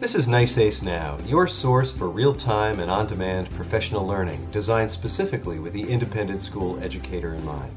This 0.00 0.14
is 0.14 0.28
NYSAIS 0.28 0.84
Now, 0.84 1.18
your 1.26 1.48
source 1.48 1.90
for 1.90 2.08
real 2.08 2.32
time 2.32 2.78
and 2.78 2.88
on 2.88 3.08
demand 3.08 3.50
professional 3.50 4.06
learning 4.06 4.48
designed 4.52 4.92
specifically 4.92 5.58
with 5.58 5.72
the 5.72 5.82
independent 5.82 6.40
school 6.40 6.80
educator 6.84 7.34
in 7.34 7.44
mind. 7.44 7.72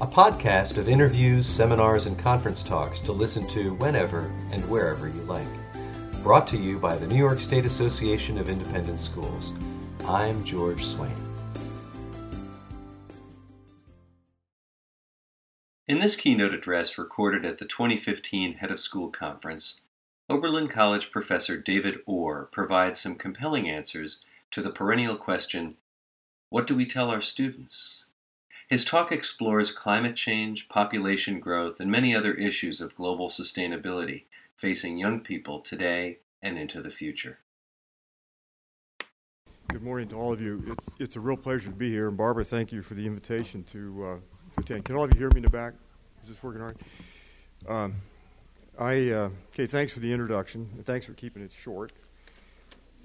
A 0.00 0.06
podcast 0.06 0.78
of 0.78 0.88
interviews, 0.88 1.46
seminars, 1.46 2.06
and 2.06 2.18
conference 2.18 2.62
talks 2.62 2.98
to 3.00 3.12
listen 3.12 3.46
to 3.48 3.74
whenever 3.74 4.32
and 4.52 4.64
wherever 4.70 5.06
you 5.06 5.20
like. 5.24 5.46
Brought 6.22 6.46
to 6.46 6.56
you 6.56 6.78
by 6.78 6.96
the 6.96 7.06
New 7.06 7.18
York 7.18 7.42
State 7.42 7.66
Association 7.66 8.38
of 8.38 8.48
Independent 8.48 8.98
Schools. 8.98 9.52
I'm 10.08 10.42
George 10.44 10.82
Swain. 10.82 11.12
In 15.86 15.98
this 15.98 16.16
keynote 16.16 16.54
address 16.54 16.96
recorded 16.96 17.44
at 17.44 17.58
the 17.58 17.66
2015 17.66 18.54
Head 18.54 18.70
of 18.70 18.80
School 18.80 19.10
Conference, 19.10 19.82
Oberlin 20.28 20.66
College 20.66 21.12
professor 21.12 21.56
David 21.56 22.00
Orr 22.04 22.46
provides 22.50 23.00
some 23.00 23.14
compelling 23.14 23.70
answers 23.70 24.24
to 24.50 24.60
the 24.60 24.70
perennial 24.70 25.16
question 25.16 25.76
What 26.50 26.66
do 26.66 26.74
we 26.74 26.84
tell 26.84 27.10
our 27.10 27.20
students? 27.20 28.06
His 28.66 28.84
talk 28.84 29.12
explores 29.12 29.70
climate 29.70 30.16
change, 30.16 30.68
population 30.68 31.38
growth, 31.38 31.78
and 31.78 31.88
many 31.88 32.12
other 32.12 32.32
issues 32.32 32.80
of 32.80 32.96
global 32.96 33.28
sustainability 33.28 34.24
facing 34.56 34.98
young 34.98 35.20
people 35.20 35.60
today 35.60 36.18
and 36.42 36.58
into 36.58 36.82
the 36.82 36.90
future. 36.90 37.38
Good 39.68 39.82
morning 39.82 40.08
to 40.08 40.16
all 40.16 40.32
of 40.32 40.40
you. 40.40 40.64
It's, 40.66 40.88
it's 40.98 41.16
a 41.16 41.20
real 41.20 41.36
pleasure 41.36 41.70
to 41.70 41.76
be 41.76 41.90
here. 41.90 42.08
And 42.08 42.16
Barbara, 42.16 42.44
thank 42.44 42.72
you 42.72 42.82
for 42.82 42.94
the 42.94 43.06
invitation 43.06 43.62
to 43.64 44.06
uh, 44.06 44.16
attend. 44.58 44.86
Can 44.86 44.96
all 44.96 45.04
of 45.04 45.14
you 45.14 45.20
hear 45.20 45.30
me 45.30 45.36
in 45.36 45.42
the 45.44 45.50
back? 45.50 45.74
Is 46.24 46.30
this 46.30 46.42
working 46.42 46.62
all 46.62 46.68
right? 46.68 46.76
Um, 47.68 47.94
I 48.78 49.10
uh, 49.10 49.30
okay. 49.54 49.64
Thanks 49.64 49.90
for 49.92 50.00
the 50.00 50.12
introduction, 50.12 50.68
and 50.76 50.84
thanks 50.84 51.06
for 51.06 51.14
keeping 51.14 51.42
it 51.42 51.50
short. 51.50 51.92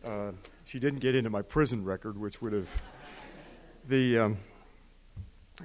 Uh, 0.04 0.32
she 0.66 0.80
didn't 0.80 1.00
get 1.00 1.16
into 1.16 1.30
my 1.30 1.42
prison 1.42 1.86
record, 1.86 2.18
which 2.18 2.42
would 2.42 2.52
have 2.52 2.82
the 3.88 4.20
um, 4.20 4.38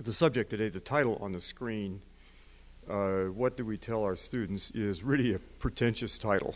the 0.01 0.13
subject 0.13 0.51
today, 0.51 0.69
the 0.69 0.79
title 0.79 1.19
on 1.21 1.33
the 1.33 1.41
screen. 1.41 2.01
Uh, 2.89 3.25
what 3.25 3.57
do 3.57 3.65
we 3.65 3.77
tell 3.77 4.05
our 4.05 4.15
students 4.15 4.71
is 4.71 5.03
really 5.03 5.35
a 5.35 5.41
pretentious 5.41 6.19
title. 6.19 6.55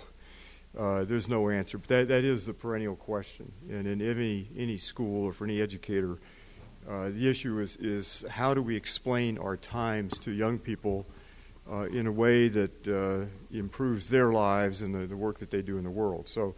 Uh, 0.79 1.03
there's 1.03 1.29
no 1.29 1.51
answer, 1.51 1.77
but 1.77 1.89
that, 1.89 2.07
that 2.07 2.23
is 2.23 2.47
the 2.47 2.55
perennial 2.55 2.95
question. 2.95 3.51
And 3.69 3.85
in 3.85 4.01
any 4.01 4.49
any 4.57 4.77
school 4.77 5.25
or 5.25 5.33
for 5.33 5.45
any 5.45 5.61
educator, 5.61 6.19
uh, 6.89 7.09
the 7.09 7.29
issue 7.29 7.59
is 7.59 7.77
is 7.79 8.25
how 8.31 8.55
do 8.55 8.63
we 8.63 8.77
explain 8.77 9.39
our 9.39 9.57
times 9.57 10.21
to 10.21 10.31
young 10.31 10.57
people 10.57 11.05
uh, 11.71 11.87
in 11.87 12.07
a 12.07 12.13
way 12.13 12.49
that 12.49 12.89
uh, 12.89 13.27
improves 13.57 14.09
their 14.09 14.33
lives 14.33 14.83
and 14.83 14.95
the, 14.95 15.07
the, 15.07 15.17
work 15.17 15.39
that 15.39 15.51
they 15.51 15.63
do 15.63 15.79
in 15.79 15.85
the 15.85 15.91
world. 15.91 16.27
So, 16.27 16.55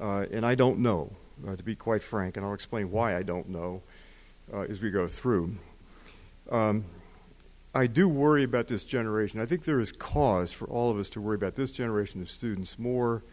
uh, 0.00 0.26
and 0.30 0.46
I 0.46 0.54
don't 0.54 0.78
know, 0.78 1.12
uh, 1.46 1.56
to 1.56 1.62
be 1.62 1.74
quite 1.74 2.02
frank, 2.02 2.36
and 2.36 2.46
I'll 2.46 2.54
explain 2.54 2.90
why 2.90 3.16
I 3.16 3.22
don't 3.22 3.48
know 3.48 3.82
uh, 4.52 4.60
as 4.60 4.80
we 4.80 4.90
go 4.90 5.08
through. 5.08 5.56
Um, 6.50 6.84
I 7.74 7.86
do 7.86 8.08
worry 8.08 8.44
about 8.44 8.68
this 8.68 8.84
generation. 8.84 9.40
I 9.40 9.46
think 9.46 9.64
there 9.64 9.80
is 9.80 9.92
cause 9.92 10.52
for 10.52 10.66
all 10.68 10.90
of 10.90 10.98
us 10.98 11.10
to 11.10 11.20
worry 11.20 11.36
about 11.36 11.54
this 11.54 11.70
generation 11.70 12.22
of 12.22 12.30
students 12.30 12.78
more 12.78 13.24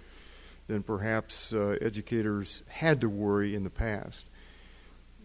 than 0.67 0.84
perhaps 0.84 1.53
uh, 1.53 1.78
educators 1.81 2.64
had 2.67 3.02
to 3.02 3.09
worry 3.09 3.56
in 3.56 3.64
the 3.64 3.69
past. 3.69 4.25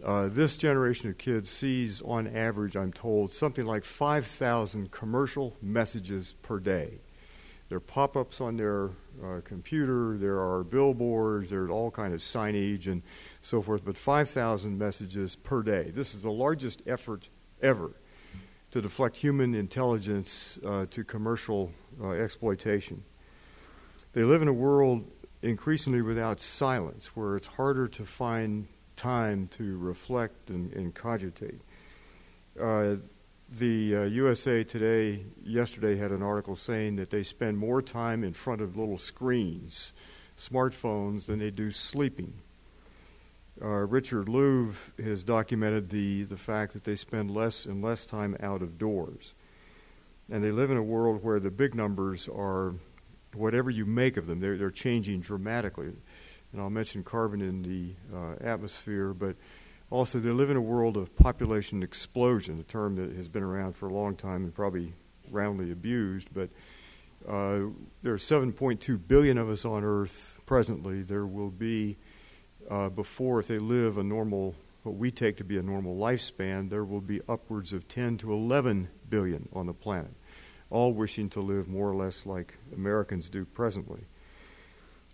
Uh, 0.02 0.28
this 0.28 0.56
generation 0.56 1.10
of 1.10 1.18
kids 1.18 1.50
sees, 1.50 2.00
on 2.02 2.26
average, 2.26 2.74
I'm 2.74 2.92
told, 2.92 3.32
something 3.32 3.66
like 3.66 3.84
5,000 3.84 4.90
commercial 4.90 5.56
messages 5.60 6.32
per 6.40 6.58
day. 6.58 7.00
There 7.68 7.76
are 7.76 7.80
pop-ups 7.80 8.40
on 8.40 8.56
their 8.56 8.90
uh, 9.22 9.40
computer. 9.44 10.16
There 10.16 10.40
are 10.40 10.64
billboards. 10.64 11.50
There's 11.50 11.70
all 11.70 11.90
kind 11.90 12.14
of 12.14 12.20
signage 12.20 12.86
and 12.86 13.02
so 13.42 13.62
forth. 13.62 13.84
But 13.84 13.96
5,000 13.96 14.76
messages 14.76 15.36
per 15.36 15.62
day. 15.62 15.90
This 15.94 16.14
is 16.14 16.22
the 16.22 16.32
largest 16.32 16.82
effort 16.86 17.28
ever 17.62 17.92
to 18.70 18.80
deflect 18.80 19.16
human 19.16 19.54
intelligence 19.54 20.58
uh, 20.64 20.86
to 20.90 21.04
commercial 21.04 21.72
uh, 22.02 22.10
exploitation. 22.10 23.04
They 24.14 24.24
live 24.24 24.42
in 24.42 24.48
a 24.48 24.52
world 24.52 25.08
increasingly 25.42 26.02
without 26.02 26.40
silence, 26.40 27.14
where 27.14 27.36
it's 27.36 27.46
harder 27.46 27.86
to 27.88 28.04
find 28.04 28.66
time 29.00 29.48
to 29.48 29.78
reflect 29.78 30.50
and, 30.50 30.70
and 30.74 30.94
cogitate. 30.94 31.62
Uh, 32.60 32.96
the 33.48 33.96
uh, 33.96 34.02
USA 34.02 34.62
Today 34.62 35.22
yesterday 35.42 35.96
had 35.96 36.10
an 36.12 36.22
article 36.22 36.54
saying 36.54 36.96
that 36.96 37.08
they 37.08 37.22
spend 37.22 37.56
more 37.56 37.80
time 37.80 38.22
in 38.22 38.34
front 38.34 38.60
of 38.60 38.76
little 38.76 38.98
screens, 38.98 39.94
smartphones, 40.36 41.24
than 41.24 41.38
they 41.38 41.50
do 41.50 41.70
sleeping. 41.70 42.34
Uh, 43.62 43.86
Richard 43.86 44.26
Louv 44.26 44.74
has 45.02 45.24
documented 45.24 45.88
the, 45.88 46.24
the 46.24 46.36
fact 46.36 46.74
that 46.74 46.84
they 46.84 46.94
spend 46.94 47.30
less 47.30 47.64
and 47.64 47.82
less 47.82 48.04
time 48.04 48.36
out 48.40 48.60
of 48.60 48.76
doors. 48.76 49.34
And 50.30 50.44
they 50.44 50.52
live 50.52 50.70
in 50.70 50.76
a 50.76 50.82
world 50.82 51.24
where 51.24 51.40
the 51.40 51.50
big 51.50 51.74
numbers 51.74 52.28
are 52.28 52.74
whatever 53.34 53.70
you 53.70 53.86
make 53.86 54.18
of 54.18 54.26
them, 54.26 54.40
they're, 54.40 54.58
they're 54.58 54.70
changing 54.70 55.20
dramatically 55.20 55.92
and 56.52 56.60
I'll 56.60 56.70
mention 56.70 57.04
carbon 57.04 57.40
in 57.40 57.62
the 57.62 57.94
uh, 58.16 58.34
atmosphere, 58.40 59.14
but 59.14 59.36
also 59.90 60.18
they 60.18 60.30
live 60.30 60.50
in 60.50 60.56
a 60.56 60.60
world 60.60 60.96
of 60.96 61.14
population 61.16 61.82
explosion, 61.82 62.58
a 62.58 62.62
term 62.62 62.96
that 62.96 63.14
has 63.16 63.28
been 63.28 63.42
around 63.42 63.76
for 63.76 63.88
a 63.88 63.92
long 63.92 64.16
time 64.16 64.44
and 64.44 64.54
probably 64.54 64.92
roundly 65.30 65.70
abused. 65.70 66.28
But 66.32 66.50
uh, 67.28 67.70
there 68.02 68.12
are 68.12 68.18
7.2 68.18 69.00
billion 69.06 69.38
of 69.38 69.48
us 69.48 69.64
on 69.64 69.84
Earth 69.84 70.40
presently. 70.46 71.02
There 71.02 71.26
will 71.26 71.50
be, 71.50 71.96
uh, 72.68 72.88
before, 72.88 73.40
if 73.40 73.48
they 73.48 73.58
live 73.58 73.98
a 73.98 74.04
normal, 74.04 74.54
what 74.82 74.96
we 74.96 75.10
take 75.10 75.36
to 75.36 75.44
be 75.44 75.58
a 75.58 75.62
normal 75.62 75.96
lifespan, 75.96 76.70
there 76.70 76.84
will 76.84 77.00
be 77.00 77.20
upwards 77.28 77.72
of 77.72 77.86
10 77.88 78.18
to 78.18 78.32
11 78.32 78.88
billion 79.08 79.48
on 79.52 79.66
the 79.66 79.74
planet, 79.74 80.12
all 80.70 80.92
wishing 80.92 81.28
to 81.30 81.40
live 81.40 81.68
more 81.68 81.90
or 81.90 81.94
less 81.94 82.26
like 82.26 82.56
Americans 82.74 83.28
do 83.28 83.44
presently. 83.44 84.06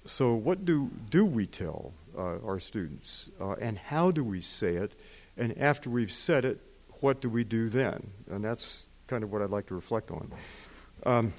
So, 0.06 0.34
what 0.34 0.64
do, 0.64 0.88
do 1.10 1.24
we 1.24 1.46
tell 1.46 1.92
uh, 2.16 2.38
our 2.44 2.60
students? 2.60 3.28
Uh, 3.40 3.54
and 3.54 3.76
how 3.76 4.12
do 4.12 4.22
we 4.22 4.40
say 4.40 4.76
it? 4.76 4.94
And 5.36 5.58
after 5.58 5.90
we've 5.90 6.12
said 6.12 6.44
it, 6.44 6.60
what 7.00 7.20
do 7.20 7.28
we 7.28 7.42
do 7.42 7.68
then? 7.68 8.12
And 8.30 8.44
that's 8.44 8.86
kind 9.08 9.24
of 9.24 9.32
what 9.32 9.42
I'd 9.42 9.50
like 9.50 9.66
to 9.66 9.74
reflect 9.74 10.12
on. 10.12 10.32
Um, 11.04 11.34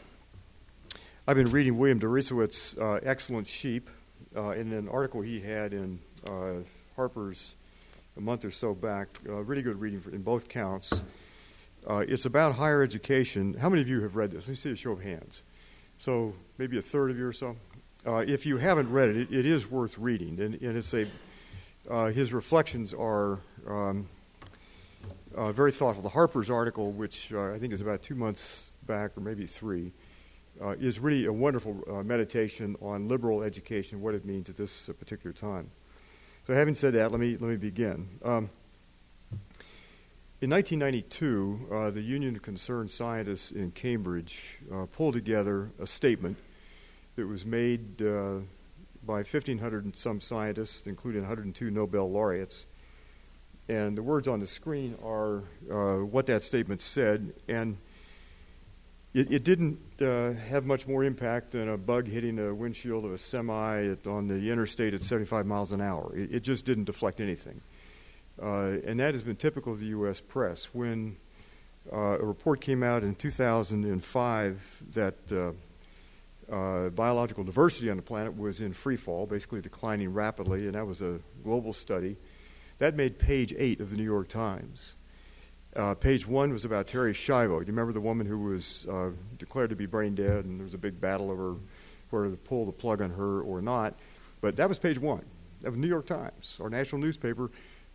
I've 1.25 1.37
been 1.37 1.49
reading 1.49 1.77
William 1.77 1.97
Deresiewicz's 1.97 2.77
uh, 2.77 2.99
Excellent 3.03 3.47
Sheep 3.47 3.89
uh, 4.35 4.51
in 4.51 4.73
an 4.73 4.89
article 4.89 5.21
he 5.21 5.39
had 5.39 5.73
in 5.73 5.99
uh, 6.29 6.55
Harper's 6.97 7.55
a 8.17 8.21
month 8.21 8.43
or 8.43 8.51
so 8.51 8.73
back. 8.73 9.07
Uh, 9.27 9.43
really 9.43 9.61
good 9.61 9.79
reading 9.79 10.01
for, 10.01 10.09
in 10.09 10.23
both 10.23 10.49
counts. 10.49 11.03
it's 11.87 12.25
about 12.25 12.55
higher 12.55 12.83
education. 12.83 13.53
How 13.53 13.69
many 13.69 13.81
of 13.81 13.87
you 13.87 14.01
have 14.01 14.17
read 14.17 14.31
this? 14.31 14.47
Let 14.47 14.49
me 14.49 14.55
see 14.57 14.71
a 14.71 14.75
show 14.75 14.91
of 14.91 15.01
hands. 15.01 15.43
So, 15.99 16.33
maybe 16.57 16.77
a 16.77 16.81
third 16.81 17.11
of 17.11 17.17
you 17.17 17.25
or 17.25 17.33
so. 17.33 17.55
Uh, 18.07 18.23
if 18.25 18.45
you 18.45 18.55
haven't 18.55 18.89
read 18.89 19.09
it, 19.09 19.17
it, 19.17 19.33
it 19.33 19.45
is 19.45 19.69
worth 19.69 19.97
reading, 19.97 20.39
and, 20.39 20.55
and 20.61 20.77
it's 20.77 20.93
a 20.93 21.05
uh, 21.89 22.05
his 22.05 22.31
reflections 22.31 22.93
are 22.93 23.39
um, 23.67 24.07
uh, 25.35 25.51
very 25.51 25.73
thoughtful. 25.73 26.01
The 26.01 26.09
Harper's 26.09 26.49
article, 26.49 26.93
which 26.93 27.33
uh, 27.33 27.51
I 27.51 27.59
think 27.59 27.73
is 27.73 27.81
about 27.81 28.03
two 28.03 28.15
months 28.15 28.71
back 28.85 29.17
or 29.17 29.19
maybe 29.19 29.45
three, 29.45 29.91
uh, 30.61 30.75
is 30.79 30.99
really 30.99 31.25
a 31.25 31.33
wonderful 31.33 31.83
uh, 31.89 32.01
meditation 32.01 32.77
on 32.81 33.09
liberal 33.09 33.43
education, 33.43 33.99
what 33.99 34.15
it 34.15 34.23
means 34.23 34.49
at 34.49 34.55
this 34.55 34.89
particular 34.99 35.33
time. 35.33 35.69
So, 36.45 36.53
having 36.53 36.75
said 36.75 36.93
that, 36.93 37.11
let 37.11 37.19
me 37.19 37.31
let 37.31 37.49
me 37.49 37.57
begin. 37.57 38.07
Um, 38.23 38.49
in 40.39 40.49
1992, 40.49 41.91
the 41.91 42.01
Union 42.01 42.37
of 42.37 42.41
Concerned 42.41 42.89
Scientists 42.89 43.51
in 43.51 43.71
Cambridge 43.71 44.59
pulled 44.93 45.13
together 45.13 45.71
a 45.77 45.85
statement 45.85 46.37
it 47.17 47.25
was 47.25 47.45
made 47.45 48.01
uh, 48.01 48.39
by 49.05 49.17
1,500 49.17 49.85
and 49.85 49.95
some 49.95 50.21
scientists, 50.21 50.87
including 50.87 51.21
102 51.21 51.71
Nobel 51.71 52.11
laureates. 52.11 52.65
And 53.69 53.97
the 53.97 54.03
words 54.03 54.27
on 54.27 54.39
the 54.39 54.47
screen 54.47 54.97
are 55.03 55.43
uh, 55.71 56.05
what 56.05 56.25
that 56.27 56.43
statement 56.43 56.81
said. 56.81 57.33
And 57.47 57.77
it, 59.13 59.31
it 59.31 59.43
didn't 59.43 59.79
uh, 60.01 60.33
have 60.33 60.65
much 60.65 60.87
more 60.87 61.03
impact 61.03 61.51
than 61.51 61.69
a 61.69 61.77
bug 61.77 62.07
hitting 62.07 62.39
a 62.39 62.53
windshield 62.53 63.03
of 63.03 63.11
a 63.11 63.17
semi 63.17 63.85
at, 63.87 64.05
on 64.05 64.27
the 64.27 64.51
interstate 64.51 64.93
at 64.93 65.01
75 65.01 65.45
miles 65.45 65.71
an 65.71 65.81
hour. 65.81 66.13
It, 66.15 66.35
it 66.35 66.39
just 66.41 66.65
didn't 66.65 66.85
deflect 66.85 67.19
anything. 67.19 67.61
Uh, 68.41 68.77
and 68.85 68.99
that 68.99 69.13
has 69.13 69.23
been 69.23 69.35
typical 69.35 69.73
of 69.73 69.79
the 69.79 69.87
U.S. 69.87 70.21
press. 70.21 70.65
When 70.73 71.17
uh, 71.91 72.19
a 72.19 72.23
report 72.23 72.61
came 72.61 72.83
out 72.83 73.03
in 73.03 73.15
2005 73.15 74.83
that 74.93 75.15
uh, 76.51 76.89
biological 76.89 77.43
diversity 77.43 77.89
on 77.89 77.97
the 77.97 78.03
planet 78.03 78.37
was 78.37 78.61
in 78.61 78.73
free 78.73 78.95
fall, 78.95 79.25
basically 79.25 79.61
declining 79.61 80.13
rapidly, 80.13 80.65
and 80.65 80.75
that 80.75 80.85
was 80.85 81.01
a 81.01 81.19
global 81.43 81.73
study. 81.73 82.17
That 82.79 82.95
made 82.95 83.17
page 83.19 83.53
eight 83.57 83.81
of 83.81 83.89
the 83.89 83.97
New 83.97 84.03
York 84.03 84.27
Times. 84.27 84.95
Uh, 85.75 85.93
page 85.93 86.27
one 86.27 86.53
was 86.53 86.65
about 86.65 86.87
Terri 86.87 87.11
Schiavo. 87.11 87.59
Do 87.59 87.65
you 87.65 87.73
remember 87.73 87.93
the 87.93 88.01
woman 88.01 88.25
who 88.25 88.39
was 88.39 88.87
uh, 88.89 89.11
declared 89.37 89.69
to 89.69 89.75
be 89.75 89.85
brain 89.85 90.15
dead, 90.15 90.45
and 90.45 90.59
there 90.59 90.65
was 90.65 90.73
a 90.73 90.79
big 90.79 90.99
battle 90.99 91.29
over 91.29 91.57
whether 92.09 92.29
to 92.29 92.37
pull 92.37 92.65
the 92.65 92.71
plug 92.71 93.01
on 93.01 93.11
her 93.11 93.41
or 93.41 93.61
not. 93.61 93.95
But 94.41 94.55
that 94.57 94.69
was 94.69 94.79
page 94.79 94.99
one. 94.99 95.25
That 95.61 95.71
was 95.71 95.79
New 95.79 95.87
York 95.87 96.05
Times, 96.05 96.57
our 96.61 96.69
national 96.69 97.01
newspaper. 97.01 97.51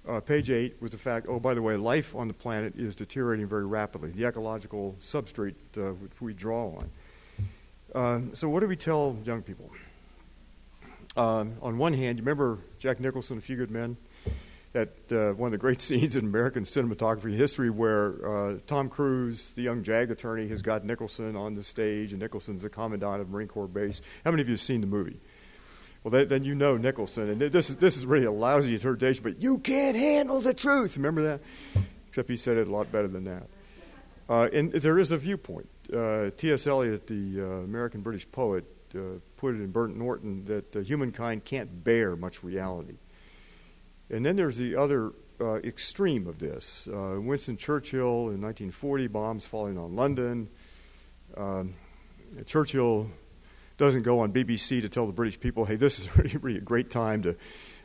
Uh, 0.07 0.21
page 0.21 0.51
eight 0.51 0.77
was 0.81 0.91
the 0.91 0.99
fact, 0.99 1.27
oh, 1.29 1.39
by 1.39 1.55
the 1.55 1.63
way, 1.63 1.77
life 1.77 2.15
on 2.17 2.27
the 2.27 2.35
planet 2.35 2.75
is 2.77 2.97
deteriorating 2.97 3.47
very 3.47 3.65
rapidly, 3.65 4.11
the 4.11 4.25
ecological 4.25 4.97
substrate 5.01 5.55
uh, 5.77 5.93
which 5.95 6.21
we 6.21 6.35
draw 6.35 6.75
on. 6.77 6.91
Uh, 7.95 8.21
so, 8.33 8.49
what 8.49 8.61
do 8.61 8.69
we 8.69 8.77
tell 8.77 9.19
young 9.25 9.43
people? 9.43 9.71
Um, 11.15 11.55
on 11.61 11.77
one 11.77 11.93
hand, 11.93 12.19
you 12.19 12.23
remember 12.23 12.59
Jack 12.79 13.01
Nicholson, 13.01 13.37
A 13.37 13.41
Few 13.41 13.57
Good 13.57 13.71
Men? 13.71 13.99
That 14.73 15.13
uh, 15.13 15.33
one 15.35 15.49
of 15.49 15.53
the 15.53 15.59
great 15.59 15.81
scenes 15.83 16.17
in 16.17 16.25
American 16.25 16.65
cinematography 16.65 17.37
history 17.37 17.69
where 17.69 18.27
uh, 18.27 18.59
Tom 18.67 18.89
Cruise, 18.89 19.53
the 19.53 19.61
young 19.61 19.83
JAG 19.83 20.11
attorney, 20.11 20.49
has 20.49 20.63
got 20.63 20.87
Nicholson 20.87 21.37
on 21.37 21.55
the 21.55 21.63
stage, 21.63 22.13
and 22.13 22.23
Nicholson's 22.23 22.63
the 22.63 22.71
commandant 22.71 23.21
of 23.21 23.29
Marine 23.29 23.49
Corps 23.49 23.69
base. 23.69 24.01
How 24.25 24.31
many 24.31 24.41
of 24.41 24.49
you 24.49 24.55
have 24.55 24.63
seen 24.63 24.81
the 24.81 24.87
movie? 24.87 25.21
Well, 26.03 26.25
then 26.25 26.43
you 26.43 26.55
know 26.55 26.79
Nicholson, 26.79 27.29
and 27.29 27.41
this 27.41 27.69
is 27.71 27.77
this 27.77 27.97
is 27.97 28.07
really 28.07 28.25
a 28.25 28.33
lousy 28.33 28.75
interpretation. 28.75 29.23
But 29.23 29.41
you 29.41 29.59
can't 29.59 29.97
handle 29.97 30.41
the 30.41 30.55
truth. 30.55 30.97
Remember 30.97 31.23
that? 31.23 31.41
Except 32.09 32.29
he 32.29 32.37
said 32.37 32.57
it 32.57 32.67
a 32.67 32.71
lot 32.71 32.91
better 32.91 33.07
than 33.07 33.25
that. 33.25 33.45
Uh, 34.33 34.49
and 34.55 34.73
there 34.73 34.99
is 34.99 35.11
a 35.11 35.19
viewpoint. 35.19 35.69
Uh, 35.95 36.31
T.S. 36.39 36.67
Eliot, 36.67 37.07
the 37.07 37.39
uh, 37.39 37.45
American 37.65 38.01
British 38.01 38.27
poet, 38.33 38.65
put 39.37 39.55
it 39.55 39.59
in 39.59 39.71
Burnt 39.71 39.95
Norton 39.95 40.47
that 40.47 40.75
humankind 40.87 41.45
can't 41.45 41.85
bear 41.85 42.17
much 42.17 42.43
reality. 42.43 42.97
And 44.09 44.25
then 44.25 44.37
there's 44.37 44.57
the 44.57 44.75
other 44.75 45.13
extreme 45.63 46.27
of 46.27 46.39
this. 46.39 46.89
Winston 46.91 47.59
Churchill 47.59 48.31
in 48.31 48.41
1940, 48.41 49.07
bombs 49.09 49.47
falling 49.47 49.77
on 49.77 49.97
London. 49.97 50.49
Um, 51.37 51.75
Churchill 52.47 53.11
doesn't 53.77 54.03
go 54.03 54.21
on 54.21 54.33
BBC 54.33 54.81
to 54.81 54.89
tell 54.89 55.07
the 55.07 55.13
British 55.13 55.41
people, 55.41 55.67
hey, 55.67 55.77
this 55.77 55.99
is 55.99 56.17
really, 56.17 56.37
really 56.41 56.59
a 56.59 56.63
great 56.63 56.89
time 56.89 57.21
to, 57.23 57.37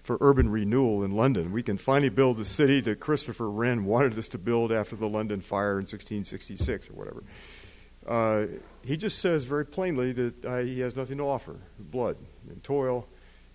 for 0.08 0.18
urban 0.22 0.50
renewal 0.50 1.04
in 1.04 1.12
London. 1.12 1.52
We 1.52 1.62
can 1.62 1.78
finally 1.78 2.08
build 2.08 2.38
the 2.38 2.46
city 2.46 2.80
that 2.80 3.02
Christopher 3.02 3.52
Wren 3.52 3.84
wanted 3.84 4.18
us 4.18 4.30
to 4.30 4.38
build 4.38 4.72
after 4.72 4.96
the 4.96 5.10
London 5.10 5.42
fire 5.42 5.74
in 5.74 5.84
1666 5.84 6.90
or 6.90 6.94
whatever. 6.94 7.24
Uh, 8.08 8.46
he 8.86 8.96
just 8.96 9.20
says 9.20 9.44
very 9.44 9.66
plainly 9.66 10.14
that 10.14 10.46
uh, 10.46 10.60
he 10.60 10.80
has 10.80 10.96
nothing 10.96 11.18
to 11.18 11.26
offer 11.26 11.58
blood 11.78 12.16
and 12.50 12.64
toil 12.64 13.06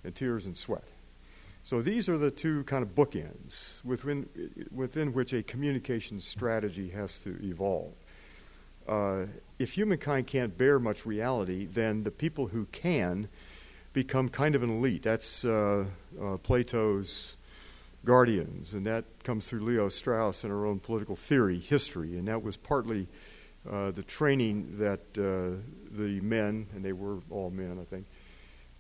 and 0.05 0.15
tears 0.15 0.45
and 0.45 0.59
sweat. 0.59 0.85
So 1.63 1.81
these 1.81 2.07
are 2.11 2.19
the 2.19 2.31
two 2.31 2.65
kind 2.65 2.83
of 2.83 2.95
bookends 2.95 3.83
within, 3.83 4.29
within 4.71 5.15
which 5.15 5.33
a 5.33 5.43
communication 5.43 6.21
strategy 6.21 6.91
has 6.91 7.21
to 7.21 7.39
evolve. 7.43 7.95
Uh, 8.87 9.25
if 9.59 9.73
humankind 9.73 10.27
can't 10.27 10.59
bear 10.59 10.79
much 10.79 11.07
reality, 11.07 11.65
then 11.65 12.03
the 12.03 12.11
people 12.11 12.49
who 12.49 12.67
can 12.67 13.29
become 13.93 14.29
kind 14.29 14.55
of 14.55 14.63
an 14.63 14.71
elite. 14.71 15.03
That's 15.03 15.45
uh, 15.45 15.87
uh, 16.21 16.37
Plato's 16.39 17.37
guardians, 18.05 18.75
and 18.75 18.87
that 18.87 19.05
comes 19.23 19.49
through 19.49 19.61
Leo 19.61 19.89
Strauss 19.89 20.45
and 20.45 20.53
our 20.53 20.67
own 20.67 20.81
political 20.81 21.17
theory, 21.17 21.59
history, 21.59 22.17
and 22.17 22.27
that 22.29 22.43
was 22.43 22.57
partly 22.57 23.09
uh, 23.71 23.91
the 23.93 24.03
training 24.03 24.79
that 24.79 25.01
uh, 25.17 25.63
the 25.91 26.21
men, 26.21 26.67
and 26.75 26.85
they 26.85 26.93
were 26.93 27.19
all 27.31 27.51
men, 27.51 27.79
I 27.81 27.85
think, 27.85 28.07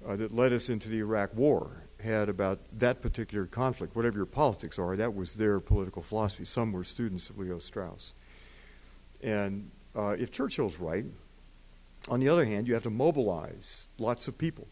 uh, 0.07 0.17
that 0.17 0.35
led 0.35 0.53
us 0.53 0.69
into 0.69 0.89
the 0.89 0.99
Iraq 0.99 1.35
War 1.35 1.85
had 2.03 2.29
about 2.29 2.59
that 2.79 3.01
particular 3.01 3.47
conflict. 3.47 3.95
Whatever 3.95 4.17
your 4.17 4.27
politics 4.27 4.79
are, 4.79 4.97
that 4.97 5.15
was 5.15 5.35
their 5.35 5.61
political 5.61 6.03
philosophy. 6.03 6.45
Some 6.45 6.73
were 6.73 6.83
students 6.83 7.31
of 7.31 7.39
Leo 7.39 7.61
Strauss. 7.61 8.13
And 9.23 9.71
uh, 9.95 10.17
if 10.19 10.33
Churchill's 10.33 10.79
right, 10.81 11.05
on 12.09 12.19
the 12.19 12.29
other 12.29 12.45
hand, 12.45 12.67
you 12.67 12.75
have 12.75 12.83
to 12.83 12.91
mobilize 12.91 13.87
lots 13.99 14.27
of 14.27 14.37
people. 14.37 14.67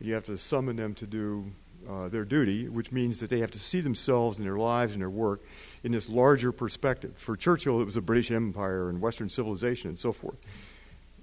You 0.00 0.14
have 0.14 0.24
to 0.26 0.38
summon 0.38 0.76
them 0.76 0.94
to 0.94 1.06
do 1.06 1.52
uh, 1.88 2.08
their 2.08 2.24
duty, 2.24 2.68
which 2.68 2.92
means 2.92 3.20
that 3.20 3.30
they 3.30 3.40
have 3.40 3.50
to 3.52 3.58
see 3.58 3.80
themselves 3.80 4.38
and 4.38 4.46
their 4.46 4.56
lives 4.56 4.94
and 4.94 5.00
their 5.00 5.10
work 5.10 5.42
in 5.82 5.92
this 5.92 6.08
larger 6.08 6.52
perspective. 6.52 7.12
For 7.16 7.36
Churchill, 7.36 7.80
it 7.80 7.84
was 7.84 7.94
the 7.94 8.00
British 8.00 8.30
Empire 8.30 8.88
and 8.88 9.00
Western 9.00 9.28
civilization 9.28 9.90
and 9.90 9.98
so 9.98 10.12
forth. 10.12 10.36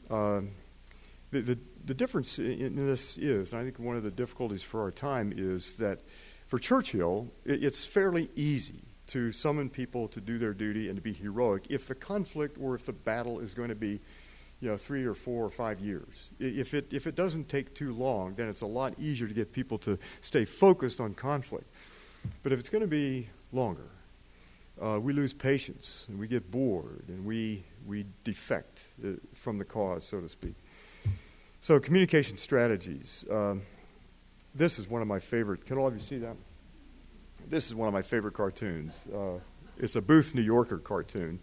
Uh, 0.09 0.41
the, 1.31 1.41
the, 1.41 1.59
the, 1.85 1.93
difference 1.93 2.37
in 2.37 2.75
this 2.75 3.17
is, 3.17 3.51
and 3.51 3.61
I 3.61 3.63
think 3.63 3.79
one 3.79 3.95
of 3.95 4.03
the 4.03 4.11
difficulties 4.11 4.61
for 4.61 4.81
our 4.81 4.91
time 4.91 5.33
is 5.35 5.77
that 5.77 6.01
for 6.47 6.59
Churchill, 6.59 7.27
it, 7.43 7.63
it's 7.63 7.83
fairly 7.83 8.29
easy 8.35 8.81
to 9.07 9.31
summon 9.31 9.69
people 9.69 10.07
to 10.09 10.21
do 10.21 10.37
their 10.37 10.53
duty 10.53 10.87
and 10.89 10.95
to 10.95 11.01
be 11.01 11.13
heroic 11.13 11.65
if 11.69 11.87
the 11.87 11.95
conflict 11.95 12.57
or 12.59 12.75
if 12.75 12.85
the 12.85 12.93
battle 12.93 13.39
is 13.39 13.53
going 13.53 13.69
to 13.69 13.75
be 13.75 13.99
you 14.61 14.69
know, 14.69 14.77
three 14.77 15.03
or 15.03 15.13
four 15.13 15.45
or 15.45 15.49
five 15.49 15.79
years. 15.79 16.29
If 16.39 16.73
it, 16.73 16.87
if 16.91 17.07
it 17.07 17.15
doesn't 17.15 17.49
take 17.49 17.73
too 17.75 17.93
long, 17.93 18.35
then 18.35 18.47
it's 18.47 18.61
a 18.61 18.67
lot 18.67 18.93
easier 18.99 19.27
to 19.27 19.33
get 19.33 19.51
people 19.51 19.77
to 19.79 19.99
stay 20.21 20.45
focused 20.45 21.01
on 21.01 21.13
conflict. 21.13 21.69
But 22.41 22.51
if 22.51 22.59
it's 22.59 22.69
going 22.69 22.81
to 22.81 22.87
be 22.87 23.29
longer, 23.51 23.89
uh, 24.81 24.99
we 25.01 25.13
lose 25.13 25.33
patience 25.33 26.05
and 26.09 26.19
we 26.19 26.27
get 26.27 26.49
bored 26.51 27.05
and 27.07 27.25
we, 27.25 27.63
we 27.85 28.05
defect 28.23 28.87
uh, 29.03 29.09
from 29.33 29.57
the 29.57 29.65
cause, 29.65 30.05
so 30.05 30.19
to 30.19 30.29
speak. 30.29 30.55
So, 31.61 31.79
communication 31.79 32.37
strategies. 32.37 33.25
Um, 33.31 33.63
this 34.53 34.77
is 34.77 34.87
one 34.87 35.01
of 35.01 35.07
my 35.07 35.19
favorite. 35.19 35.65
Can 35.65 35.77
all 35.77 35.87
of 35.87 35.95
you 35.95 35.99
see 35.99 36.19
that? 36.19 36.35
This 37.49 37.67
is 37.67 37.75
one 37.75 37.87
of 37.87 37.93
my 37.93 38.01
favorite 38.01 38.33
cartoons. 38.33 39.07
Uh, 39.13 39.39
it's 39.77 39.95
a 39.95 40.01
Booth, 40.01 40.33
New 40.33 40.41
Yorker 40.41 40.77
cartoon. 40.77 41.39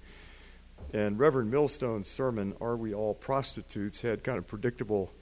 And 0.93 1.19
Reverend 1.19 1.50
Millstone's 1.50 2.08
sermon, 2.08 2.55
Are 2.61 2.76
We 2.76 2.93
All 2.94 3.14
Prostitutes, 3.14 4.02
had 4.02 4.23
kind 4.23 4.38
of 4.38 4.46
predictable 4.46 5.12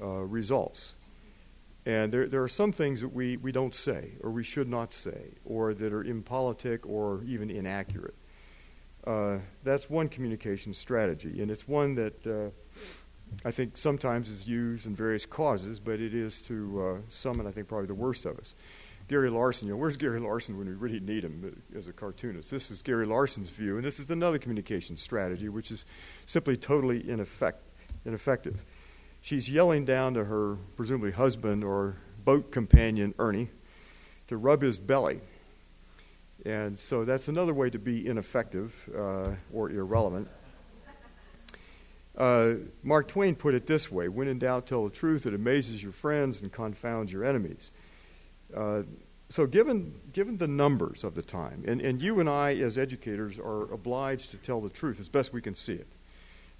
uh, 0.00 0.24
results. 0.24 0.96
And 1.86 2.12
there, 2.12 2.26
there 2.26 2.42
are 2.42 2.48
some 2.48 2.72
things 2.72 3.00
that 3.00 3.08
we, 3.08 3.38
we 3.38 3.50
don't 3.50 3.74
say, 3.74 4.12
or 4.22 4.30
we 4.30 4.44
should 4.44 4.68
not 4.68 4.92
say, 4.92 5.32
or 5.44 5.72
that 5.72 5.92
are 5.92 6.04
impolitic 6.04 6.86
or 6.86 7.22
even 7.24 7.50
inaccurate. 7.50 8.14
Uh, 9.06 9.38
that's 9.64 9.88
one 9.88 10.08
communication 10.08 10.74
strategy, 10.74 11.40
and 11.40 11.50
it's 11.50 11.66
one 11.66 11.94
that 11.94 12.26
uh, 12.26 12.50
I 13.42 13.50
think 13.50 13.78
sometimes 13.78 14.28
is 14.28 14.46
used 14.46 14.86
in 14.86 14.94
various 14.94 15.24
causes, 15.24 15.80
but 15.80 15.98
it 16.00 16.12
is 16.12 16.42
to 16.42 16.82
uh, 16.82 16.96
some, 17.08 17.38
and 17.38 17.48
I 17.48 17.52
think 17.52 17.68
probably 17.68 17.86
the 17.86 17.94
worst 17.94 18.26
of 18.26 18.38
us. 18.38 18.54
Gary 19.08 19.30
Larson, 19.30 19.68
you 19.68 19.74
know, 19.74 19.78
where's 19.78 19.96
Gary 19.96 20.20
Larson 20.20 20.58
when 20.58 20.66
we 20.66 20.74
really 20.74 21.00
need 21.00 21.24
him 21.24 21.62
as 21.74 21.88
a 21.88 21.94
cartoonist? 21.94 22.50
This 22.50 22.70
is 22.70 22.82
Gary 22.82 23.06
Larson's 23.06 23.48
view, 23.48 23.76
and 23.76 23.84
this 23.84 23.98
is 23.98 24.10
another 24.10 24.38
communication 24.38 24.98
strategy, 24.98 25.48
which 25.48 25.70
is 25.70 25.86
simply 26.26 26.58
totally 26.58 27.02
ineffect, 27.02 27.54
ineffective. 28.04 28.62
She's 29.22 29.48
yelling 29.48 29.86
down 29.86 30.12
to 30.14 30.24
her 30.24 30.58
presumably 30.76 31.12
husband 31.12 31.64
or 31.64 31.96
boat 32.22 32.52
companion, 32.52 33.14
Ernie, 33.18 33.48
to 34.26 34.36
rub 34.36 34.60
his 34.60 34.78
belly. 34.78 35.20
And 36.44 36.78
so 36.78 37.06
that's 37.06 37.28
another 37.28 37.54
way 37.54 37.70
to 37.70 37.78
be 37.78 38.06
ineffective 38.06 38.90
uh, 38.94 39.30
or 39.52 39.70
irrelevant. 39.70 40.28
Uh, 42.14 42.54
Mark 42.82 43.08
Twain 43.08 43.36
put 43.36 43.54
it 43.54 43.66
this 43.66 43.90
way 43.90 44.08
When 44.08 44.28
in 44.28 44.38
doubt, 44.38 44.66
tell 44.66 44.84
the 44.84 44.90
truth. 44.90 45.24
It 45.24 45.34
amazes 45.34 45.82
your 45.82 45.92
friends 45.92 46.42
and 46.42 46.52
confounds 46.52 47.10
your 47.10 47.24
enemies. 47.24 47.70
Uh, 48.54 48.82
so, 49.30 49.46
given, 49.46 50.00
given 50.12 50.38
the 50.38 50.48
numbers 50.48 51.04
of 51.04 51.14
the 51.14 51.22
time, 51.22 51.62
and, 51.66 51.82
and 51.82 52.00
you 52.00 52.18
and 52.18 52.28
I 52.30 52.54
as 52.54 52.78
educators 52.78 53.38
are 53.38 53.70
obliged 53.72 54.30
to 54.30 54.38
tell 54.38 54.60
the 54.60 54.70
truth 54.70 54.98
as 54.98 55.08
best 55.08 55.34
we 55.34 55.42
can 55.42 55.54
see 55.54 55.74
it, 55.74 55.88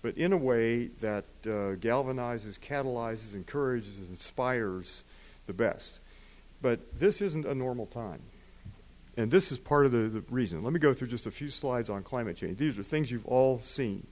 but 0.02 0.16
in 0.18 0.32
a 0.32 0.36
way 0.36 0.88
that 1.00 1.24
uh, 1.44 1.76
galvanizes, 1.76 2.58
catalyzes, 2.58 3.34
encourages, 3.34 3.98
inspires 4.10 5.04
the 5.46 5.54
best. 5.54 6.00
But 6.60 6.98
this 6.98 7.22
isn't 7.22 7.46
a 7.46 7.54
normal 7.54 7.86
time. 7.86 8.20
And 9.16 9.30
this 9.30 9.50
is 9.50 9.58
part 9.58 9.86
of 9.86 9.92
the, 9.92 10.08
the, 10.08 10.24
reason. 10.30 10.62
Let 10.62 10.72
me 10.72 10.78
go 10.78 10.92
through 10.92 11.08
just 11.08 11.26
a 11.26 11.30
few 11.30 11.50
slides 11.50 11.90
on 11.90 12.02
climate 12.02 12.36
change. 12.36 12.58
These 12.58 12.78
are 12.78 12.84
things 12.84 13.10
you've 13.10 13.26
all 13.26 13.58
seen. 13.60 14.06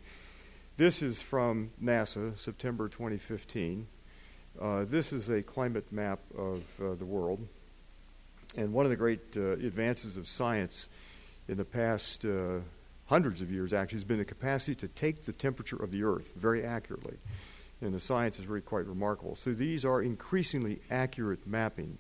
This 0.76 1.00
is 1.00 1.23
from 1.23 1.71
NASA, 1.83 2.37
September 2.38 2.88
2015. 2.88 3.87
Uh, 4.61 4.85
this 4.85 5.12
is 5.12 5.28
a 5.28 5.42
climate 5.42 5.92
map 5.92 6.18
of 6.37 6.62
uh, 6.80 6.95
the 6.95 7.04
world. 7.04 7.47
And 8.57 8.73
one 8.73 8.87
of 8.87 8.91
the 8.91 8.97
great 8.97 9.37
uh, 9.37 9.53
advances 9.53 10.17
of 10.17 10.27
science 10.27 10.89
in 11.47 11.59
the 11.59 11.65
past 11.65 12.25
uh, 12.25 12.61
hundreds 13.07 13.43
of 13.43 13.51
years 13.51 13.75
actually 13.75 13.97
has 13.97 14.05
been 14.05 14.19
the 14.19 14.25
capacity 14.25 14.75
to 14.77 14.89
take 14.89 15.23
the 15.23 15.33
temperature 15.33 15.77
of 15.77 15.91
the 15.91 16.03
Earth 16.03 16.33
very 16.37 16.65
accurately. 16.65 17.19
And 17.83 17.93
the 17.93 18.01
science 18.01 18.39
is 18.39 18.47
really 18.47 18.63
quite 18.63 18.87
remarkable. 18.87 19.35
So 19.37 19.53
these 19.53 19.85
are 19.85 20.01
increasingly 20.01 20.81
accurate 20.91 21.47
mapping 21.47 21.99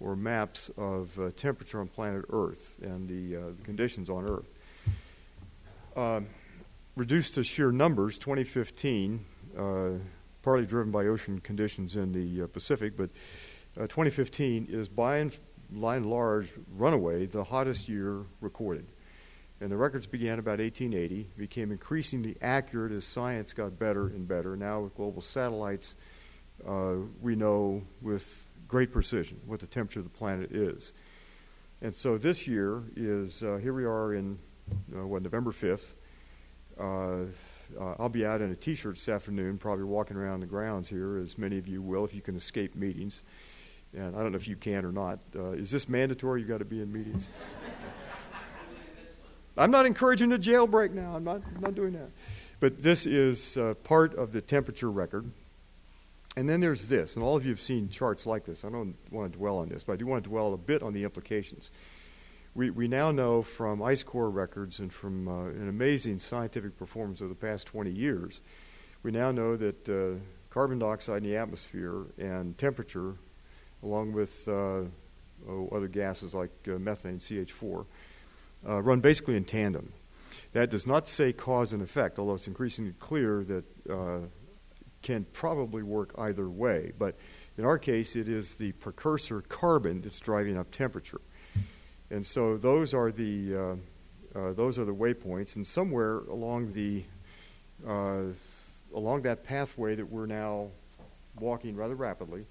or 0.00 0.16
maps 0.16 0.70
of 0.78 1.16
uh, 1.18 1.30
temperature 1.36 1.80
on 1.80 1.88
planet 1.88 2.24
Earth 2.30 2.80
and 2.82 3.06
the, 3.06 3.36
uh, 3.36 3.40
conditions 3.62 4.08
on 4.08 4.24
Earth. 4.24 4.48
Um, 5.94 6.26
reduced 6.96 7.34
to 7.34 7.44
sheer 7.44 7.70
numbers, 7.70 8.16
2015, 8.16 9.24
uh, 9.56 9.90
partly 10.42 10.64
driven 10.64 10.90
by 10.90 11.04
ocean 11.04 11.38
conditions 11.40 11.96
in 11.96 12.12
the 12.12 12.44
uh, 12.44 12.46
Pacific, 12.46 12.96
but 12.96 13.10
2015 13.76 14.68
is 14.70 14.88
by 14.88 15.18
and 15.18 15.38
by 15.80 15.96
and 15.96 16.06
large, 16.06 16.48
runaway, 16.76 17.26
the 17.26 17.44
hottest 17.44 17.88
year 17.88 18.24
recorded. 18.40 18.86
And 19.60 19.70
the 19.70 19.76
records 19.76 20.06
began 20.06 20.38
about 20.38 20.58
1880, 20.58 21.30
became 21.38 21.70
increasingly 21.70 22.36
accurate 22.42 22.92
as 22.92 23.04
science 23.04 23.52
got 23.52 23.78
better 23.78 24.08
and 24.08 24.26
better. 24.26 24.56
Now, 24.56 24.80
with 24.80 24.96
global 24.96 25.22
satellites, 25.22 25.94
uh, 26.66 26.94
we 27.20 27.36
know 27.36 27.82
with 28.00 28.46
great 28.66 28.92
precision 28.92 29.40
what 29.46 29.60
the 29.60 29.66
temperature 29.66 30.00
of 30.00 30.04
the 30.04 30.18
planet 30.18 30.50
is. 30.52 30.92
And 31.80 31.94
so 31.94 32.18
this 32.18 32.46
year 32.46 32.82
is, 32.96 33.42
uh, 33.42 33.58
here 33.62 33.72
we 33.72 33.84
are 33.84 34.14
in, 34.14 34.38
uh, 34.96 35.06
what, 35.06 35.22
November 35.22 35.52
5th. 35.52 35.94
Uh, 36.78 37.26
uh, 37.78 37.94
I'll 37.98 38.08
be 38.08 38.26
out 38.26 38.40
in 38.40 38.50
a 38.50 38.56
t 38.56 38.74
shirt 38.74 38.94
this 38.96 39.08
afternoon, 39.08 39.58
probably 39.58 39.84
walking 39.84 40.16
around 40.16 40.40
the 40.40 40.46
grounds 40.46 40.88
here, 40.88 41.18
as 41.18 41.38
many 41.38 41.58
of 41.58 41.66
you 41.68 41.82
will, 41.82 42.04
if 42.04 42.14
you 42.14 42.20
can 42.20 42.36
escape 42.36 42.74
meetings. 42.74 43.22
And 43.94 44.16
I 44.16 44.22
don't 44.22 44.32
know 44.32 44.36
if 44.36 44.48
you 44.48 44.56
can 44.56 44.84
or 44.84 44.92
not. 44.92 45.18
Uh, 45.36 45.50
is 45.50 45.70
this 45.70 45.88
mandatory? 45.88 46.40
You've 46.40 46.48
got 46.48 46.58
to 46.58 46.64
be 46.64 46.80
in 46.80 46.92
meetings? 46.92 47.28
I'm 49.56 49.70
not 49.70 49.84
encouraging 49.84 50.32
a 50.32 50.38
jailbreak 50.38 50.92
now. 50.92 51.14
I'm 51.14 51.24
not, 51.24 51.42
I'm 51.54 51.60
not 51.60 51.74
doing 51.74 51.92
that. 51.92 52.10
But 52.58 52.78
this 52.78 53.04
is 53.04 53.56
uh, 53.56 53.74
part 53.84 54.14
of 54.14 54.32
the 54.32 54.40
temperature 54.40 54.90
record. 54.90 55.30
And 56.36 56.48
then 56.48 56.60
there's 56.60 56.88
this, 56.88 57.16
and 57.16 57.22
all 57.22 57.36
of 57.36 57.44
you 57.44 57.50
have 57.50 57.60
seen 57.60 57.90
charts 57.90 58.24
like 58.24 58.44
this. 58.44 58.64
I 58.64 58.70
don't 58.70 58.96
want 59.10 59.30
to 59.30 59.38
dwell 59.38 59.58
on 59.58 59.68
this, 59.68 59.84
but 59.84 59.92
I 59.92 59.96
do 59.96 60.06
want 60.06 60.24
to 60.24 60.30
dwell 60.30 60.54
a 60.54 60.56
bit 60.56 60.82
on 60.82 60.94
the 60.94 61.04
implications. 61.04 61.70
We, 62.54 62.70
we 62.70 62.88
now 62.88 63.10
know 63.10 63.42
from 63.42 63.82
ice 63.82 64.02
core 64.02 64.30
records 64.30 64.78
and 64.78 64.90
from 64.90 65.28
uh, 65.28 65.46
an 65.48 65.68
amazing 65.68 66.18
scientific 66.18 66.78
performance 66.78 67.20
of 67.20 67.28
the 67.28 67.34
past 67.34 67.66
20 67.66 67.90
years, 67.90 68.40
we 69.02 69.10
now 69.10 69.30
know 69.30 69.56
that 69.56 69.88
uh, 69.88 70.20
carbon 70.48 70.78
dioxide 70.78 71.18
in 71.18 71.24
the 71.24 71.36
atmosphere 71.36 72.06
and 72.16 72.56
temperature, 72.56 73.16
along 73.82 74.12
with 74.12 74.46
uh, 74.48 74.82
oh, 75.48 75.68
other 75.72 75.88
gases 75.88 76.34
like 76.34 76.50
uh, 76.68 76.78
methane, 76.78 77.18
CH4, 77.18 77.86
uh, 78.68 78.82
run 78.82 79.00
basically 79.00 79.36
in 79.36 79.44
tandem. 79.44 79.92
That 80.52 80.70
does 80.70 80.86
not 80.86 81.08
say 81.08 81.32
cause 81.32 81.72
and 81.72 81.82
effect, 81.82 82.18
although 82.18 82.34
it's 82.34 82.46
increasingly 82.46 82.94
clear 82.98 83.42
that 83.44 83.64
uh, 83.90 84.18
can 85.02 85.24
probably 85.32 85.82
work 85.82 86.14
either 86.18 86.48
way. 86.48 86.92
But 86.98 87.16
in 87.58 87.64
our 87.64 87.78
case, 87.78 88.16
it 88.16 88.28
is 88.28 88.58
the 88.58 88.72
precursor 88.72 89.40
carbon 89.42 90.02
that's 90.02 90.20
driving 90.20 90.56
up 90.56 90.70
temperature. 90.70 91.20
And 92.10 92.24
so 92.24 92.56
those 92.56 92.94
are 92.94 93.10
the 93.10 93.56
uh, 93.56 94.38
uh, 94.38 94.52
those 94.52 94.78
are 94.78 94.84
the 94.84 94.94
waypoints, 94.94 95.56
and 95.56 95.66
somewhere 95.66 96.18
along 96.18 96.72
the 96.72 97.04
uh, 97.86 98.24
along 98.94 99.22
that 99.22 99.44
pathway 99.44 99.94
that 99.94 100.06
we're 100.06 100.26
now 100.26 100.68
walking 101.38 101.76
rather 101.76 101.94
rapidly, 101.94 102.44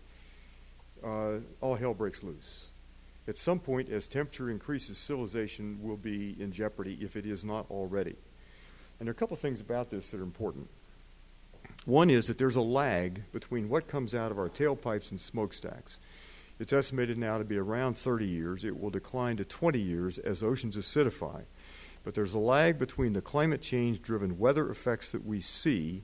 uh, 1.03 1.37
all 1.61 1.75
hell 1.75 1.93
breaks 1.93 2.23
loose. 2.23 2.67
At 3.27 3.37
some 3.37 3.59
point, 3.59 3.89
as 3.89 4.07
temperature 4.07 4.49
increases, 4.49 4.97
civilization 4.97 5.79
will 5.81 5.97
be 5.97 6.35
in 6.39 6.51
jeopardy 6.51 6.97
if 7.01 7.15
it 7.15 7.25
is 7.25 7.45
not 7.45 7.69
already. 7.69 8.15
And 8.99 9.07
there 9.07 9.11
are 9.11 9.11
a 9.11 9.15
couple 9.15 9.35
of 9.35 9.41
things 9.41 9.61
about 9.61 9.89
this 9.89 10.11
that 10.11 10.19
are 10.19 10.23
important. 10.23 10.69
One 11.85 12.09
is 12.09 12.27
that 12.27 12.37
there's 12.37 12.55
a 12.55 12.61
lag 12.61 13.31
between 13.31 13.69
what 13.69 13.87
comes 13.87 14.13
out 14.13 14.31
of 14.31 14.39
our 14.39 14.49
tailpipes 14.49 15.11
and 15.11 15.21
smokestacks. 15.21 15.99
It's 16.59 16.73
estimated 16.73 17.17
now 17.17 17.37
to 17.37 17.43
be 17.43 17.57
around 17.57 17.97
30 17.97 18.27
years. 18.27 18.63
It 18.63 18.79
will 18.79 18.89
decline 18.91 19.37
to 19.37 19.45
20 19.45 19.79
years 19.79 20.19
as 20.19 20.43
oceans 20.43 20.75
acidify. 20.75 21.43
But 22.03 22.13
there's 22.13 22.33
a 22.33 22.39
lag 22.39 22.77
between 22.77 23.13
the 23.13 23.21
climate 23.21 23.61
change 23.61 24.01
driven 24.01 24.37
weather 24.37 24.69
effects 24.69 25.11
that 25.11 25.25
we 25.25 25.39
see 25.39 26.03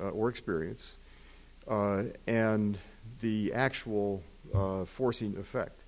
uh, 0.00 0.08
or 0.08 0.28
experience 0.28 0.96
uh, 1.68 2.04
and 2.26 2.78
the 3.20 3.52
actual 3.52 4.22
uh, 4.52 4.84
forcing 4.84 5.36
effect. 5.38 5.80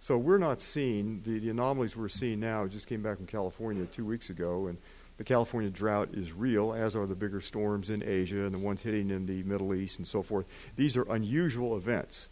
So 0.00 0.16
we're 0.16 0.38
not 0.38 0.60
seeing 0.60 1.22
the, 1.24 1.40
the 1.40 1.50
anomalies 1.50 1.96
we're 1.96 2.08
seeing 2.08 2.40
now. 2.40 2.66
Just 2.66 2.86
came 2.86 3.02
back 3.02 3.16
from 3.16 3.26
California 3.26 3.84
two 3.86 4.04
weeks 4.04 4.30
ago, 4.30 4.68
and 4.68 4.78
the 5.16 5.24
California 5.24 5.70
drought 5.70 6.10
is 6.12 6.32
real, 6.32 6.72
as 6.72 6.94
are 6.94 7.06
the 7.06 7.16
bigger 7.16 7.40
storms 7.40 7.90
in 7.90 8.04
Asia 8.04 8.44
and 8.44 8.54
the 8.54 8.58
ones 8.58 8.82
hitting 8.82 9.10
in 9.10 9.26
the 9.26 9.42
Middle 9.42 9.74
East 9.74 9.98
and 9.98 10.06
so 10.06 10.22
forth. 10.22 10.46
These 10.76 10.96
are 10.96 11.02
unusual 11.12 11.76
events. 11.76 12.28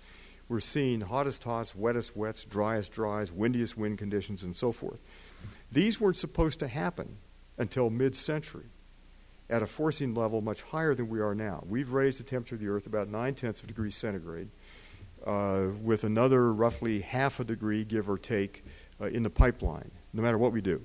We're 0.48 0.60
seeing 0.60 1.00
hottest 1.00 1.42
hots, 1.42 1.74
wettest 1.74 2.16
wets, 2.16 2.44
driest 2.44 2.92
dries, 2.92 3.32
windiest 3.32 3.76
wind 3.76 3.98
conditions, 3.98 4.44
and 4.44 4.54
so 4.54 4.70
forth. 4.70 5.00
These 5.72 6.00
weren't 6.00 6.16
supposed 6.16 6.60
to 6.60 6.68
happen 6.68 7.16
until 7.58 7.90
mid 7.90 8.14
century 8.14 8.66
at 9.50 9.62
a 9.62 9.66
forcing 9.66 10.14
level 10.14 10.40
much 10.40 10.62
higher 10.62 10.94
than 10.94 11.08
we 11.08 11.20
are 11.20 11.34
now. 11.34 11.64
We've 11.68 11.90
raised 11.90 12.20
the 12.20 12.24
temperature 12.24 12.54
of 12.54 12.60
the 12.60 12.68
Earth 12.68 12.86
about 12.86 13.08
nine 13.08 13.34
tenths 13.34 13.60
of 13.60 13.64
a 13.64 13.68
degree 13.68 13.90
centigrade, 13.90 14.48
with 15.24 16.04
another 16.04 16.52
roughly 16.52 17.00
half 17.00 17.40
a 17.40 17.44
degree, 17.44 17.84
give 17.84 18.08
or 18.08 18.18
take, 18.18 18.64
uh, 19.00 19.06
in 19.06 19.22
the 19.22 19.30
pipeline, 19.30 19.90
no 20.12 20.22
matter 20.22 20.38
what 20.38 20.52
we 20.52 20.60
do. 20.60 20.82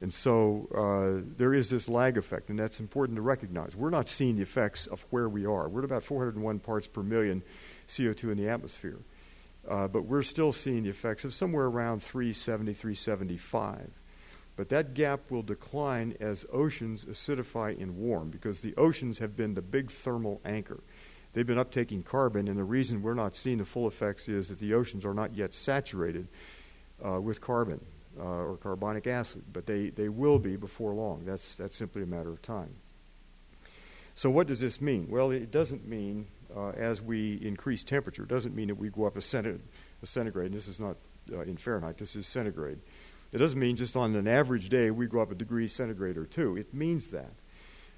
And 0.00 0.12
so 0.12 0.68
uh, 0.74 1.22
there 1.38 1.54
is 1.54 1.70
this 1.70 1.88
lag 1.88 2.18
effect, 2.18 2.50
and 2.50 2.58
that's 2.58 2.80
important 2.80 3.16
to 3.16 3.22
recognize. 3.22 3.74
We're 3.74 3.90
not 3.90 4.08
seeing 4.08 4.36
the 4.36 4.42
effects 4.42 4.86
of 4.86 5.04
where 5.10 5.28
we 5.28 5.46
are. 5.46 5.68
We're 5.68 5.80
at 5.80 5.84
about 5.86 6.02
401 6.02 6.58
parts 6.58 6.86
per 6.86 7.02
million 7.02 7.42
CO2 7.88 8.32
in 8.32 8.36
the 8.36 8.48
atmosphere. 8.48 8.98
Uh, 9.66 9.88
but 9.88 10.02
we're 10.02 10.22
still 10.22 10.52
seeing 10.52 10.82
the 10.82 10.90
effects 10.90 11.24
of 11.24 11.32
somewhere 11.32 11.66
around 11.66 12.02
370, 12.02 12.74
375. 12.74 13.88
But 14.56 14.68
that 14.68 14.94
gap 14.94 15.30
will 15.30 15.42
decline 15.42 16.16
as 16.20 16.44
oceans 16.52 17.06
acidify 17.06 17.80
and 17.80 17.96
warm 17.96 18.28
because 18.28 18.60
the 18.60 18.74
oceans 18.76 19.18
have 19.18 19.36
been 19.36 19.54
the 19.54 19.62
big 19.62 19.90
thermal 19.90 20.40
anchor. 20.44 20.82
They've 21.34 21.46
been 21.46 21.58
uptaking 21.58 22.04
carbon, 22.04 22.48
and 22.48 22.56
the 22.56 22.64
reason 22.64 23.02
we're 23.02 23.14
not 23.14 23.36
seeing 23.36 23.58
the 23.58 23.64
full 23.64 23.88
effects 23.88 24.28
is 24.28 24.48
that 24.48 24.60
the 24.60 24.72
oceans 24.74 25.04
are 25.04 25.14
not 25.14 25.34
yet 25.34 25.52
saturated 25.52 26.28
uh, 27.04 27.20
with 27.20 27.40
carbon 27.40 27.84
uh, 28.18 28.22
or 28.22 28.56
carbonic 28.56 29.06
acid, 29.08 29.42
but 29.52 29.66
they, 29.66 29.90
they 29.90 30.08
will 30.08 30.38
be 30.38 30.56
before 30.56 30.94
long. 30.94 31.24
That's, 31.24 31.56
that's 31.56 31.76
simply 31.76 32.02
a 32.02 32.06
matter 32.06 32.30
of 32.30 32.40
time. 32.40 32.74
So, 34.14 34.30
what 34.30 34.46
does 34.46 34.60
this 34.60 34.80
mean? 34.80 35.08
Well, 35.10 35.32
it 35.32 35.50
doesn't 35.50 35.88
mean 35.88 36.28
uh, 36.56 36.68
as 36.70 37.02
we 37.02 37.34
increase 37.42 37.82
temperature, 37.82 38.22
it 38.22 38.28
doesn't 38.28 38.54
mean 38.54 38.68
that 38.68 38.76
we 38.76 38.88
go 38.88 39.06
up 39.06 39.16
a, 39.16 39.20
centi- 39.20 39.58
a 40.02 40.06
centigrade. 40.06 40.46
And 40.46 40.54
this 40.54 40.68
is 40.68 40.78
not 40.78 40.96
uh, 41.32 41.40
in 41.40 41.56
Fahrenheit, 41.56 41.98
this 41.98 42.14
is 42.14 42.28
centigrade. 42.28 42.78
It 43.32 43.38
doesn't 43.38 43.58
mean 43.58 43.74
just 43.74 43.96
on 43.96 44.14
an 44.14 44.28
average 44.28 44.68
day 44.68 44.92
we 44.92 45.08
go 45.08 45.20
up 45.20 45.32
a 45.32 45.34
degree 45.34 45.66
centigrade 45.66 46.16
or 46.16 46.26
two. 46.26 46.56
It 46.56 46.72
means 46.72 47.10
that 47.10 47.32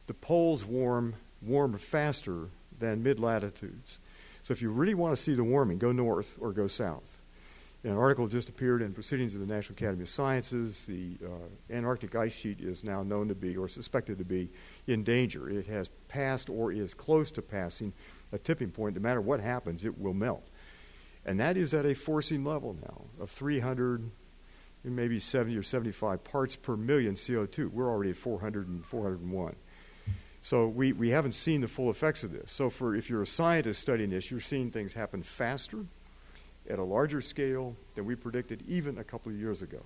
the 0.07 0.15
poles 0.15 0.65
warm 0.65 1.17
warm 1.43 1.77
faster 1.77 2.49
than 2.79 3.03
mid 3.03 3.19
latitudes. 3.19 3.99
So 4.43 4.53
if 4.53 4.63
you 4.63 4.71
really 4.71 4.95
want 4.95 5.17
to 5.17 5.21
see 5.21 5.35
the 5.35 5.45
warming, 5.45 5.79
go 5.79 5.93
north 5.93 6.37
or 6.41 6.53
go 6.53 6.67
south. 6.67 7.25
An 7.87 7.97
article 7.97 8.27
just 8.27 8.49
appeared 8.49 8.83
in 8.83 8.93
Proceedings 8.93 9.35
of 9.35 9.41
the 9.41 9.47
National 9.47 9.75
Academy 9.75 10.03
of 10.03 10.09
Sciences. 10.09 10.87
The 10.87 11.17
uh, 11.25 11.73
Antarctic 11.73 12.17
ice 12.17 12.35
sheet 12.35 12.61
is 12.61 12.83
now 12.83 13.05
known 13.05 13.29
to 13.29 13.35
be, 13.35 13.57
or 13.57 13.69
suspected 13.69 14.19
to 14.19 14.25
be, 14.25 14.51
in 14.89 15.05
danger. 15.05 15.49
It 15.49 15.67
has 15.67 15.89
passed 16.09 16.49
or 16.49 16.73
is 16.73 16.95
close 16.95 17.31
to 17.33 17.43
passing 17.43 17.93
a 18.33 18.39
tipping 18.39 18.71
point. 18.71 18.97
No 18.97 19.03
matter 19.03 19.21
what 19.21 19.39
happens, 19.39 19.85
it 19.85 19.99
will 20.01 20.15
melt. 20.15 20.49
And 21.25 21.39
that 21.39 21.57
is 21.57 21.75
at 21.75 21.87
a 21.87 21.95
forcing 21.95 22.45
level 22.45 22.77
now 22.81 23.03
of 23.21 23.31
300, 23.31 24.11
maybe 24.83 25.21
70 25.21 25.57
or 25.57 25.63
75 25.63 26.25
parts 26.25 26.57
per 26.57 26.77
million 26.77 27.15
CO2. 27.15 27.71
We're 27.71 27.89
already 27.89 28.11
at 28.11 28.17
400 28.17 28.69
and 28.69 28.85
401. 28.85 29.55
So 30.47 30.69
we, 30.69 30.93
we 30.93 31.11
haven't 31.11 31.33
seen 31.33 31.63
the 31.63 31.67
full 31.67 31.91
effects 31.91 32.23
of 32.23 32.31
this. 32.31 32.53
So 32.53 32.71
for 32.71 32.95
if 32.95 33.11
you're 33.11 33.23
a 33.23 33.27
scientist 33.27 33.81
studying 33.81 34.11
this, 34.11 34.31
you're 34.31 34.39
seeing 34.39 34.71
things 34.71 34.93
happen 34.93 35.25
faster 35.25 35.87
at 36.71 36.79
a 36.79 36.85
larger 36.85 37.21
scale 37.21 37.75
than 37.97 38.05
we 38.05 38.15
predicted 38.15 38.63
even 38.69 38.97
a 38.99 39.03
couple 39.03 39.33
of 39.33 39.37
years 39.37 39.61
ago. 39.61 39.83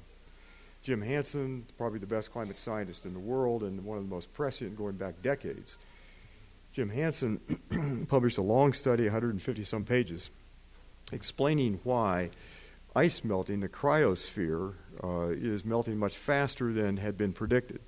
Jim 0.83 1.01
Hansen, 1.01 1.65
probably 1.79 1.99
the 1.99 2.07
best 2.07 2.31
climate 2.31 2.59
scientist 2.59 3.07
in 3.07 3.15
the 3.15 3.19
world 3.19 3.63
and 3.63 3.83
one 3.87 3.97
of 3.97 4.05
the 4.05 4.15
most 4.15 4.35
prescient 4.35 4.77
going 4.77 4.97
back 4.97 5.23
decades. 5.23 5.79
Jim 6.75 6.91
Hansen 6.91 7.41
published 8.11 8.37
a 8.37 8.43
long 8.43 8.75
study, 8.75 9.05
150 9.05 9.65
some 9.65 9.85
pages, 9.85 10.29
explaining 11.11 11.81
why 11.85 12.29
ice 12.95 13.25
melting, 13.25 13.61
the 13.61 13.69
cryosphere, 13.71 14.75
uh, 15.03 15.29
is 15.31 15.65
melting 15.65 15.97
much 15.97 16.19
faster 16.19 16.71
than 16.71 16.99
had 16.99 17.17
been 17.17 17.33
predicted. 17.33 17.81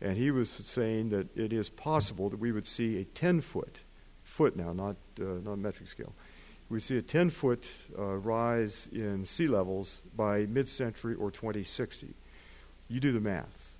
And 0.00 0.16
he 0.16 0.30
was 0.30 0.50
saying 0.50 1.10
that 1.10 1.36
it 1.36 1.52
is 1.52 1.68
possible 1.68 2.30
that 2.30 2.38
we 2.38 2.52
would 2.52 2.66
see 2.66 3.00
a 3.00 3.04
10 3.04 3.40
foot, 3.42 3.84
foot 4.22 4.56
now, 4.56 4.72
not, 4.72 4.96
uh, 5.20 5.40
not 5.44 5.58
metric 5.58 5.88
scale, 5.88 6.14
we'd 6.70 6.82
see 6.82 6.96
a 6.96 7.02
10 7.02 7.30
foot 7.30 7.68
uh, 7.98 8.16
rise 8.16 8.88
in 8.92 9.24
sea 9.24 9.46
levels 9.46 10.02
by 10.16 10.46
mid 10.46 10.68
century 10.68 11.14
or 11.14 11.30
2060. 11.30 12.14
You 12.88 13.00
do 13.00 13.12
the 13.12 13.20
math. 13.20 13.78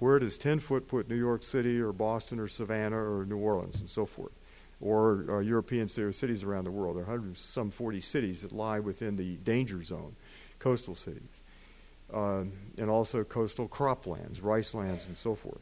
Where 0.00 0.18
does 0.18 0.38
10 0.38 0.60
foot 0.60 0.88
put 0.88 1.08
New 1.08 1.16
York 1.16 1.42
City 1.42 1.78
or 1.78 1.92
Boston 1.92 2.40
or 2.40 2.48
Savannah 2.48 2.96
or 2.96 3.26
New 3.26 3.36
Orleans 3.36 3.80
and 3.80 3.88
so 3.88 4.06
forth? 4.06 4.32
Or 4.80 5.26
uh, 5.28 5.38
European 5.40 5.88
cities 5.88 6.42
around 6.42 6.64
the 6.64 6.70
world. 6.70 6.96
There 6.96 7.02
are 7.02 7.06
100 7.06 7.36
some 7.36 7.70
40 7.70 8.00
cities 8.00 8.42
that 8.42 8.50
lie 8.50 8.80
within 8.80 9.16
the 9.16 9.36
danger 9.36 9.82
zone, 9.82 10.16
coastal 10.58 10.94
cities, 10.94 11.39
um, 12.12 12.52
and 12.78 12.90
also 12.90 13.24
coastal 13.24 13.68
croplands, 13.68 14.42
rice 14.42 14.74
lands, 14.74 15.06
and 15.06 15.16
so 15.16 15.34
forth. 15.34 15.60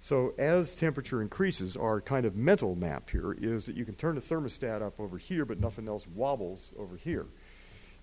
So 0.00 0.32
as 0.38 0.76
temperature 0.76 1.20
increases, 1.20 1.76
our 1.76 2.00
kind 2.00 2.24
of 2.24 2.36
mental 2.36 2.76
map 2.76 3.10
here 3.10 3.36
is 3.38 3.66
that 3.66 3.76
you 3.76 3.84
can 3.84 3.94
turn 3.94 4.14
the 4.14 4.20
thermostat 4.20 4.80
up 4.80 5.00
over 5.00 5.18
here, 5.18 5.44
but 5.44 5.58
nothing 5.58 5.88
else 5.88 6.06
wobbles 6.06 6.72
over 6.78 6.96
here. 6.96 7.26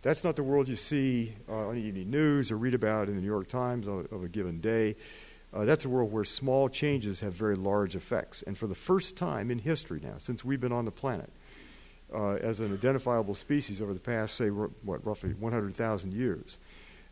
That's 0.01 0.24
not 0.24 0.36
the 0.36 0.43
world 0.43 0.67
you 0.67 0.75
see 0.75 1.34
uh, 1.50 1.67
on 1.67 1.75
the 1.75 1.81
evening 1.81 2.12
news 2.12 2.51
or 2.51 2.57
read 2.57 2.74
about 2.74 3.07
in 3.07 3.15
the 3.15 3.22
New 3.22 3.27
York 3.27 3.48
Times 3.48 3.88
of, 3.88 4.12
of 4.12 4.24
a 4.24 4.27
given 4.27 4.60
day. 4.60 4.95
Uh, 5.53 5.63
that's 5.63 5.86
a 5.86 5.89
world 5.89 6.12
where 6.12 6.25
small 6.25 6.67
changes 6.67 7.22
have 7.22 7.34
very 7.34 7.55
large 7.55 7.95
effects. 7.95 8.43
And 8.43 8.57
for 8.57 8.67
the 8.67 8.75
first 8.75 9.15
time 9.15 9.50
in 9.50 9.60
history 9.60 10.01
now, 10.03 10.15
since 10.17 10.43
we've 10.43 10.60
been 10.60 10.74
on 10.74 10.86
the 10.86 10.91
planet, 10.91 11.31
uh, 12.13 12.34
as 12.36 12.60
an 12.60 12.74
identifiable 12.74 13.36
species 13.36 13.81
over 13.81 13.93
the 13.93 14.00
past, 14.00 14.36
say, 14.36 14.50
what, 14.50 15.05
roughly 15.05 15.31
100,000 15.31 16.13
years. 16.13 16.57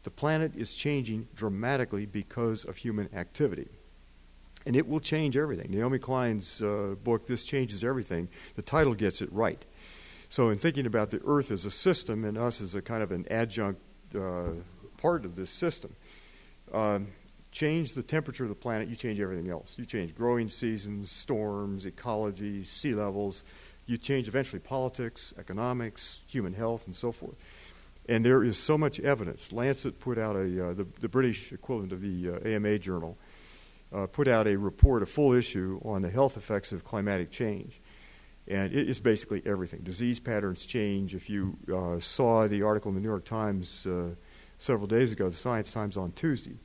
The 0.03 0.11
planet 0.11 0.53
is 0.55 0.73
changing 0.73 1.27
dramatically 1.35 2.05
because 2.05 2.65
of 2.65 2.77
human 2.77 3.09
activity. 3.15 3.69
And 4.65 4.75
it 4.75 4.87
will 4.87 4.99
change 4.99 5.35
everything. 5.35 5.71
Naomi 5.71 5.99
Klein's 5.99 6.61
uh, 6.61 6.95
book, 7.03 7.27
This 7.27 7.43
Changes 7.43 7.83
Everything, 7.83 8.29
the 8.55 8.61
title 8.61 8.93
gets 8.93 9.21
it 9.21 9.31
right. 9.31 9.63
So, 10.29 10.49
in 10.49 10.57
thinking 10.57 10.85
about 10.85 11.09
the 11.09 11.21
Earth 11.25 11.51
as 11.51 11.65
a 11.65 11.71
system 11.71 12.23
and 12.25 12.37
us 12.37 12.61
as 12.61 12.73
a 12.73 12.81
kind 12.81 13.03
of 13.03 13.11
an 13.11 13.25
adjunct 13.29 13.81
uh, 14.15 14.51
part 14.97 15.25
of 15.25 15.35
this 15.35 15.49
system, 15.49 15.95
um, 16.71 17.09
change 17.51 17.93
the 17.93 18.03
temperature 18.03 18.43
of 18.43 18.49
the 18.49 18.55
planet, 18.55 18.87
you 18.89 18.95
change 18.95 19.19
everything 19.19 19.49
else. 19.49 19.75
You 19.77 19.85
change 19.85 20.15
growing 20.15 20.47
seasons, 20.47 21.11
storms, 21.11 21.85
ecology, 21.85 22.63
sea 22.63 22.95
levels. 22.95 23.43
You 23.85 23.97
change 23.97 24.27
eventually 24.27 24.59
politics, 24.59 25.33
economics, 25.37 26.21
human 26.25 26.53
health, 26.53 26.87
and 26.87 26.95
so 26.95 27.11
forth. 27.11 27.35
And 28.07 28.25
there 28.25 28.43
is 28.43 28.57
so 28.57 28.77
much 28.77 28.99
evidence. 28.99 29.51
Lancet 29.51 29.99
put 29.99 30.17
out 30.17 30.35
a, 30.35 30.69
uh, 30.69 30.73
the, 30.73 30.85
the 30.99 31.07
British 31.07 31.53
equivalent 31.53 31.93
of 31.93 32.01
the 32.01 32.31
uh, 32.31 32.47
AMA 32.47 32.79
journal, 32.79 33.17
uh, 33.93 34.07
put 34.07 34.27
out 34.27 34.47
a 34.47 34.57
report, 34.57 35.03
a 35.03 35.05
full 35.05 35.33
issue 35.33 35.79
on 35.85 36.01
the 36.01 36.09
health 36.09 36.35
effects 36.35 36.71
of 36.71 36.83
climatic 36.83 37.31
change. 37.31 37.79
And 38.47 38.73
it 38.73 38.89
is 38.89 38.99
basically 38.99 39.41
everything. 39.45 39.81
Disease 39.81 40.19
patterns 40.19 40.65
change. 40.65 41.15
If 41.15 41.29
you 41.29 41.57
uh, 41.73 41.99
saw 41.99 42.47
the 42.47 42.63
article 42.63 42.89
in 42.89 42.95
the 42.95 43.01
New 43.01 43.07
York 43.07 43.23
Times 43.23 43.85
uh, 43.85 44.15
several 44.57 44.87
days 44.87 45.13
ago, 45.13 45.29
the 45.29 45.35
Science 45.35 45.71
Times 45.71 45.95
on 45.95 46.11
Tuesday, 46.11 46.57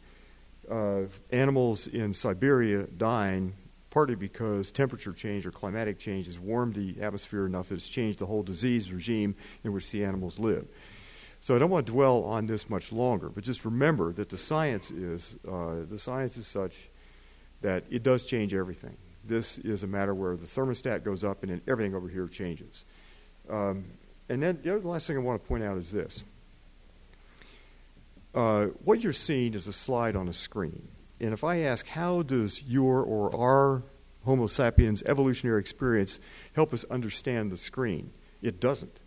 uh, 0.68 1.02
animals 1.30 1.87
in 1.87 2.12
Siberia 2.12 2.83
dying 2.85 3.54
partly 3.90 4.14
because 4.14 4.71
temperature 4.71 5.12
change 5.12 5.47
or 5.47 5.50
climatic 5.50 5.99
change 5.99 6.26
has 6.26 6.38
warmed 6.38 6.75
the 6.75 7.00
atmosphere 7.00 7.47
enough 7.47 7.68
that 7.68 7.76
it's 7.76 7.88
changed 7.88 8.18
the 8.18 8.26
whole 8.26 8.42
disease 8.42 8.92
regime 8.92 9.35
in 9.64 9.73
which 9.73 9.90
the 9.90 10.04
animals 10.04 10.38
live. 10.38 10.66
So 11.40 11.54
I 11.54 11.59
don't 11.59 11.71
want 11.71 11.87
to 11.87 11.92
dwell 11.92 12.25
on 12.25 12.47
this 12.47 12.68
much 12.68 12.92
longer, 12.92 13.28
but 13.28 13.45
just 13.45 13.64
remember 13.64 14.12
that 14.12 14.28
the 14.28 14.38
science 14.38 14.90
is 14.90 15.37
uh, 15.47 15.85
the 15.88 15.99
science 15.99 16.37
is 16.37 16.47
such 16.47 16.90
that 17.62 17.85
it 17.90 18.02
does 18.02 18.25
change 18.25 18.54
everything. 18.54 18.97
This 19.25 19.59
is 19.59 19.83
a 19.83 19.87
matter 19.87 20.14
where 20.14 20.37
the 20.37 20.47
thermostat 20.47 21.04
goes 21.04 21.25
up 21.25 21.42
and 21.42 21.52
then 21.52 21.61
everything 21.66 21.95
over 21.95 22.09
here 22.09 22.26
changes. 22.26 22.85
Um, 23.49 23.85
and 24.28 24.42
then 24.42 24.59
the 24.62 24.78
last 24.78 25.07
thing 25.07 25.16
I 25.16 25.21
want 25.21 25.42
to 25.42 25.49
point 25.49 25.64
out 25.64 25.78
is 25.78 25.90
this. 25.92 26.25
Uh, 28.35 28.66
what 28.85 29.00
you're 29.00 29.12
seeing 29.12 29.54
is 29.54 29.66
a 29.66 29.73
slide 29.73 30.14
on 30.14 30.28
a 30.28 30.33
screen. 30.33 30.88
And 31.21 31.33
if 31.33 31.42
I 31.45 31.61
ask, 31.61 31.87
how 31.87 32.23
does 32.23 32.62
your 32.64 33.02
or 33.02 33.35
our 33.35 33.83
Homo 34.25 34.47
sapiens 34.47 35.02
evolutionary 35.04 35.61
experience 35.61 36.21
help 36.54 36.73
us 36.73 36.85
understand 36.85 37.50
the 37.50 37.57
screen? 37.57 38.12
It 38.42 38.61
doesn't. 38.61 39.00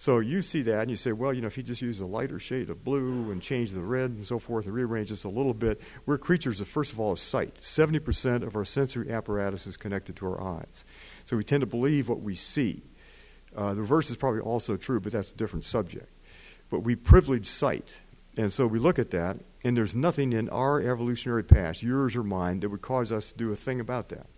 So 0.00 0.20
you 0.20 0.40
see 0.40 0.62
that 0.62 0.80
and 0.80 0.90
you 0.90 0.96
say, 0.96 1.12
well, 1.12 1.34
you 1.34 1.42
know, 1.42 1.46
if 1.46 1.58
you 1.58 1.62
just 1.62 1.82
use 1.82 2.00
a 2.00 2.06
lighter 2.06 2.38
shade 2.38 2.70
of 2.70 2.82
blue 2.82 3.30
and 3.30 3.42
change 3.42 3.72
the 3.72 3.82
red 3.82 4.08
and 4.08 4.24
so 4.24 4.38
forth 4.38 4.64
and 4.64 4.74
rearrange 4.74 5.10
this 5.10 5.24
a 5.24 5.28
little 5.28 5.52
bit, 5.52 5.78
we're 6.06 6.16
creatures 6.16 6.58
of, 6.58 6.68
first 6.68 6.90
of 6.90 6.98
all, 6.98 7.12
of 7.12 7.20
sight. 7.20 7.56
70% 7.56 8.42
of 8.42 8.56
our 8.56 8.64
sensory 8.64 9.12
apparatus 9.12 9.66
is 9.66 9.76
connected 9.76 10.16
to 10.16 10.26
our 10.26 10.40
eyes. 10.40 10.86
So 11.26 11.36
we 11.36 11.44
tend 11.44 11.60
to 11.60 11.66
believe 11.66 12.08
what 12.08 12.22
we 12.22 12.34
see. 12.34 12.82
Uh, 13.54 13.74
the 13.74 13.82
reverse 13.82 14.08
is 14.08 14.16
probably 14.16 14.40
also 14.40 14.78
true, 14.78 15.00
but 15.00 15.12
that's 15.12 15.32
a 15.32 15.36
different 15.36 15.66
subject. 15.66 16.08
But 16.70 16.80
we 16.80 16.96
privilege 16.96 17.44
sight. 17.44 18.00
And 18.38 18.50
so 18.50 18.66
we 18.66 18.78
look 18.78 18.98
at 18.98 19.10
that, 19.10 19.36
and 19.64 19.76
there's 19.76 19.94
nothing 19.94 20.32
in 20.32 20.48
our 20.48 20.80
evolutionary 20.80 21.44
past, 21.44 21.82
yours 21.82 22.16
or 22.16 22.24
mine, 22.24 22.60
that 22.60 22.70
would 22.70 22.80
cause 22.80 23.12
us 23.12 23.32
to 23.32 23.36
do 23.36 23.52
a 23.52 23.56
thing 23.56 23.80
about 23.80 24.08
that 24.08 24.28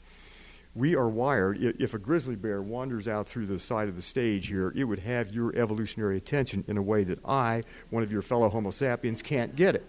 we 0.74 0.96
are 0.96 1.08
wired. 1.08 1.58
If 1.60 1.92
a 1.92 1.98
grizzly 1.98 2.36
bear 2.36 2.62
wanders 2.62 3.06
out 3.06 3.28
through 3.28 3.46
the 3.46 3.58
side 3.58 3.88
of 3.88 3.96
the 3.96 4.02
stage 4.02 4.48
here, 4.48 4.72
it 4.74 4.84
would 4.84 5.00
have 5.00 5.32
your 5.32 5.54
evolutionary 5.54 6.16
attention 6.16 6.64
in 6.66 6.76
a 6.78 6.82
way 6.82 7.04
that 7.04 7.18
I, 7.24 7.64
one 7.90 8.02
of 8.02 8.10
your 8.10 8.22
fellow 8.22 8.48
Homo 8.48 8.70
sapiens, 8.70 9.20
can't 9.20 9.54
get 9.54 9.74
it. 9.74 9.86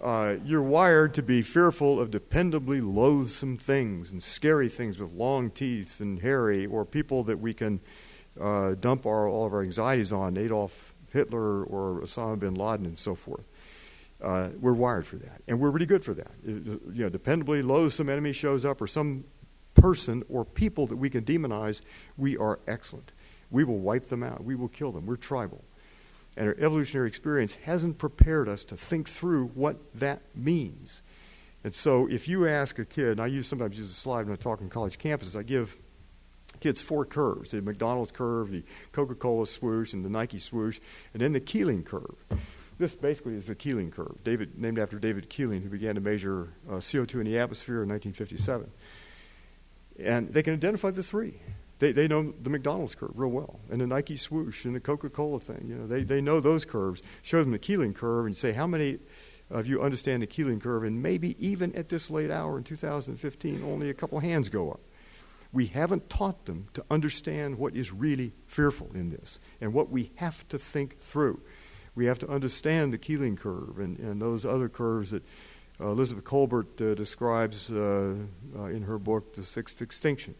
Uh, 0.00 0.36
you're 0.44 0.62
wired 0.62 1.14
to 1.14 1.22
be 1.22 1.42
fearful 1.42 2.00
of 2.00 2.10
dependably 2.10 2.80
loathsome 2.82 3.56
things 3.56 4.10
and 4.10 4.20
scary 4.20 4.68
things 4.68 4.98
with 4.98 5.12
long 5.12 5.48
teeth 5.50 6.00
and 6.00 6.18
hairy, 6.18 6.66
or 6.66 6.84
people 6.84 7.22
that 7.22 7.38
we 7.38 7.54
can 7.54 7.80
uh, 8.40 8.74
dump 8.80 9.06
our, 9.06 9.28
all 9.28 9.46
of 9.46 9.52
our 9.52 9.62
anxieties 9.62 10.12
on, 10.12 10.36
Adolf 10.36 10.96
Hitler 11.12 11.62
or 11.62 12.00
Osama 12.00 12.38
bin 12.38 12.54
Laden 12.54 12.86
and 12.86 12.98
so 12.98 13.14
forth. 13.14 13.44
Uh, 14.20 14.48
we're 14.60 14.72
wired 14.72 15.06
for 15.06 15.16
that, 15.16 15.42
and 15.46 15.60
we're 15.60 15.70
really 15.70 15.86
good 15.86 16.04
for 16.04 16.14
that. 16.14 16.32
It, 16.44 16.64
you 16.92 17.08
know, 17.08 17.10
dependably 17.10 17.64
loathsome 17.64 18.08
enemy 18.08 18.32
shows 18.32 18.64
up, 18.64 18.80
or 18.80 18.88
some 18.88 19.24
person 19.74 20.22
or 20.28 20.44
people 20.44 20.86
that 20.86 20.96
we 20.96 21.10
can 21.10 21.24
demonize, 21.24 21.80
we 22.16 22.36
are 22.36 22.60
excellent. 22.66 23.12
We 23.50 23.64
will 23.64 23.78
wipe 23.78 24.06
them 24.06 24.22
out. 24.22 24.44
We 24.44 24.54
will 24.54 24.68
kill 24.68 24.92
them. 24.92 25.06
We're 25.06 25.16
tribal. 25.16 25.62
And 26.36 26.48
our 26.48 26.56
evolutionary 26.58 27.08
experience 27.08 27.54
hasn't 27.64 27.98
prepared 27.98 28.48
us 28.48 28.64
to 28.66 28.76
think 28.76 29.08
through 29.08 29.48
what 29.48 29.76
that 29.94 30.22
means. 30.34 31.02
And 31.64 31.74
so 31.74 32.08
if 32.08 32.26
you 32.26 32.48
ask 32.48 32.78
a 32.78 32.84
kid, 32.84 33.12
and 33.12 33.20
I 33.20 33.26
use 33.26 33.46
sometimes 33.46 33.78
use 33.78 33.90
a 33.90 33.94
slide 33.94 34.26
when 34.26 34.32
I 34.32 34.36
talk 34.36 34.60
on 34.62 34.68
college 34.68 34.98
campuses, 34.98 35.38
I 35.38 35.42
give 35.42 35.76
kids 36.60 36.80
four 36.80 37.04
curves 37.04 37.50
the 37.50 37.60
McDonald's 37.60 38.12
curve, 38.12 38.50
the 38.50 38.64
Coca 38.92 39.14
Cola 39.14 39.46
swoosh, 39.46 39.92
and 39.92 40.04
the 40.04 40.08
Nike 40.08 40.38
swoosh, 40.38 40.80
and 41.12 41.22
then 41.22 41.32
the 41.32 41.40
Keeling 41.40 41.82
curve. 41.82 42.16
This 42.78 42.94
basically 42.94 43.34
is 43.34 43.46
the 43.46 43.54
Keeling 43.54 43.90
curve, 43.90 44.16
David, 44.24 44.58
named 44.58 44.78
after 44.78 44.98
David 44.98 45.28
Keeling, 45.28 45.62
who 45.62 45.68
began 45.68 45.94
to 45.94 46.00
measure 46.00 46.54
uh, 46.68 46.74
CO2 46.74 47.20
in 47.20 47.24
the 47.24 47.38
atmosphere 47.38 47.82
in 47.82 47.88
1957. 47.88 48.70
And 49.98 50.32
they 50.32 50.42
can 50.42 50.54
identify 50.54 50.90
the 50.90 51.02
three. 51.02 51.40
They, 51.78 51.90
they 51.90 52.06
know 52.06 52.32
the 52.40 52.48
McDonald's 52.48 52.94
curve 52.94 53.10
real 53.14 53.30
well, 53.30 53.58
and 53.68 53.80
the 53.80 53.88
Nike 53.88 54.16
swoosh, 54.16 54.64
and 54.64 54.74
the 54.74 54.80
Coca 54.80 55.10
Cola 55.10 55.40
thing. 55.40 55.66
You 55.66 55.74
know, 55.74 55.86
they, 55.88 56.04
they 56.04 56.20
know 56.20 56.38
those 56.38 56.64
curves. 56.64 57.02
Show 57.22 57.42
them 57.42 57.50
the 57.50 57.58
Keeling 57.58 57.92
curve 57.92 58.26
and 58.26 58.36
say, 58.36 58.52
how 58.52 58.68
many 58.68 59.00
of 59.50 59.66
you 59.66 59.82
understand 59.82 60.22
the 60.22 60.28
Keeling 60.28 60.60
curve? 60.60 60.84
And 60.84 61.02
maybe 61.02 61.34
even 61.44 61.74
at 61.74 61.88
this 61.88 62.08
late 62.08 62.30
hour 62.30 62.56
in 62.56 62.62
2015, 62.62 63.64
only 63.64 63.90
a 63.90 63.94
couple 63.94 64.20
hands 64.20 64.48
go 64.48 64.70
up. 64.70 64.80
We 65.52 65.66
haven't 65.66 66.08
taught 66.08 66.44
them 66.46 66.68
to 66.74 66.84
understand 66.88 67.58
what 67.58 67.74
is 67.74 67.92
really 67.92 68.32
fearful 68.46 68.90
in 68.94 69.10
this 69.10 69.40
and 69.60 69.74
what 69.74 69.90
we 69.90 70.12
have 70.16 70.46
to 70.48 70.58
think 70.58 71.00
through. 71.00 71.42
We 71.96 72.06
have 72.06 72.20
to 72.20 72.28
understand 72.28 72.92
the 72.92 72.98
Keeling 72.98 73.36
curve 73.36 73.78
and, 73.78 73.98
and 73.98 74.22
those 74.22 74.46
other 74.46 74.68
curves 74.68 75.10
that 75.10 75.24
Elizabeth 75.80 76.24
Kolbert 76.24 76.80
uh, 76.80 76.94
describes 76.94 77.70
uh, 77.70 78.16
in 78.54 78.82
her 78.82 78.98
book, 78.98 79.34
The 79.34 79.42
Sixth 79.42 79.82
Extinction. 79.82 80.34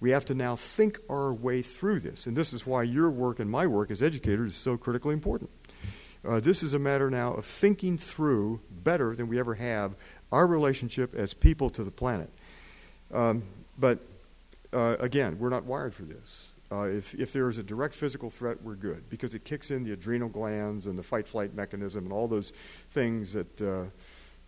We 0.00 0.10
have 0.10 0.24
to 0.26 0.34
now 0.34 0.56
think 0.56 0.98
our 1.10 1.32
way 1.32 1.62
through 1.62 2.00
this. 2.00 2.26
And 2.26 2.36
this 2.36 2.52
is 2.52 2.66
why 2.66 2.84
your 2.84 3.10
work 3.10 3.40
and 3.40 3.50
my 3.50 3.66
work 3.66 3.90
as 3.90 4.02
educators 4.02 4.52
is 4.54 4.58
so 4.58 4.76
critically 4.76 5.12
important. 5.12 5.50
Uh, 6.26 6.40
this 6.40 6.62
is 6.62 6.74
a 6.74 6.78
matter 6.78 7.10
now 7.10 7.34
of 7.34 7.44
thinking 7.44 7.96
through 7.96 8.60
better 8.70 9.14
than 9.14 9.28
we 9.28 9.38
ever 9.38 9.54
have 9.54 9.94
our 10.32 10.46
relationship 10.46 11.14
as 11.14 11.32
people 11.34 11.70
to 11.70 11.84
the 11.84 11.90
planet. 11.90 12.30
Um, 13.12 13.44
but 13.78 14.00
uh, 14.72 14.96
again, 15.00 15.38
we're 15.38 15.48
not 15.48 15.64
wired 15.64 15.94
for 15.94 16.02
this. 16.02 16.50
Uh, 16.70 16.82
if, 16.82 17.14
if 17.14 17.32
there 17.32 17.48
is 17.48 17.56
a 17.56 17.62
direct 17.62 17.94
physical 17.94 18.28
threat, 18.28 18.62
we're 18.62 18.74
good 18.74 19.08
because 19.08 19.34
it 19.34 19.44
kicks 19.44 19.70
in 19.70 19.84
the 19.84 19.92
adrenal 19.92 20.28
glands 20.28 20.86
and 20.86 20.98
the 20.98 21.02
fight 21.02 21.26
flight 21.26 21.54
mechanism 21.54 22.04
and 22.04 22.12
all 22.12 22.28
those 22.28 22.52
things 22.90 23.32
that 23.32 23.62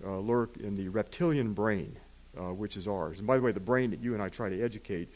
uh, 0.04 0.18
lurk 0.18 0.56
in 0.56 0.74
the 0.74 0.88
reptilian 0.88 1.52
brain, 1.52 1.98
uh, 2.38 2.52
which 2.54 2.76
is 2.76 2.88
ours. 2.88 3.18
And 3.18 3.26
by 3.26 3.36
the 3.36 3.42
way, 3.42 3.52
the 3.52 3.60
brain 3.60 3.90
that 3.90 4.00
you 4.00 4.14
and 4.14 4.22
I 4.22 4.28
try 4.28 4.48
to 4.48 4.62
educate 4.62 5.08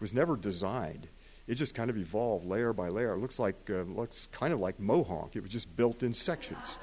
was 0.00 0.12
never 0.12 0.36
designed. 0.36 1.08
It 1.46 1.54
just 1.54 1.74
kind 1.74 1.90
of 1.90 1.96
evolved 1.96 2.46
layer 2.46 2.72
by 2.72 2.88
layer. 2.88 3.12
It 3.12 3.18
looks 3.18 3.38
like 3.38 3.68
uh, 3.68 3.82
looks 3.82 4.28
kind 4.30 4.52
of 4.52 4.60
like 4.60 4.78
Mohonk. 4.78 5.34
It 5.34 5.42
was 5.42 5.50
just 5.50 5.74
built 5.76 6.02
in 6.02 6.14
sections. 6.14 6.78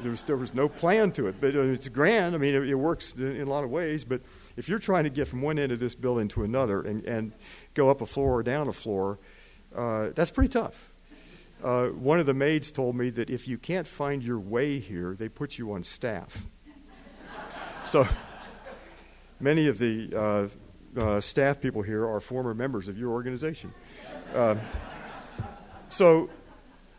There 0.00 0.10
was 0.10 0.22
there 0.24 0.36
was 0.36 0.54
no 0.54 0.68
plan 0.68 1.12
to 1.12 1.26
it, 1.28 1.36
but 1.40 1.54
uh, 1.54 1.60
it's 1.60 1.88
grand. 1.88 2.34
I 2.34 2.38
mean, 2.38 2.54
it, 2.54 2.68
it 2.68 2.74
works 2.74 3.12
in, 3.12 3.40
a 3.40 3.44
lot 3.44 3.64
of 3.64 3.70
ways. 3.70 4.04
But 4.04 4.22
if 4.56 4.68
you're 4.68 4.78
trying 4.78 5.04
to 5.04 5.10
get 5.10 5.28
from 5.28 5.42
one 5.42 5.58
end 5.58 5.72
of 5.72 5.80
this 5.80 5.94
building 5.94 6.28
to 6.28 6.44
another 6.44 6.82
and, 6.82 7.04
and 7.04 7.32
go 7.74 7.90
up 7.90 8.00
a 8.00 8.06
floor 8.06 8.38
or 8.38 8.42
down 8.42 8.68
a 8.68 8.72
floor, 8.72 9.18
uh, 9.74 10.10
that's 10.14 10.30
pretty 10.30 10.48
tough. 10.48 10.92
Uh, 11.62 11.88
one 11.88 12.18
of 12.18 12.26
the 12.26 12.34
maids 12.34 12.70
told 12.70 12.96
me 12.96 13.10
that 13.10 13.30
if 13.30 13.48
you 13.48 13.56
can't 13.58 13.86
find 13.86 14.22
your 14.22 14.38
way 14.38 14.78
here, 14.78 15.14
they 15.18 15.28
put 15.28 15.58
you 15.58 15.72
on 15.72 15.82
staff. 15.82 16.46
So 17.86 18.04
many 19.38 19.68
of 19.68 19.78
the 19.78 20.10
uh, 20.12 21.00
uh, 21.00 21.20
staff 21.20 21.60
people 21.60 21.82
here 21.82 22.04
are 22.04 22.18
former 22.18 22.52
members 22.52 22.88
of 22.88 22.98
your 22.98 23.10
organization. 23.10 23.72
Uh, 24.34 24.56
so 25.88 26.28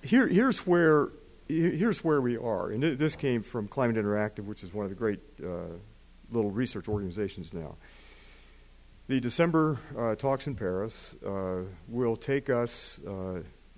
here, 0.02 0.28
here's 0.28 0.60
where 0.60 1.10
here's 1.50 2.04
where 2.06 2.21
we 2.21 2.38
are, 2.38 2.71
and 2.71 2.82
this 2.82 3.17
came 3.17 3.43
from 3.43 3.67
Climate 3.67 3.97
Interactive, 3.97 4.45
which 4.45 4.63
is 4.63 4.73
one 4.73 4.86
of 4.86 4.89
the 4.89 4.95
great 4.95 5.19
uh, 5.43 5.76
little 6.30 6.52
research 6.52 6.88
organizations 6.88 7.54
now. 7.54 7.76
The 9.08 9.19
December 9.19 9.80
uh, 9.97 10.15
talks 10.15 10.47
in 10.47 10.56
Paris 10.56 11.15
uh, 11.26 11.63
will 11.89 12.15
take 12.15 12.50
us 12.50 13.00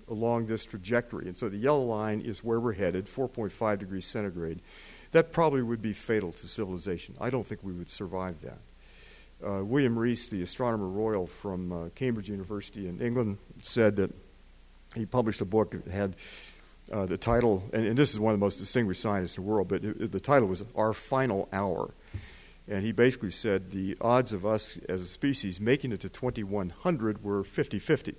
along 0.08 0.46
this 0.46 0.64
trajectory, 0.64 1.26
and 1.26 1.36
so 1.36 1.48
the 1.48 1.58
yellow 1.58 1.84
line 1.84 2.20
is 2.20 2.44
where 2.44 2.60
we're 2.60 2.72
headed, 2.72 3.06
4.5 3.06 3.78
degrees 3.80 4.06
centigrade 4.06 4.60
that 5.12 5.32
probably 5.32 5.62
would 5.62 5.82
be 5.82 5.92
fatal 5.92 6.32
to 6.32 6.48
civilization. 6.48 7.16
I 7.20 7.30
don't 7.30 7.46
think 7.46 7.62
we 7.62 7.72
would 7.72 7.90
survive 7.90 8.40
that. 8.42 8.58
Uh, 9.44 9.64
William 9.64 9.98
Rees, 9.98 10.28
the 10.28 10.42
astronomer 10.42 10.86
royal 10.86 11.26
from 11.26 11.72
uh, 11.72 11.88
Cambridge 11.94 12.28
University 12.28 12.86
in 12.86 13.00
England, 13.00 13.38
said 13.62 13.96
that 13.96 14.12
he 14.94 15.06
published 15.06 15.40
a 15.40 15.44
book 15.44 15.70
that 15.70 15.90
had 15.90 16.16
uh, 16.92 17.06
the 17.06 17.16
title, 17.16 17.62
and, 17.72 17.86
and, 17.86 17.96
this 17.96 18.12
is 18.12 18.18
one 18.18 18.34
of 18.34 18.40
the 18.40 18.44
most 18.44 18.58
distinguished 18.58 19.00
scientists 19.00 19.38
in 19.38 19.44
the 19.44 19.48
world, 19.48 19.68
but 19.68 19.84
it, 19.84 20.00
it, 20.00 20.12
the 20.12 20.20
title 20.20 20.48
was 20.48 20.64
Our 20.74 20.92
Final 20.92 21.48
Hour. 21.52 21.94
And 22.68 22.84
he 22.84 22.92
basically 22.92 23.30
said 23.30 23.70
the 23.70 23.96
odds 24.00 24.32
of 24.32 24.44
us 24.44 24.78
as 24.88 25.02
a 25.02 25.06
species 25.06 25.60
making 25.60 25.92
it 25.92 26.00
to 26.00 26.08
2100 26.08 27.24
were 27.24 27.42
50 27.42 27.78
50. 27.78 28.14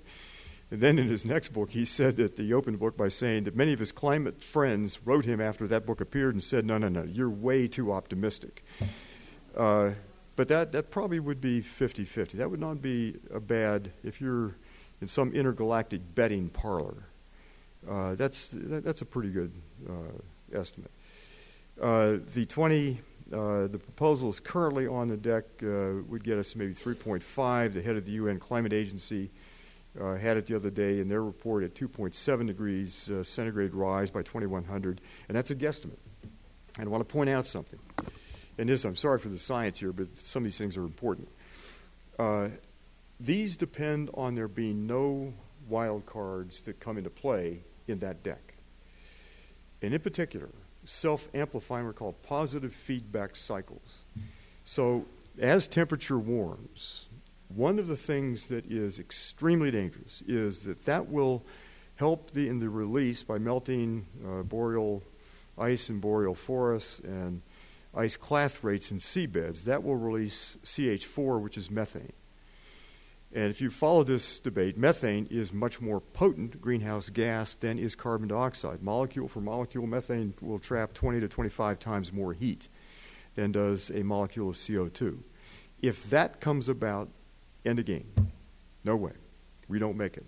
And 0.72 0.80
then 0.80 0.98
in 0.98 1.06
his 1.06 1.26
next 1.26 1.50
book, 1.50 1.72
he 1.72 1.84
said 1.84 2.16
that 2.16 2.38
he 2.38 2.54
opened 2.54 2.76
the 2.76 2.78
book 2.78 2.96
by 2.96 3.08
saying 3.08 3.44
that 3.44 3.54
many 3.54 3.74
of 3.74 3.78
his 3.78 3.92
climate 3.92 4.42
friends 4.42 5.00
wrote 5.04 5.26
him 5.26 5.38
after 5.38 5.66
that 5.66 5.84
book 5.84 6.00
appeared 6.00 6.34
and 6.34 6.42
said, 6.42 6.64
No, 6.64 6.78
no, 6.78 6.88
no, 6.88 7.02
you're 7.02 7.28
way 7.28 7.68
too 7.68 7.92
optimistic. 7.92 8.64
Uh, 9.54 9.90
but 10.34 10.48
that, 10.48 10.72
that 10.72 10.90
probably 10.90 11.20
would 11.20 11.42
be 11.42 11.60
50 11.60 12.06
50. 12.06 12.38
That 12.38 12.50
would 12.50 12.58
not 12.58 12.80
be 12.80 13.16
a 13.30 13.38
bad, 13.38 13.92
if 14.02 14.18
you're 14.18 14.56
in 15.02 15.08
some 15.08 15.34
intergalactic 15.34 16.00
betting 16.14 16.48
parlor, 16.48 17.04
uh, 17.86 18.14
that's, 18.14 18.48
that, 18.52 18.82
that's 18.82 19.02
a 19.02 19.06
pretty 19.06 19.28
good 19.28 19.52
uh, 19.86 20.58
estimate. 20.58 20.90
Uh, 21.78 22.16
the 22.32 22.46
20, 22.46 22.98
uh, 23.30 23.66
the 23.66 23.78
proposal 23.78 24.30
is 24.30 24.40
currently 24.40 24.86
on 24.86 25.08
the 25.08 25.18
deck, 25.18 25.44
uh, 25.62 26.00
would 26.08 26.24
get 26.24 26.38
us 26.38 26.56
maybe 26.56 26.72
3.5. 26.72 27.74
The 27.74 27.82
head 27.82 27.96
of 27.96 28.06
the 28.06 28.12
UN 28.12 28.38
Climate 28.38 28.72
Agency 28.72 29.30
uh, 30.00 30.14
had 30.14 30.36
it 30.36 30.46
the 30.46 30.56
other 30.56 30.70
day 30.70 31.00
in 31.00 31.08
their 31.08 31.22
report 31.22 31.64
at 31.64 31.74
2.7 31.74 32.46
degrees 32.46 33.10
uh, 33.10 33.22
centigrade 33.22 33.74
rise 33.74 34.10
by 34.10 34.22
2100, 34.22 35.00
and 35.28 35.36
that's 35.36 35.50
a 35.50 35.54
guesstimate. 35.54 35.98
And 36.78 36.86
I 36.86 36.90
want 36.90 37.06
to 37.06 37.12
point 37.12 37.28
out 37.30 37.46
something. 37.46 37.78
And 38.58 38.68
this, 38.68 38.84
I'm 38.84 38.96
sorry 38.96 39.18
for 39.18 39.28
the 39.28 39.38
science 39.38 39.78
here, 39.78 39.92
but 39.92 40.16
some 40.16 40.42
of 40.42 40.44
these 40.44 40.58
things 40.58 40.76
are 40.76 40.84
important. 40.84 41.28
Uh, 42.18 42.48
these 43.20 43.56
depend 43.56 44.10
on 44.14 44.34
there 44.34 44.48
being 44.48 44.86
no 44.86 45.34
wild 45.68 46.06
cards 46.06 46.62
that 46.62 46.80
come 46.80 46.98
into 46.98 47.10
play 47.10 47.60
in 47.86 47.98
that 48.00 48.22
deck. 48.22 48.54
And 49.80 49.94
in 49.94 50.00
particular, 50.00 50.48
self 50.84 51.28
amplifying 51.34 51.86
are 51.86 51.92
called 51.92 52.22
positive 52.22 52.72
feedback 52.72 53.36
cycles. 53.36 54.04
So, 54.64 55.06
as 55.38 55.66
temperature 55.66 56.18
warms, 56.18 57.08
one 57.56 57.78
of 57.78 57.86
the 57.86 57.96
things 57.96 58.46
that 58.48 58.66
is 58.66 58.98
extremely 58.98 59.70
dangerous 59.70 60.22
is 60.26 60.64
that 60.64 60.84
that 60.86 61.08
will 61.08 61.44
help 61.96 62.32
the, 62.32 62.48
in 62.48 62.58
the 62.58 62.68
release 62.68 63.22
by 63.22 63.38
melting 63.38 64.06
uh, 64.26 64.42
boreal 64.42 65.02
ice 65.58 65.88
and 65.88 66.00
boreal 66.00 66.34
forests 66.34 67.00
and 67.00 67.42
ice 67.94 68.16
clathrates 68.16 68.90
in 68.90 68.98
seabeds. 68.98 69.64
That 69.64 69.82
will 69.82 69.96
release 69.96 70.58
CH4, 70.64 71.40
which 71.40 71.58
is 71.58 71.70
methane. 71.70 72.12
And 73.34 73.50
if 73.50 73.60
you 73.62 73.70
follow 73.70 74.02
this 74.02 74.40
debate, 74.40 74.76
methane 74.76 75.26
is 75.30 75.52
much 75.52 75.80
more 75.80 76.00
potent 76.00 76.60
greenhouse 76.60 77.08
gas 77.08 77.54
than 77.54 77.78
is 77.78 77.94
carbon 77.94 78.28
dioxide. 78.28 78.82
Molecule 78.82 79.28
for 79.28 79.40
molecule, 79.40 79.86
methane 79.86 80.34
will 80.40 80.58
trap 80.58 80.92
20 80.92 81.20
to 81.20 81.28
25 81.28 81.78
times 81.78 82.12
more 82.12 82.34
heat 82.34 82.68
than 83.34 83.50
does 83.50 83.90
a 83.90 84.02
molecule 84.02 84.50
of 84.50 84.56
CO2. 84.56 85.20
If 85.80 86.08
that 86.10 86.40
comes 86.40 86.68
about 86.68 87.08
End 87.64 87.78
of 87.78 87.84
game. 87.84 88.12
No 88.84 88.96
way. 88.96 89.12
We 89.68 89.78
don't 89.78 89.96
make 89.96 90.16
it. 90.16 90.26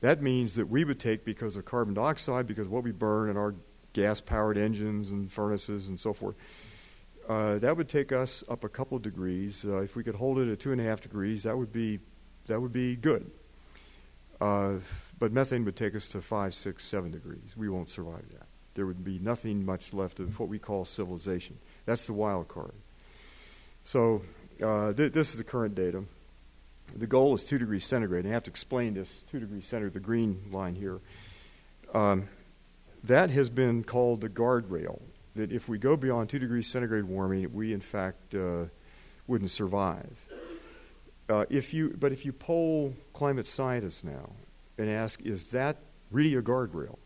That 0.00 0.20
means 0.20 0.54
that 0.56 0.68
we 0.68 0.84
would 0.84 0.98
take, 0.98 1.24
because 1.24 1.56
of 1.56 1.64
carbon 1.64 1.94
dioxide, 1.94 2.46
because 2.46 2.68
what 2.68 2.82
we 2.82 2.90
burn 2.90 3.30
in 3.30 3.36
our 3.36 3.54
gas 3.92 4.20
powered 4.20 4.58
engines 4.58 5.10
and 5.10 5.30
furnaces 5.30 5.88
and 5.88 6.00
so 6.00 6.12
forth, 6.12 6.34
uh, 7.28 7.58
that 7.58 7.76
would 7.76 7.88
take 7.88 8.10
us 8.10 8.42
up 8.48 8.64
a 8.64 8.68
couple 8.68 8.96
of 8.96 9.02
degrees. 9.02 9.64
Uh, 9.64 9.80
if 9.80 9.94
we 9.94 10.02
could 10.02 10.16
hold 10.16 10.38
it 10.38 10.50
at 10.50 10.58
two 10.58 10.72
and 10.72 10.80
a 10.80 10.84
half 10.84 11.00
degrees, 11.00 11.44
that 11.44 11.56
would 11.56 11.72
be, 11.72 12.00
that 12.46 12.60
would 12.60 12.72
be 12.72 12.96
good. 12.96 13.30
Uh, 14.40 14.74
but 15.20 15.30
methane 15.30 15.64
would 15.64 15.76
take 15.76 15.94
us 15.94 16.08
to 16.08 16.20
five, 16.20 16.52
six, 16.52 16.84
seven 16.84 17.12
degrees. 17.12 17.54
We 17.56 17.68
won't 17.68 17.88
survive 17.88 18.28
that. 18.32 18.48
There 18.74 18.86
would 18.86 19.04
be 19.04 19.20
nothing 19.20 19.64
much 19.64 19.92
left 19.92 20.18
of 20.18 20.40
what 20.40 20.48
we 20.48 20.58
call 20.58 20.84
civilization. 20.84 21.58
That's 21.86 22.06
the 22.06 22.12
wild 22.14 22.48
card. 22.48 22.72
So 23.84 24.22
uh, 24.60 24.94
th- 24.94 25.12
this 25.12 25.30
is 25.30 25.36
the 25.36 25.44
current 25.44 25.76
data 25.76 26.02
the 26.96 27.06
goal 27.06 27.34
is 27.34 27.44
2 27.44 27.58
degrees 27.58 27.84
centigrade. 27.84 28.24
And 28.24 28.32
I 28.32 28.34
have 28.34 28.44
to 28.44 28.50
explain 28.50 28.94
this 28.94 29.22
2 29.24 29.40
degrees 29.40 29.66
centigrade, 29.66 29.92
the 29.92 30.00
green 30.00 30.48
line 30.50 30.74
here. 30.74 31.00
Um, 31.94 32.28
that 33.04 33.30
has 33.30 33.50
been 33.50 33.84
called 33.84 34.20
the 34.20 34.28
guardrail. 34.28 35.00
That 35.34 35.50
if 35.50 35.68
we 35.68 35.78
go 35.78 35.96
beyond 35.96 36.28
2 36.30 36.38
degrees 36.38 36.68
centigrade 36.68 37.04
warming, 37.04 37.52
we 37.52 37.72
in 37.72 37.80
fact 37.80 38.34
uh, 38.34 38.66
wouldn't 39.26 39.50
survive. 39.50 40.16
Uh, 41.28 41.46
if 41.48 41.72
you, 41.72 41.96
but 41.98 42.12
if 42.12 42.24
you 42.24 42.32
poll 42.32 42.94
climate 43.12 43.46
scientists 43.46 44.04
now 44.04 44.30
and 44.76 44.90
ask, 44.90 45.22
is 45.22 45.50
that 45.52 45.78
really 46.10 46.34
a 46.34 46.42
guardrail? 46.42 46.98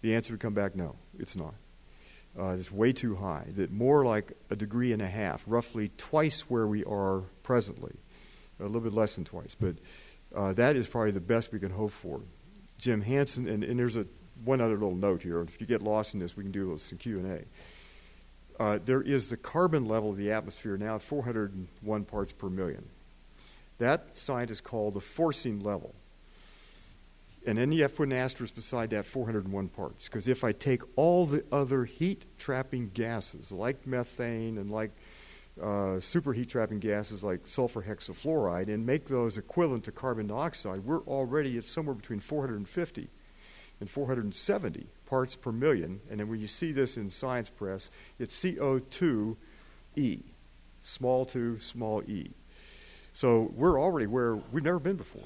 The 0.00 0.14
answer 0.14 0.32
would 0.32 0.40
come 0.40 0.54
back, 0.54 0.74
no, 0.74 0.96
it's 1.18 1.36
not. 1.36 1.54
Uh, 2.38 2.56
it's 2.58 2.70
way 2.70 2.92
too 2.92 3.16
high. 3.16 3.46
That 3.56 3.70
more 3.70 4.04
like 4.04 4.32
a 4.50 4.56
degree 4.56 4.92
and 4.92 5.02
a 5.02 5.08
half, 5.08 5.42
roughly 5.46 5.90
twice 5.96 6.42
where 6.42 6.66
we 6.66 6.84
are 6.84 7.22
presently 7.42 7.96
a 8.60 8.64
little 8.64 8.80
bit 8.80 8.92
less 8.92 9.14
than 9.14 9.24
twice, 9.24 9.54
but 9.54 9.76
uh, 10.34 10.52
that 10.54 10.76
is 10.76 10.86
probably 10.86 11.10
the 11.10 11.20
best 11.20 11.52
we 11.52 11.58
can 11.58 11.70
hope 11.70 11.92
for. 11.92 12.20
Jim 12.78 13.00
Hansen, 13.00 13.48
and, 13.48 13.64
and 13.64 13.78
there's 13.78 13.96
a 13.96 14.06
one 14.44 14.60
other 14.60 14.74
little 14.74 14.94
note 14.94 15.22
here. 15.22 15.40
If 15.42 15.60
you 15.60 15.66
get 15.66 15.82
lost 15.82 16.14
in 16.14 16.20
this, 16.20 16.36
we 16.36 16.44
can 16.44 16.52
do 16.52 16.76
some 16.76 16.98
Q 16.98 17.18
and 17.18 17.32
A. 17.32 18.62
Uh, 18.62 18.78
there 18.84 19.02
is 19.02 19.28
the 19.28 19.36
carbon 19.36 19.86
level 19.86 20.10
of 20.10 20.16
the 20.16 20.32
atmosphere 20.32 20.76
now 20.76 20.96
at 20.96 21.02
401 21.02 22.04
parts 22.04 22.32
per 22.32 22.48
million. 22.48 22.88
That 23.78 24.16
scientists 24.16 24.60
call 24.60 24.90
the 24.90 25.00
forcing 25.00 25.60
level. 25.60 25.94
And 27.46 27.56
then 27.56 27.70
you 27.70 27.82
have 27.82 27.92
to 27.92 27.98
put 27.98 28.08
an 28.08 28.12
asterisk 28.12 28.56
beside 28.56 28.90
that 28.90 29.06
401 29.06 29.68
parts. 29.68 30.08
Because 30.08 30.26
if 30.26 30.42
I 30.42 30.52
take 30.52 30.82
all 30.96 31.24
the 31.24 31.44
other 31.52 31.84
heat 31.84 32.24
trapping 32.36 32.90
gases, 32.92 33.52
like 33.52 33.86
methane 33.86 34.58
and 34.58 34.70
like 34.70 34.90
uh, 35.60 35.98
superheat 35.98 36.48
trapping 36.48 36.78
gases 36.78 37.22
like 37.22 37.46
sulfur 37.46 37.82
hexafluoride 37.82 38.68
and 38.68 38.84
make 38.84 39.06
those 39.06 39.36
equivalent 39.36 39.84
to 39.84 39.92
carbon 39.92 40.26
dioxide, 40.26 40.84
we're 40.84 41.02
already 41.02 41.56
at 41.58 41.64
somewhere 41.64 41.94
between 41.94 42.20
450 42.20 43.08
and 43.80 43.90
470 43.90 44.86
parts 45.06 45.36
per 45.36 45.52
million. 45.52 46.00
And 46.10 46.20
then 46.20 46.28
when 46.28 46.40
you 46.40 46.46
see 46.46 46.72
this 46.72 46.96
in 46.96 47.10
science 47.10 47.50
press, 47.50 47.90
it's 48.18 48.38
CO2e, 48.42 49.36
small 50.80 51.26
2, 51.26 51.58
small 51.58 52.02
e. 52.04 52.30
So 53.12 53.52
we're 53.54 53.80
already 53.80 54.06
where 54.06 54.36
we've 54.36 54.64
never 54.64 54.78
been 54.78 54.96
before. 54.96 55.22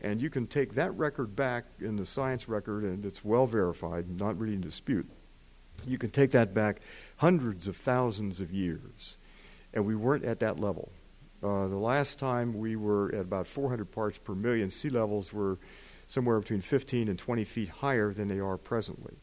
And 0.00 0.20
you 0.20 0.28
can 0.28 0.46
take 0.46 0.74
that 0.74 0.94
record 0.96 1.34
back 1.34 1.64
in 1.80 1.96
the 1.96 2.04
science 2.04 2.48
record, 2.48 2.84
and 2.84 3.06
it's 3.06 3.24
well 3.24 3.46
verified, 3.46 4.20
not 4.20 4.38
really 4.38 4.54
in 4.54 4.60
dispute. 4.60 5.08
You 5.86 5.98
can 5.98 6.10
take 6.10 6.30
that 6.32 6.54
back 6.54 6.80
hundreds 7.16 7.68
of 7.68 7.76
thousands 7.76 8.40
of 8.40 8.52
years 8.52 9.16
and 9.74 9.84
we 9.84 9.94
weren't 9.94 10.24
at 10.24 10.40
that 10.40 10.58
level. 10.58 10.90
Uh, 11.42 11.68
the 11.68 11.76
last 11.76 12.18
time 12.18 12.56
we 12.56 12.74
were 12.76 13.14
at 13.14 13.20
about 13.20 13.46
400 13.46 13.90
parts 13.92 14.16
per 14.16 14.34
million, 14.34 14.70
sea 14.70 14.88
levels 14.88 15.32
were 15.32 15.58
somewhere 16.06 16.40
between 16.40 16.62
15 16.62 17.08
and 17.08 17.18
20 17.18 17.44
feet 17.44 17.68
higher 17.68 18.14
than 18.14 18.28
they 18.28 18.40
are 18.40 18.56
presently. 18.56 19.14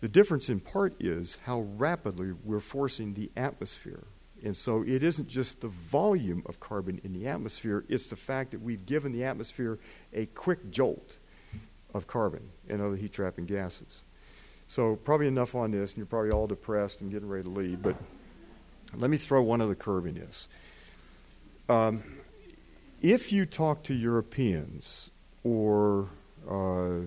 The 0.00 0.08
difference 0.08 0.48
in 0.48 0.60
part 0.60 0.94
is 1.00 1.38
how 1.44 1.62
rapidly 1.76 2.32
we're 2.44 2.60
forcing 2.60 3.12
the 3.12 3.30
atmosphere. 3.36 4.04
And 4.44 4.56
so 4.56 4.84
it 4.86 5.02
isn't 5.02 5.28
just 5.28 5.60
the 5.60 5.68
volume 5.68 6.44
of 6.46 6.60
carbon 6.60 7.00
in 7.02 7.12
the 7.12 7.26
atmosphere, 7.26 7.84
it's 7.88 8.06
the 8.06 8.16
fact 8.16 8.52
that 8.52 8.62
we've 8.62 8.86
given 8.86 9.12
the 9.12 9.24
atmosphere 9.24 9.78
a 10.14 10.26
quick 10.26 10.70
jolt 10.70 11.18
of 11.92 12.06
carbon 12.06 12.48
and 12.68 12.80
other 12.80 12.94
heat 12.94 13.12
trapping 13.12 13.46
gases. 13.46 14.02
So, 14.68 14.96
probably 14.96 15.28
enough 15.28 15.54
on 15.54 15.70
this, 15.70 15.92
and 15.92 15.98
you're 15.98 16.06
probably 16.06 16.30
all 16.30 16.46
depressed 16.46 17.00
and 17.00 17.10
getting 17.10 17.26
ready 17.26 17.44
to 17.44 17.50
leave. 17.50 17.82
But 17.82 17.96
let 18.94 19.10
me 19.10 19.16
throw 19.16 19.42
one 19.42 19.60
other 19.60 19.74
curve 19.74 20.06
in 20.06 20.14
this. 20.14 20.48
Um, 21.68 22.02
if 23.00 23.32
you 23.32 23.46
talk 23.46 23.82
to 23.84 23.94
Europeans 23.94 25.10
or 25.44 26.08
uh, 26.48 27.00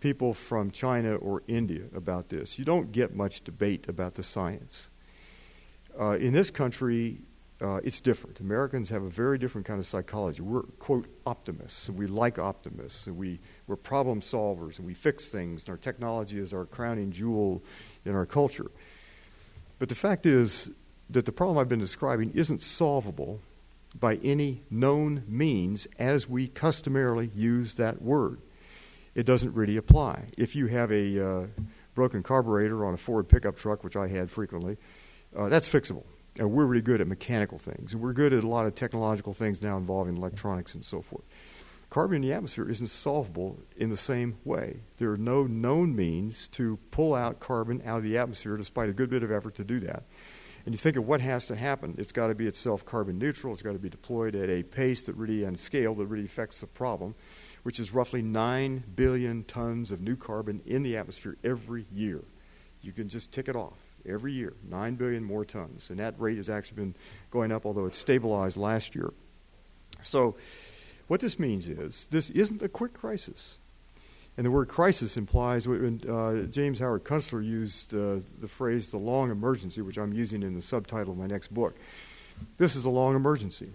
people 0.00 0.34
from 0.34 0.70
China 0.70 1.14
or 1.16 1.42
India 1.46 1.84
about 1.94 2.28
this, 2.28 2.58
you 2.58 2.64
don't 2.64 2.90
get 2.90 3.14
much 3.14 3.44
debate 3.44 3.88
about 3.88 4.14
the 4.14 4.22
science. 4.22 4.90
Uh, 5.98 6.16
in 6.18 6.32
this 6.32 6.50
country, 6.50 7.18
uh, 7.60 7.80
it's 7.84 8.00
different. 8.00 8.40
Americans 8.40 8.90
have 8.90 9.02
a 9.02 9.08
very 9.08 9.38
different 9.38 9.66
kind 9.66 9.78
of 9.78 9.86
psychology. 9.86 10.42
We're, 10.42 10.62
quote, 10.62 11.06
optimists, 11.24 11.88
we 11.88 12.06
like 12.06 12.38
optimists, 12.38 13.06
we, 13.06 13.38
we're 13.68 13.76
problem 13.76 14.20
solvers, 14.20 14.78
and 14.78 14.86
we 14.86 14.94
fix 14.94 15.30
things, 15.30 15.64
and 15.64 15.70
our 15.70 15.76
technology 15.76 16.38
is 16.38 16.52
our 16.52 16.64
crowning 16.64 17.12
jewel 17.12 17.62
in 18.04 18.16
our 18.16 18.26
culture. 18.26 18.70
But 19.78 19.88
the 19.88 19.94
fact 19.94 20.26
is, 20.26 20.72
that 21.12 21.26
the 21.26 21.32
problem 21.32 21.58
I've 21.58 21.68
been 21.68 21.78
describing 21.78 22.32
isn't 22.34 22.62
solvable 22.62 23.40
by 23.98 24.16
any 24.16 24.62
known 24.70 25.24
means 25.26 25.86
as 25.98 26.28
we 26.28 26.48
customarily 26.48 27.30
use 27.34 27.74
that 27.74 28.00
word. 28.00 28.40
It 29.14 29.26
doesn't 29.26 29.54
really 29.54 29.76
apply. 29.76 30.30
If 30.38 30.56
you 30.56 30.68
have 30.68 30.90
a 30.90 31.26
uh, 31.26 31.46
broken 31.94 32.22
carburetor 32.22 32.84
on 32.86 32.94
a 32.94 32.96
Ford 32.96 33.28
pickup 33.28 33.56
truck, 33.56 33.84
which 33.84 33.96
I 33.96 34.08
had 34.08 34.30
frequently, 34.30 34.78
uh, 35.36 35.48
that's 35.48 35.68
fixable. 35.68 36.04
And 36.38 36.50
we're 36.50 36.64
really 36.64 36.82
good 36.82 37.02
at 37.02 37.06
mechanical 37.06 37.58
things. 37.58 37.92
And 37.92 38.00
we're 38.00 38.14
good 38.14 38.32
at 38.32 38.42
a 38.42 38.48
lot 38.48 38.66
of 38.66 38.74
technological 38.74 39.34
things 39.34 39.62
now 39.62 39.76
involving 39.76 40.16
electronics 40.16 40.74
and 40.74 40.82
so 40.82 41.02
forth. 41.02 41.24
Carbon 41.90 42.16
in 42.16 42.22
the 42.22 42.32
atmosphere 42.32 42.70
isn't 42.70 42.88
solvable 42.88 43.58
in 43.76 43.90
the 43.90 43.98
same 43.98 44.38
way. 44.46 44.80
There 44.96 45.12
are 45.12 45.18
no 45.18 45.46
known 45.46 45.94
means 45.94 46.48
to 46.48 46.78
pull 46.90 47.14
out 47.14 47.38
carbon 47.38 47.82
out 47.84 47.98
of 47.98 48.02
the 48.02 48.16
atmosphere, 48.16 48.56
despite 48.56 48.88
a 48.88 48.94
good 48.94 49.10
bit 49.10 49.22
of 49.22 49.30
effort 49.30 49.56
to 49.56 49.64
do 49.64 49.78
that. 49.80 50.04
And 50.64 50.74
you 50.74 50.78
think 50.78 50.96
of 50.96 51.06
what 51.06 51.20
has 51.20 51.46
to 51.46 51.56
happen. 51.56 51.96
It's 51.98 52.12
got 52.12 52.28
to 52.28 52.34
be 52.34 52.46
itself 52.46 52.84
carbon 52.84 53.18
neutral. 53.18 53.52
It's 53.52 53.62
got 53.62 53.72
to 53.72 53.78
be 53.78 53.88
deployed 53.88 54.36
at 54.36 54.48
a 54.48 54.62
pace 54.62 55.02
that 55.02 55.14
really, 55.14 55.44
and 55.44 55.58
scale 55.58 55.94
that 55.96 56.06
really 56.06 56.24
affects 56.24 56.60
the 56.60 56.66
problem, 56.66 57.14
which 57.64 57.80
is 57.80 57.92
roughly 57.92 58.22
9 58.22 58.84
billion 58.94 59.44
tons 59.44 59.90
of 59.90 60.00
new 60.00 60.16
carbon 60.16 60.62
in 60.64 60.82
the 60.82 60.96
atmosphere 60.96 61.36
every 61.42 61.86
year. 61.92 62.22
You 62.80 62.92
can 62.92 63.08
just 63.08 63.32
tick 63.32 63.48
it 63.48 63.56
off 63.56 63.78
every 64.06 64.32
year, 64.32 64.54
9 64.68 64.94
billion 64.94 65.24
more 65.24 65.44
tons. 65.44 65.90
And 65.90 65.98
that 65.98 66.14
rate 66.18 66.36
has 66.36 66.48
actually 66.48 66.76
been 66.76 66.94
going 67.30 67.50
up, 67.50 67.66
although 67.66 67.86
it 67.86 67.94
stabilized 67.94 68.56
last 68.56 68.94
year. 68.94 69.12
So, 70.00 70.36
what 71.08 71.20
this 71.20 71.38
means 71.38 71.68
is 71.68 72.06
this 72.06 72.30
isn't 72.30 72.62
a 72.62 72.68
quick 72.68 72.94
crisis. 72.94 73.58
And 74.36 74.46
the 74.46 74.50
word 74.50 74.68
crisis 74.68 75.18
implies, 75.18 75.68
when 75.68 76.00
uh, 76.08 76.46
James 76.50 76.78
Howard 76.78 77.04
Kunstler 77.04 77.44
used 77.44 77.94
uh, 77.94 78.20
the 78.40 78.48
phrase 78.48 78.90
the 78.90 78.96
long 78.96 79.30
emergency, 79.30 79.82
which 79.82 79.98
I'm 79.98 80.12
using 80.12 80.42
in 80.42 80.54
the 80.54 80.62
subtitle 80.62 81.12
of 81.12 81.18
my 81.18 81.26
next 81.26 81.52
book. 81.52 81.76
This 82.56 82.74
is 82.74 82.86
a 82.86 82.90
long 82.90 83.14
emergency. 83.14 83.70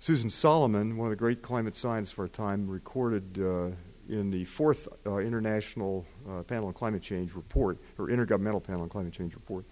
Susan 0.00 0.30
Solomon, 0.30 0.96
one 0.96 1.06
of 1.06 1.10
the 1.10 1.16
great 1.16 1.42
climate 1.42 1.76
scientists 1.76 2.12
of 2.14 2.18
our 2.18 2.28
time, 2.28 2.68
recorded 2.68 3.38
uh, 3.38 3.70
in 4.08 4.30
the 4.30 4.44
fourth 4.46 4.88
uh, 5.06 5.18
International 5.18 6.04
uh, 6.28 6.42
Panel 6.42 6.66
on 6.66 6.74
Climate 6.74 7.00
Change 7.00 7.34
report, 7.34 7.78
or 7.96 8.08
Intergovernmental 8.08 8.62
Panel 8.62 8.82
on 8.82 8.88
Climate 8.88 9.12
Change 9.12 9.34
report, 9.34 9.64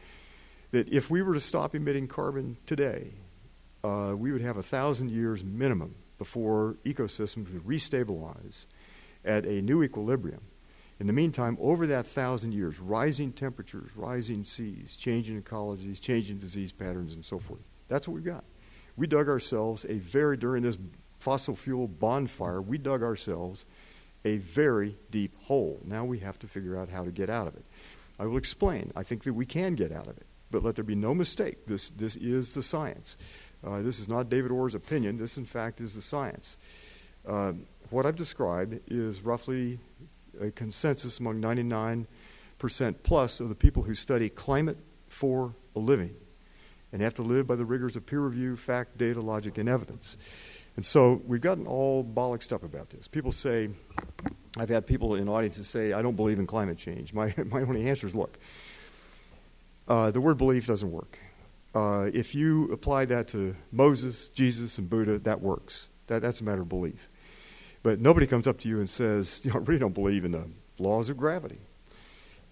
that 0.70 0.88
if 0.88 1.10
we 1.10 1.20
were 1.20 1.34
to 1.34 1.40
stop 1.40 1.74
emitting 1.74 2.06
carbon 2.06 2.56
today, 2.64 3.08
uh, 3.82 4.14
we 4.16 4.30
would 4.30 4.40
have 4.40 4.56
a 4.56 4.62
thousand 4.62 5.10
years 5.10 5.42
minimum 5.42 5.96
before 6.16 6.76
ecosystems 6.86 7.52
would 7.52 7.64
restabilize 7.64 8.66
at 9.24 9.46
a 9.46 9.62
new 9.62 9.82
equilibrium. 9.82 10.40
In 11.00 11.06
the 11.06 11.12
meantime, 11.12 11.58
over 11.60 11.86
that 11.88 12.06
thousand 12.06 12.52
years, 12.52 12.78
rising 12.78 13.32
temperatures, 13.32 13.90
rising 13.96 14.44
seas, 14.44 14.96
changing 14.96 15.42
ecologies, 15.42 16.00
changing 16.00 16.38
disease 16.38 16.70
patterns, 16.70 17.14
and 17.14 17.24
so 17.24 17.38
forth. 17.38 17.60
That's 17.88 18.06
what 18.06 18.14
we've 18.14 18.24
got. 18.24 18.44
We 18.96 19.06
dug 19.06 19.28
ourselves 19.28 19.84
a 19.88 19.98
very, 19.98 20.36
during 20.36 20.62
this 20.62 20.78
fossil 21.18 21.56
fuel 21.56 21.88
bonfire, 21.88 22.60
we 22.60 22.78
dug 22.78 23.02
ourselves 23.02 23.64
a 24.24 24.36
very 24.38 24.96
deep 25.10 25.34
hole. 25.42 25.80
Now 25.84 26.04
we 26.04 26.18
have 26.20 26.38
to 26.40 26.46
figure 26.46 26.76
out 26.76 26.88
how 26.88 27.04
to 27.04 27.10
get 27.10 27.30
out 27.30 27.48
of 27.48 27.56
it. 27.56 27.64
I 28.18 28.26
will 28.26 28.36
explain. 28.36 28.92
I 28.94 29.02
think 29.02 29.24
that 29.24 29.34
we 29.34 29.46
can 29.46 29.74
get 29.74 29.90
out 29.90 30.06
of 30.06 30.16
it. 30.16 30.26
But 30.50 30.62
let 30.62 30.74
there 30.76 30.84
be 30.84 30.94
no 30.94 31.14
mistake. 31.14 31.66
This, 31.66 31.90
this 31.90 32.14
is 32.16 32.54
the 32.54 32.62
science. 32.62 33.16
Uh, 33.64 33.82
this 33.82 33.98
is 33.98 34.08
not 34.08 34.28
David 34.28 34.50
Orr's 34.50 34.74
opinion. 34.74 35.16
This, 35.16 35.36
in 35.36 35.46
fact, 35.46 35.80
is 35.80 35.94
the 35.94 36.02
science. 36.02 36.58
Uh, 37.26 37.54
what 37.92 38.06
I've 38.06 38.16
described 38.16 38.80
is 38.90 39.22
roughly 39.22 39.78
a 40.40 40.50
consensus 40.50 41.20
among 41.20 41.40
99% 41.40 42.06
plus 43.02 43.40
of 43.40 43.48
the 43.48 43.54
people 43.54 43.82
who 43.82 43.94
study 43.94 44.28
climate 44.28 44.78
for 45.08 45.54
a 45.76 45.78
living 45.78 46.14
and 46.92 47.02
have 47.02 47.14
to 47.14 47.22
live 47.22 47.46
by 47.46 47.54
the 47.54 47.64
rigors 47.64 47.96
of 47.96 48.06
peer 48.06 48.20
review, 48.20 48.56
fact, 48.56 48.96
data, 48.96 49.20
logic, 49.20 49.58
and 49.58 49.68
evidence. 49.68 50.16
And 50.76 50.86
so 50.86 51.22
we've 51.26 51.40
gotten 51.40 51.66
all 51.66 52.02
bollocksed 52.02 52.52
up 52.52 52.62
about 52.62 52.90
this. 52.90 53.08
People 53.08 53.32
say, 53.32 53.68
I've 54.56 54.70
had 54.70 54.86
people 54.86 55.14
in 55.14 55.28
audiences 55.28 55.68
say, 55.68 55.92
I 55.92 56.00
don't 56.00 56.16
believe 56.16 56.38
in 56.38 56.46
climate 56.46 56.78
change. 56.78 57.12
My, 57.12 57.34
my 57.46 57.60
only 57.62 57.88
answer 57.88 58.06
is 58.06 58.14
look, 58.14 58.38
uh, 59.86 60.10
the 60.10 60.20
word 60.20 60.38
belief 60.38 60.66
doesn't 60.66 60.90
work. 60.90 61.18
Uh, 61.74 62.10
if 62.12 62.34
you 62.34 62.70
apply 62.72 63.06
that 63.06 63.28
to 63.28 63.56
Moses, 63.70 64.28
Jesus, 64.30 64.78
and 64.78 64.88
Buddha, 64.88 65.18
that 65.18 65.40
works. 65.40 65.88
That, 66.06 66.22
that's 66.22 66.40
a 66.40 66.44
matter 66.44 66.62
of 66.62 66.68
belief. 66.68 67.08
But 67.82 68.00
nobody 68.00 68.26
comes 68.26 68.46
up 68.46 68.58
to 68.60 68.68
you 68.68 68.78
and 68.78 68.88
says, 68.88 69.40
you 69.44 69.50
know, 69.50 69.56
I 69.56 69.60
really 69.60 69.80
don't 69.80 69.94
believe 69.94 70.24
in 70.24 70.32
the 70.32 70.48
laws 70.78 71.08
of 71.08 71.16
gravity. 71.16 71.58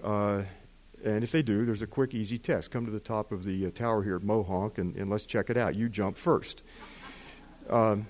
Uh, 0.03 0.43
and 1.05 1.25
if 1.25 1.33
they 1.33 1.43
do, 1.43 1.65
there's 1.65 1.83
a 1.83 1.87
quick, 1.87 2.15
easy 2.15 2.39
test. 2.39 2.71
Come 2.71 2.85
to 2.85 2.93
the 2.93 3.01
top 3.01 3.33
of 3.33 3.45
the 3.45 3.67
uh, 3.67 3.71
tower 3.71 4.03
here 4.03 4.17
at 4.17 4.23
Mohonk 4.23 4.79
and, 4.79 4.95
and, 4.97 5.11
let's 5.11 5.27
check 5.27 5.49
it 5.49 5.57
out. 5.57 5.75
You 5.75 5.89
jump 5.89 6.17
first. 6.17 6.63
Um, 7.69 8.07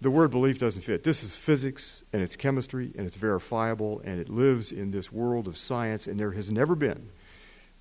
the 0.00 0.10
word 0.10 0.30
belief 0.30 0.58
doesn't 0.58 0.82
fit. 0.82 1.04
This 1.04 1.22
is 1.22 1.36
physics 1.36 2.02
and 2.12 2.22
it's 2.22 2.36
chemistry 2.36 2.92
and 2.96 3.06
it's 3.06 3.16
verifiable 3.16 4.02
and 4.04 4.20
it 4.20 4.28
lives 4.28 4.72
in 4.72 4.90
this 4.90 5.10
world 5.10 5.48
of 5.48 5.56
science, 5.56 6.06
and 6.06 6.20
there 6.20 6.32
has 6.32 6.50
never 6.50 6.74
been 6.74 7.08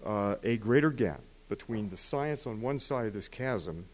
uh, 0.05 0.35
a 0.43 0.57
greater 0.57 0.91
gap 0.91 1.21
between 1.49 1.89
the 1.89 1.97
science 1.97 2.47
on 2.47 2.61
one 2.61 2.79
side 2.79 3.07
of 3.07 3.13
this 3.13 3.27
chasm 3.27 3.85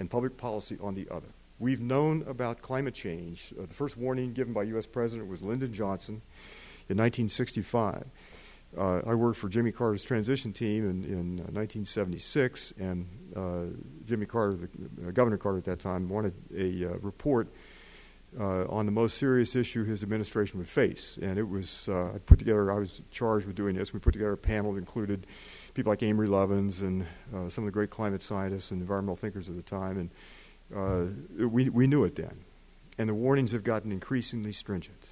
and 0.00 0.10
public 0.10 0.36
policy 0.36 0.78
on 0.80 0.94
the 0.94 1.06
other. 1.10 1.28
We've 1.58 1.80
known 1.80 2.22
about 2.28 2.60
climate 2.60 2.92
change. 2.92 3.54
Uh, 3.58 3.62
the 3.66 3.74
first 3.74 3.96
warning 3.96 4.34
given 4.34 4.52
by 4.52 4.64
U.S. 4.64 4.86
President 4.86 5.28
was 5.28 5.40
Lyndon 5.40 5.72
Johnson 5.72 6.20
in 6.88 6.98
1965. 6.98 8.04
Uh, 8.76 9.00
I 9.06 9.14
worked 9.14 9.38
for 9.38 9.48
Jimmy 9.48 9.72
Carter's 9.72 10.04
transition 10.04 10.52
team 10.52 10.84
in, 10.84 11.04
in 11.04 11.36
1976, 11.36 12.72
uh, 12.78 12.84
and 12.84 13.06
uh, 13.34 13.76
Jimmy 14.04 14.26
Carter, 14.26 14.56
the, 14.56 15.08
uh, 15.08 15.10
Governor 15.12 15.38
Carter 15.38 15.58
at 15.58 15.64
that 15.64 15.78
time, 15.78 16.10
wanted 16.10 16.34
a 16.54 16.92
uh, 16.92 16.98
report 16.98 17.48
on 18.38 18.84
the 18.84 18.92
most 18.92 19.16
serious 19.16 19.56
issue 19.56 19.82
his 19.82 20.02
administration 20.02 20.58
would 20.58 20.68
face. 20.68 21.18
And 21.22 21.38
it 21.38 21.48
was, 21.48 21.88
I 21.88 22.18
put 22.26 22.38
together, 22.38 22.70
I 22.70 22.78
was 22.78 23.00
charged 23.10 23.46
with 23.46 23.56
doing 23.56 23.76
this. 23.76 23.94
We 23.94 23.98
put 23.98 24.12
together 24.12 24.32
a 24.32 24.36
panel 24.36 24.72
that 24.72 24.78
included 24.78 25.26
people 25.72 25.90
like 25.90 26.02
Amory 26.02 26.28
Lovins 26.28 26.82
and 26.82 27.06
some 27.50 27.64
of 27.64 27.68
the 27.68 27.72
great 27.72 27.88
climate 27.88 28.20
scientists 28.20 28.72
and 28.72 28.82
environmental 28.82 29.16
thinkers 29.16 29.48
of 29.48 29.56
the 29.56 29.62
time. 29.62 29.96
And 29.96 30.10
we, 30.70 31.68
we 31.68 31.86
knew 31.86 32.04
it 32.04 32.16
then. 32.16 32.44
And 32.98 33.08
the 33.08 33.14
warnings 33.14 33.52
have 33.52 33.62
gotten 33.62 33.92
increasingly 33.92 34.52
stringent 34.52 35.08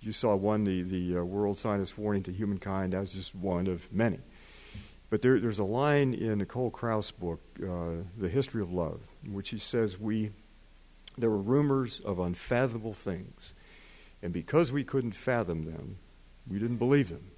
you 0.00 0.12
saw 0.12 0.34
one, 0.34 0.64
the, 0.64 0.82
the 0.82 1.18
uh, 1.18 1.22
World 1.22 1.58
Scientist 1.58 1.98
Warning 1.98 2.22
to 2.24 2.32
Humankind. 2.32 2.92
That 2.92 3.00
was 3.00 3.12
just 3.12 3.34
one 3.34 3.66
of 3.66 3.92
many. 3.92 4.18
But 5.10 5.22
there, 5.22 5.38
there's 5.38 5.58
a 5.58 5.64
line 5.64 6.14
in 6.14 6.38
Nicole 6.38 6.70
Krauss' 6.70 7.10
book, 7.10 7.40
uh, 7.62 8.04
The 8.16 8.28
History 8.28 8.62
of 8.62 8.72
Love, 8.72 9.00
in 9.24 9.34
which 9.34 9.48
she 9.48 9.58
says, 9.58 9.98
we, 9.98 10.30
There 11.18 11.30
were 11.30 11.38
rumors 11.38 12.00
of 12.00 12.18
unfathomable 12.18 12.94
things, 12.94 13.54
and 14.22 14.32
because 14.32 14.72
we 14.72 14.84
couldn't 14.84 15.12
fathom 15.12 15.64
them, 15.64 15.98
we 16.48 16.58
didn't 16.58 16.76
believe 16.76 17.10
them 17.10 17.32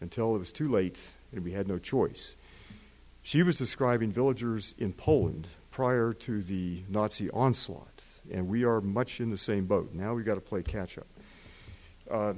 until 0.00 0.34
it 0.34 0.38
was 0.38 0.52
too 0.52 0.70
late 0.70 0.98
and 1.32 1.44
we 1.44 1.52
had 1.52 1.68
no 1.68 1.78
choice. 1.78 2.36
She 3.22 3.42
was 3.42 3.56
describing 3.56 4.12
villagers 4.12 4.74
in 4.78 4.92
Poland 4.92 5.48
prior 5.76 6.14
to 6.14 6.40
the 6.40 6.82
Nazi 6.88 7.28
onslaught, 7.32 8.02
and 8.32 8.48
we 8.48 8.64
are 8.64 8.80
much 8.80 9.20
in 9.20 9.28
the 9.28 9.36
same 9.36 9.66
boat. 9.66 9.92
Now 9.92 10.14
we've 10.14 10.24
got 10.24 10.36
to 10.36 10.40
play 10.40 10.62
catch 10.62 10.96
up. 10.96 11.06
Uh, 12.10 12.32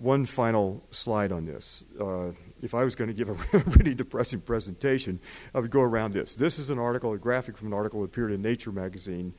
one 0.00 0.26
final 0.26 0.82
slide 0.90 1.30
on 1.30 1.46
this. 1.46 1.84
Uh, 2.00 2.32
if 2.60 2.74
I 2.74 2.82
was 2.82 2.96
going 2.96 3.06
to 3.06 3.14
give 3.14 3.28
a 3.28 3.58
really 3.76 3.94
depressing 3.94 4.40
presentation, 4.40 5.20
I 5.54 5.60
would 5.60 5.70
go 5.70 5.82
around 5.82 6.14
this. 6.14 6.34
This 6.34 6.58
is 6.58 6.68
an 6.68 6.80
article, 6.80 7.12
a 7.12 7.18
graphic 7.18 7.56
from 7.56 7.68
an 7.68 7.74
article 7.74 8.00
that 8.00 8.06
appeared 8.06 8.32
in 8.32 8.42
Nature 8.42 8.72
magazine, 8.72 9.34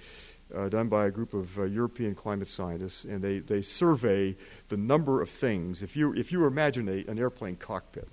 uh, 0.56 0.70
done 0.70 0.88
by 0.88 1.08
a 1.08 1.12
group 1.12 1.34
of 1.34 1.60
uh, 1.60 1.64
European 1.64 2.16
climate 2.16 2.48
scientists, 2.48 3.04
and 3.04 3.22
they, 3.22 3.40
they 3.40 3.62
survey 3.62 4.34
the 4.70 4.78
number 4.78 5.22
of 5.22 5.30
things. 5.30 5.84
If 5.84 5.98
you, 5.98 6.14
if 6.14 6.32
you 6.32 6.46
imagine 6.46 6.88
a, 6.88 7.04
an 7.12 7.20
airplane 7.20 7.58
cockpit, 7.58 8.08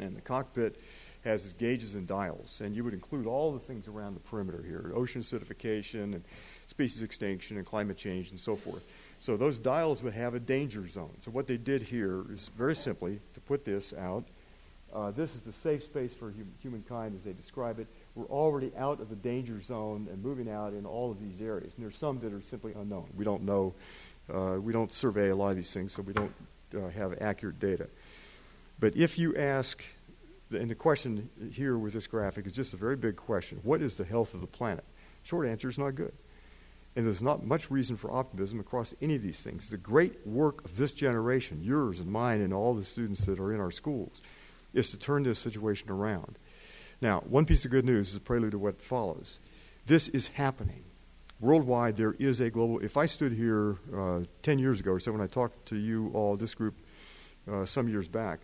and 0.00 0.16
the 0.16 0.22
cockpit 0.22 0.80
has 1.24 1.52
gauges 1.52 1.94
and 1.94 2.06
dials, 2.06 2.60
and 2.60 2.74
you 2.74 2.82
would 2.82 2.94
include 2.94 3.26
all 3.26 3.52
the 3.52 3.60
things 3.60 3.86
around 3.86 4.14
the 4.14 4.20
perimeter 4.20 4.62
here 4.62 4.92
ocean 4.94 5.22
acidification, 5.22 6.14
and 6.14 6.24
species 6.66 7.02
extinction, 7.02 7.56
and 7.56 7.66
climate 7.66 7.96
change, 7.96 8.30
and 8.30 8.40
so 8.40 8.56
forth. 8.56 8.82
So 9.20 9.36
those 9.36 9.58
dials 9.58 10.02
would 10.02 10.14
have 10.14 10.34
a 10.34 10.40
danger 10.40 10.86
zone. 10.88 11.14
So 11.20 11.30
what 11.30 11.46
they 11.46 11.56
did 11.56 11.82
here 11.82 12.24
is 12.32 12.50
very 12.56 12.74
simply 12.74 13.20
to 13.34 13.40
put 13.40 13.64
this 13.64 13.92
out. 13.92 14.24
Uh, 14.92 15.10
this 15.10 15.34
is 15.34 15.40
the 15.40 15.52
safe 15.52 15.82
space 15.82 16.12
for 16.12 16.30
hum- 16.32 16.52
humankind 16.60 17.14
as 17.16 17.24
they 17.24 17.32
describe 17.32 17.78
it. 17.78 17.86
We're 18.14 18.26
already 18.26 18.72
out 18.76 19.00
of 19.00 19.08
the 19.08 19.16
danger 19.16 19.60
zone 19.62 20.08
and 20.10 20.22
moving 20.22 20.50
out 20.50 20.74
in 20.74 20.84
all 20.84 21.10
of 21.10 21.20
these 21.20 21.40
areas. 21.40 21.72
And 21.76 21.84
there's 21.84 21.96
some 21.96 22.18
that 22.20 22.32
are 22.32 22.42
simply 22.42 22.74
unknown. 22.74 23.08
We 23.16 23.24
don't 23.24 23.44
know. 23.44 23.74
Uh, 24.32 24.58
we 24.60 24.72
don't 24.72 24.92
survey 24.92 25.30
a 25.30 25.36
lot 25.36 25.50
of 25.50 25.56
these 25.56 25.72
things, 25.72 25.92
so 25.92 26.02
we 26.02 26.12
don't 26.12 26.34
uh, 26.76 26.88
have 26.88 27.16
accurate 27.22 27.58
data. 27.58 27.88
But 28.80 28.96
if 28.96 29.18
you 29.18 29.36
ask, 29.36 29.82
and 30.54 30.70
the 30.70 30.74
question 30.74 31.28
here 31.52 31.78
with 31.78 31.92
this 31.92 32.06
graphic 32.06 32.46
is 32.46 32.52
just 32.52 32.74
a 32.74 32.76
very 32.76 32.96
big 32.96 33.16
question: 33.16 33.60
What 33.62 33.82
is 33.82 33.96
the 33.96 34.04
health 34.04 34.34
of 34.34 34.40
the 34.40 34.46
planet? 34.46 34.84
Short 35.22 35.46
answer 35.46 35.68
is 35.68 35.78
not 35.78 35.94
good. 35.94 36.12
And 36.94 37.06
there's 37.06 37.22
not 37.22 37.44
much 37.44 37.70
reason 37.70 37.96
for 37.96 38.10
optimism 38.10 38.60
across 38.60 38.94
any 39.00 39.14
of 39.14 39.22
these 39.22 39.42
things. 39.42 39.70
The 39.70 39.78
great 39.78 40.26
work 40.26 40.62
of 40.64 40.76
this 40.76 40.92
generation, 40.92 41.62
yours 41.62 42.00
and 42.00 42.10
mine, 42.10 42.42
and 42.42 42.52
all 42.52 42.74
the 42.74 42.84
students 42.84 43.24
that 43.24 43.40
are 43.40 43.52
in 43.54 43.60
our 43.60 43.70
schools, 43.70 44.20
is 44.74 44.90
to 44.90 44.98
turn 44.98 45.22
this 45.22 45.38
situation 45.38 45.90
around. 45.90 46.38
Now, 47.00 47.20
one 47.20 47.46
piece 47.46 47.64
of 47.64 47.70
good 47.70 47.86
news 47.86 48.10
is 48.10 48.16
a 48.16 48.20
prelude 48.20 48.52
to 48.52 48.58
what 48.58 48.82
follows. 48.82 49.38
This 49.86 50.08
is 50.08 50.28
happening. 50.28 50.84
Worldwide, 51.40 51.96
there 51.96 52.14
is 52.18 52.40
a 52.40 52.50
global. 52.50 52.78
If 52.78 52.96
I 52.96 53.06
stood 53.06 53.32
here 53.32 53.78
uh, 53.96 54.20
10 54.42 54.58
years 54.58 54.78
ago 54.78 54.92
or 54.92 55.00
so 55.00 55.12
when 55.12 55.20
I 55.20 55.26
talked 55.26 55.66
to 55.66 55.76
you 55.76 56.10
all, 56.14 56.36
this 56.36 56.54
group, 56.54 56.74
uh, 57.50 57.64
some 57.64 57.88
years 57.88 58.06
back, 58.06 58.40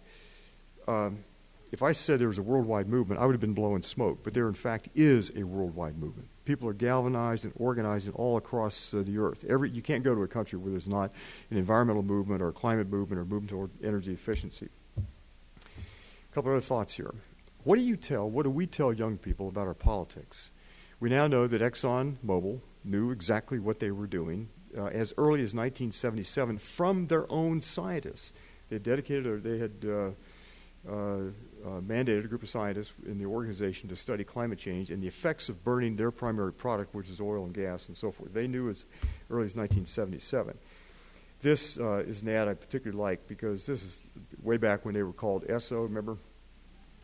um, 0.89 1.23
if 1.71 1.83
I 1.83 1.93
said 1.93 2.19
there 2.19 2.29
was 2.29 2.39
a 2.39 2.43
worldwide 2.43 2.89
movement, 2.89 3.21
I 3.21 3.27
would 3.27 3.33
have 3.33 3.41
been 3.41 3.55
blowing 3.55 3.83
smoke. 3.83 4.21
But 4.23 4.35
there, 4.35 4.49
in 4.49 4.55
fact, 4.55 4.89
is 4.95 5.31
a 5.37 5.43
worldwide 5.43 5.99
movement. 5.99 6.29
People 6.45 6.69
are 6.69 6.73
galvanized 6.73 7.45
and 7.45 7.53
organized 7.57 8.11
all 8.15 8.39
across 8.39 8.95
uh, 8.95 9.03
the 9.05 9.19
earth. 9.19 9.45
Every, 9.49 9.69
you 9.71 9.83
can't 9.83 10.03
go 10.03 10.15
to 10.15 10.23
a 10.23 10.29
country 10.29 10.59
where 10.59 10.71
there's 10.71 10.89
not 10.89 11.13
an 11.51 11.59
environmental 11.59 12.03
movement 12.03 12.41
or 12.41 12.49
a 12.49 12.53
climate 12.53 12.89
movement 12.89 13.21
or 13.21 13.25
movement 13.25 13.51
toward 13.51 13.71
energy 13.83 14.13
efficiency. 14.13 14.69
A 14.97 16.35
couple 16.35 16.51
other 16.51 16.61
thoughts 16.61 16.95
here. 16.95 17.15
What 17.65 17.77
do 17.77 17.83
you 17.83 17.97
tell, 17.97 18.31
what 18.31 18.45
do 18.45 18.51
we 18.51 18.67
tell 18.67 18.93
young 18.93 19.19
people 19.19 19.49
about 19.49 19.67
our 19.67 19.75
politics? 19.75 20.53
We 21.01 21.11
now 21.11 21.27
know 21.27 21.47
that 21.47 21.61
Exxon 21.61 22.17
Mobil 22.25 22.61
knew 22.83 23.11
exactly 23.11 23.59
what 23.59 23.79
they 23.79 23.91
were 23.91 24.07
doing 24.07 24.49
uh, 24.77 24.87
as 24.87 25.13
early 25.19 25.41
as 25.41 25.55
1977 25.55 26.59
from 26.59 27.07
their 27.09 27.31
own 27.31 27.61
scientists. 27.61 28.33
They 28.71 28.79
dedicated, 28.79 29.27
or 29.27 29.39
they 29.39 29.59
had 29.59 29.73
uh, 29.87 30.11
uh, 30.91 31.31
uh, 31.65 31.81
mandated 31.81 32.25
a 32.25 32.29
group 32.29 32.43
of 32.43 32.49
scientists 32.49 32.93
in 33.07 33.19
the 33.19 33.27
organization 33.27 33.89
to 33.89 33.97
study 33.97 34.25
climate 34.25 34.59
change 34.59 34.91
and 34.91 35.03
the 35.03 35.07
effects 35.07 35.49
of 35.49 35.63
burning 35.65 35.97
their 35.97 36.11
primary 36.11 36.53
product, 36.53 36.95
which 36.95 37.09
is 37.09 37.21
oil 37.21 37.45
and 37.45 37.55
gas 37.55 37.89
and 37.89 37.97
so 37.97 38.11
forth. 38.11 38.33
They 38.33 38.47
knew 38.47 38.69
as 38.69 38.85
early 39.31 39.47
as 39.47 39.57
1977. 39.57 40.59
This 41.41 41.79
uh, 41.79 42.05
is 42.07 42.23
an 42.23 42.29
ad 42.29 42.49
I 42.49 42.55
particularly 42.55 43.01
like 43.01 43.29
because 43.29 43.67
this 43.67 43.83
is 43.83 44.09
way 44.43 44.57
back 44.57 44.85
when 44.85 44.95
they 44.95 45.03
were 45.03 45.13
called 45.13 45.45
ESSO, 45.49 45.83
remember? 45.83 46.19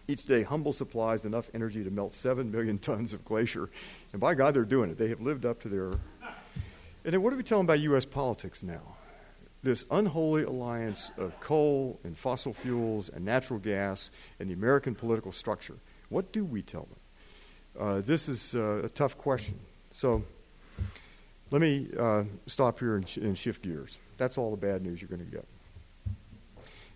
Each 0.07 0.25
day, 0.25 0.43
Humble 0.43 0.73
supplies 0.73 1.25
enough 1.25 1.49
energy 1.55 1.83
to 1.83 1.90
melt 1.90 2.14
7 2.14 2.51
million 2.51 2.79
tons 2.81 3.12
of 3.12 3.25
glacier. 3.25 3.71
And 4.12 4.21
by 4.21 4.35
God, 4.35 4.55
they're 4.55 4.64
doing 4.64 4.90
it. 4.90 4.99
They 4.99 5.09
have 5.09 5.21
lived 5.21 5.47
up 5.47 5.61
to 5.62 5.69
their. 5.69 5.90
And 7.05 7.12
then 7.12 7.23
what 7.23 7.33
are 7.33 7.37
we 7.37 7.43
telling 7.43 7.64
about 7.64 7.81
U.S. 7.81 8.05
politics 8.05 8.62
now? 8.62 8.97
This 9.64 9.87
unholy 9.90 10.44
alliance 10.44 11.11
of 11.16 11.38
coal 11.40 11.98
and 12.05 12.16
fossil 12.16 12.53
fuels 12.53 13.09
and 13.09 13.24
natural 13.24 13.59
gas 13.59 14.11
and 14.38 14.50
the 14.50 14.55
American 14.55 14.94
political 14.94 15.33
structure. 15.33 15.77
What 16.11 16.33
do 16.33 16.44
we 16.44 16.62
tell 16.62 16.87
them? 16.87 16.98
Uh, 17.79 18.00
this 18.03 18.29
is 18.29 18.55
uh, 18.55 18.83
a 18.85 18.88
tough 18.88 19.18
question. 19.18 19.59
So 19.90 20.22
let 21.50 21.61
me 21.61 21.88
uh, 21.98 22.24
stop 22.46 22.79
here 22.79 22.96
and, 22.96 23.09
sh- 23.09 23.16
and, 23.16 23.37
shift 23.37 23.62
gears. 23.62 23.98
That's 24.16 24.38
all 24.38 24.50
the 24.50 24.57
bad 24.57 24.83
news 24.83 25.00
you're 25.00 25.09
going 25.09 25.24
to 25.24 25.31
get. 25.31 25.46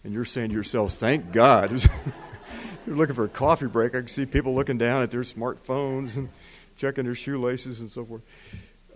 And 0.05 0.13
you're 0.13 0.25
saying 0.25 0.51
to 0.51 0.55
yourselves, 0.55 0.97
thank 0.97 1.33
God. 1.33 1.71
you're 2.87 2.97
looking 2.97 3.15
for 3.15 3.25
a 3.25 3.29
coffee 3.29 3.67
break. 3.67 3.95
I 3.95 4.01
can 4.01 4.09
see 4.09 4.27
people 4.27 4.55
looking 4.55 4.79
down 4.79 5.03
at 5.03 5.11
their 5.11 5.23
smartphones 5.23 6.17
and 6.17 6.29
checking 6.77 7.05
their 7.05 7.15
shoelaces 7.15 7.81
and 7.81 7.91
so 7.91 8.05
forth. 8.05 8.23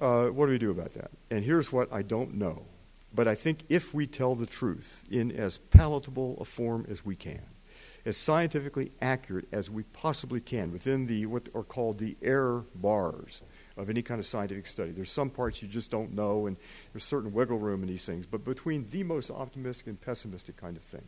Uh, 0.00 0.28
what 0.28 0.46
do 0.46 0.52
we 0.52 0.58
do 0.58 0.70
about 0.70 0.92
that? 0.92 1.10
And 1.30 1.44
here's 1.44 1.72
what 1.72 1.92
I 1.92 2.02
don't 2.02 2.34
know. 2.34 2.64
But 3.14 3.28
I 3.28 3.34
think 3.34 3.60
if 3.68 3.92
we 3.92 4.06
tell 4.06 4.34
the 4.34 4.46
truth 4.46 5.04
in 5.10 5.30
as 5.32 5.58
palatable 5.58 6.38
a 6.40 6.44
form 6.44 6.86
as 6.88 7.04
we 7.04 7.14
can, 7.14 7.42
as 8.04 8.16
scientifically 8.16 8.90
accurate 9.00 9.46
as 9.52 9.70
we 9.70 9.84
possibly 9.84 10.40
can 10.40 10.72
within 10.72 11.06
the 11.06 11.26
what 11.26 11.48
are 11.54 11.62
called 11.62 11.98
the 11.98 12.16
error 12.22 12.64
bars 12.74 13.42
of 13.76 13.88
any 13.88 14.02
kind 14.02 14.18
of 14.18 14.26
scientific 14.26 14.66
study. 14.66 14.90
There's 14.90 15.10
some 15.10 15.30
parts 15.30 15.62
you 15.62 15.68
just 15.68 15.90
don't 15.90 16.14
know, 16.14 16.46
and 16.46 16.56
there's 16.92 17.04
certain 17.04 17.32
wiggle 17.32 17.58
room 17.58 17.82
in 17.82 17.88
these 17.88 18.04
things. 18.04 18.26
But 18.26 18.44
between 18.44 18.86
the 18.90 19.02
most 19.02 19.30
optimistic 19.30 19.86
and 19.86 20.00
pessimistic 20.00 20.56
kind 20.56 20.76
of 20.76 20.82
thing, 20.82 21.04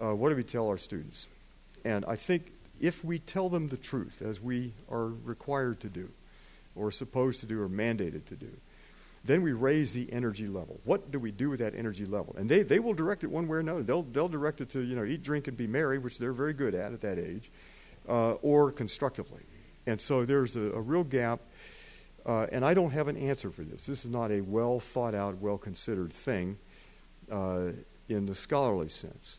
uh, 0.00 0.14
what 0.14 0.30
do 0.30 0.36
we 0.36 0.44
tell 0.44 0.68
our 0.68 0.78
students? 0.78 1.28
And 1.84 2.04
I 2.06 2.16
think 2.16 2.52
if 2.80 3.04
we 3.04 3.18
tell 3.18 3.48
them 3.48 3.68
the 3.68 3.76
truth, 3.76 4.22
as 4.22 4.40
we 4.40 4.72
are 4.88 5.06
required 5.06 5.80
to 5.80 5.88
do, 5.88 6.08
or 6.74 6.90
supposed 6.90 7.40
to 7.40 7.46
do, 7.46 7.60
or 7.60 7.68
mandated 7.68 8.24
to 8.26 8.36
do, 8.36 8.50
then 9.24 9.42
we 9.42 9.52
raise 9.52 9.92
the 9.92 10.12
energy 10.12 10.46
level. 10.46 10.80
What 10.84 11.10
do 11.10 11.18
we 11.18 11.30
do 11.30 11.50
with 11.50 11.60
that 11.60 11.74
energy 11.74 12.06
level? 12.06 12.34
And 12.38 12.48
they, 12.48 12.62
they 12.62 12.78
will 12.78 12.94
direct 12.94 13.24
it 13.24 13.30
one 13.30 13.48
way 13.48 13.56
or 13.56 13.60
another. 13.60 13.82
They'll, 13.82 14.02
they'll 14.02 14.28
direct 14.28 14.60
it 14.60 14.70
to, 14.70 14.80
you 14.80 14.96
know, 14.96 15.04
eat, 15.04 15.22
drink, 15.22 15.48
and 15.48 15.56
be 15.56 15.66
merry, 15.66 15.98
which 15.98 16.18
they're 16.18 16.32
very 16.32 16.52
good 16.52 16.74
at 16.74 16.92
at 16.92 17.00
that 17.00 17.18
age, 17.18 17.50
uh, 18.08 18.34
or 18.34 18.70
constructively. 18.70 19.42
And 19.86 20.00
so 20.00 20.24
there's 20.24 20.56
a, 20.56 20.72
a 20.72 20.80
real 20.80 21.04
gap. 21.04 21.40
Uh, 22.24 22.46
and 22.52 22.64
I 22.64 22.74
don't 22.74 22.90
have 22.90 23.08
an 23.08 23.16
answer 23.16 23.50
for 23.50 23.62
this. 23.62 23.86
This 23.86 24.04
is 24.04 24.10
not 24.10 24.30
a 24.30 24.40
well 24.40 24.80
thought 24.80 25.14
out, 25.14 25.38
well 25.38 25.58
considered 25.58 26.12
thing 26.12 26.58
uh, 27.30 27.70
in 28.08 28.26
the 28.26 28.34
scholarly 28.34 28.88
sense. 28.88 29.38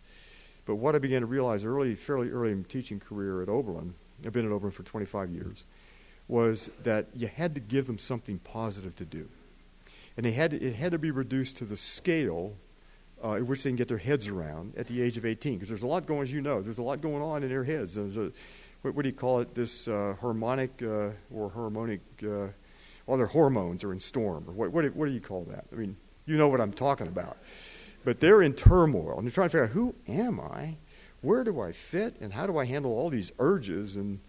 But 0.66 0.76
what 0.76 0.96
I 0.96 1.00
began 1.00 1.22
to 1.22 1.28
realize 1.28 1.64
early, 1.64 1.96
fairly 1.96 2.30
early 2.30 2.52
in 2.52 2.64
teaching 2.64 3.00
career 3.00 3.42
at 3.42 3.50
Oberlin, 3.50 3.94
I've 4.26 4.34
been 4.34 4.46
at 4.46 4.52
Oberlin 4.52 4.72
for 4.72 4.84
25 4.84 5.32
years, 5.32 5.64
was 6.28 6.70
that 6.84 7.08
you 7.16 7.28
had 7.28 7.56
to 7.56 7.60
give 7.60 7.88
them 7.88 7.98
something 7.98 8.40
positive 8.40 8.96
to 8.98 9.06
do 9.06 9.28
and 10.18 10.26
they 10.26 10.32
had 10.32 10.54
it 10.54 10.76
had 10.76 10.92
to 10.92 11.00
be 11.00 11.12
reduced 11.12 11.58
to 11.58 11.66
the 11.66 11.78
scale 11.78 12.56
uh, 13.24 13.34
at 13.34 13.46
which 13.46 13.64
they 13.64 13.70
can 13.70 13.76
get 13.76 13.88
their 13.88 13.98
heads 13.98 14.28
around 14.28 14.74
at 14.78 14.88
the 14.88 15.02
age 15.02 15.18
of 15.18 15.26
18. 15.26 15.56
Because 15.56 15.70
there's 15.70 15.84
a 15.84 15.88
lot 15.88 16.06
going, 16.06 16.24
as 16.24 16.34
you 16.34 16.42
know, 16.42 16.62
there's 16.62 16.78
a 16.78 16.84
lot 16.84 17.02
going 17.02 17.22
on 17.22 17.44
in 17.44 17.50
their 17.50 17.64
heads. 17.64 17.96
There's 17.96 18.18
a, 18.18 18.32
what, 18.82 18.96
what 18.96 19.04
do 19.04 19.10
you 19.10 19.16
call 19.16 19.40
it? 19.40 19.54
This 19.56 19.88
uh, 19.88 20.16
harmonic 20.20 20.82
uh, 20.82 21.10
or 21.34 21.50
harmonic, 21.50 22.02
uh, 22.24 22.48
their 23.08 23.28
hormones 23.28 23.84
are 23.84 23.92
in 23.92 24.00
storm. 24.00 24.46
Or 24.48 24.54
what, 24.54 24.72
what, 24.72 24.96
what 24.96 25.08
do 25.08 25.12
you 25.12 25.22
call 25.22 25.44
that? 25.46 25.66
I 25.72 25.76
mean, 25.76 25.98
you 26.26 26.38
know 26.38 26.48
what 26.48 26.62
I'm 26.62 26.74
talking 26.74 27.08
about. 27.08 27.38
But 28.06 28.20
they're 28.20 28.42
in 28.42 28.54
turmoil, 28.54 29.18
and 29.18 29.28
they're 29.28 29.34
trying 29.34 29.50
to 29.50 29.52
figure 29.52 29.66
out 29.66 29.72
who 29.72 29.96
am 30.08 30.40
I, 30.40 30.78
where 31.22 31.44
do 31.44 31.60
I 31.60 31.74
fit, 31.74 32.16
and 32.22 32.34
how 32.34 32.48
do 32.48 32.58
I 32.58 32.66
handle 32.66 32.92
all 32.92 33.10
these 33.10 33.32
urges 33.40 33.98
and 33.98 34.20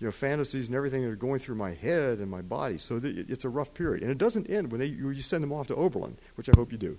you 0.00 0.06
know, 0.06 0.10
fantasies 0.10 0.66
and 0.66 0.74
everything 0.74 1.02
that 1.02 1.10
are 1.10 1.16
going 1.16 1.38
through 1.38 1.56
my 1.56 1.74
head 1.74 2.18
and 2.18 2.30
my 2.30 2.40
body. 2.40 2.78
So 2.78 3.00
it's 3.02 3.44
a 3.44 3.48
rough 3.50 3.74
period. 3.74 4.02
And 4.02 4.10
it 4.10 4.18
doesn't 4.18 4.48
end 4.48 4.72
when 4.72 4.80
they, 4.80 4.86
you, 4.86 5.14
send 5.20 5.42
them 5.42 5.52
off 5.52 5.66
to 5.66 5.76
Oberlin, 5.76 6.16
which 6.36 6.48
I 6.48 6.52
hope 6.56 6.72
you 6.72 6.78
do. 6.78 6.98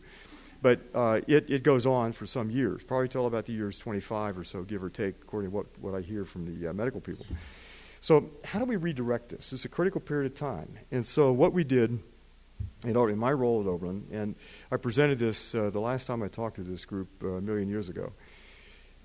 But 0.62 0.82
uh, 0.94 1.22
it, 1.28 1.50
it 1.50 1.64
goes 1.64 1.88
on 1.88 2.14
for 2.14 2.28
some 2.28 2.52
years, 2.52 2.84
probably 2.84 3.08
till 3.08 3.26
about 3.26 3.46
the 3.46 3.54
years 3.54 3.80
25 3.80 4.38
or 4.38 4.44
so, 4.44 4.62
give 4.62 4.84
or 4.84 4.92
take, 4.92 5.16
according 5.24 5.50
to 5.50 5.56
what, 5.56 5.66
what 5.80 5.96
I 5.96 6.02
hear 6.02 6.24
from 6.24 6.46
the 6.46 6.70
uh, 6.70 6.74
medical 6.74 7.02
people. 7.02 7.26
So, 8.00 8.30
how 8.46 8.60
do 8.60 8.66
we 8.66 8.76
redirect 8.76 9.30
this? 9.30 9.54
It's 9.54 9.66
a 9.66 9.70
critical 9.70 10.02
period 10.02 10.32
of 10.32 10.38
time. 10.38 10.78
And 10.92 11.06
so, 11.06 11.32
what 11.32 11.54
we 11.54 11.64
did 11.64 12.00
know, 12.84 13.08
in 13.08 13.18
my 13.18 13.32
role 13.32 13.62
at 13.62 13.68
Oberlin, 13.68 14.06
and 14.12 14.36
I 14.72 14.78
presented 14.78 15.20
this 15.20 15.54
uh, 15.56 15.70
the 15.70 15.80
last 15.80 16.06
time 16.06 16.24
I 16.24 16.28
talked 16.28 16.56
to 16.56 16.64
this 16.64 16.86
group 16.86 17.10
uh, 17.24 17.30
a 17.30 17.42
million 17.42 17.70
years 17.70 17.90
ago, 17.90 18.14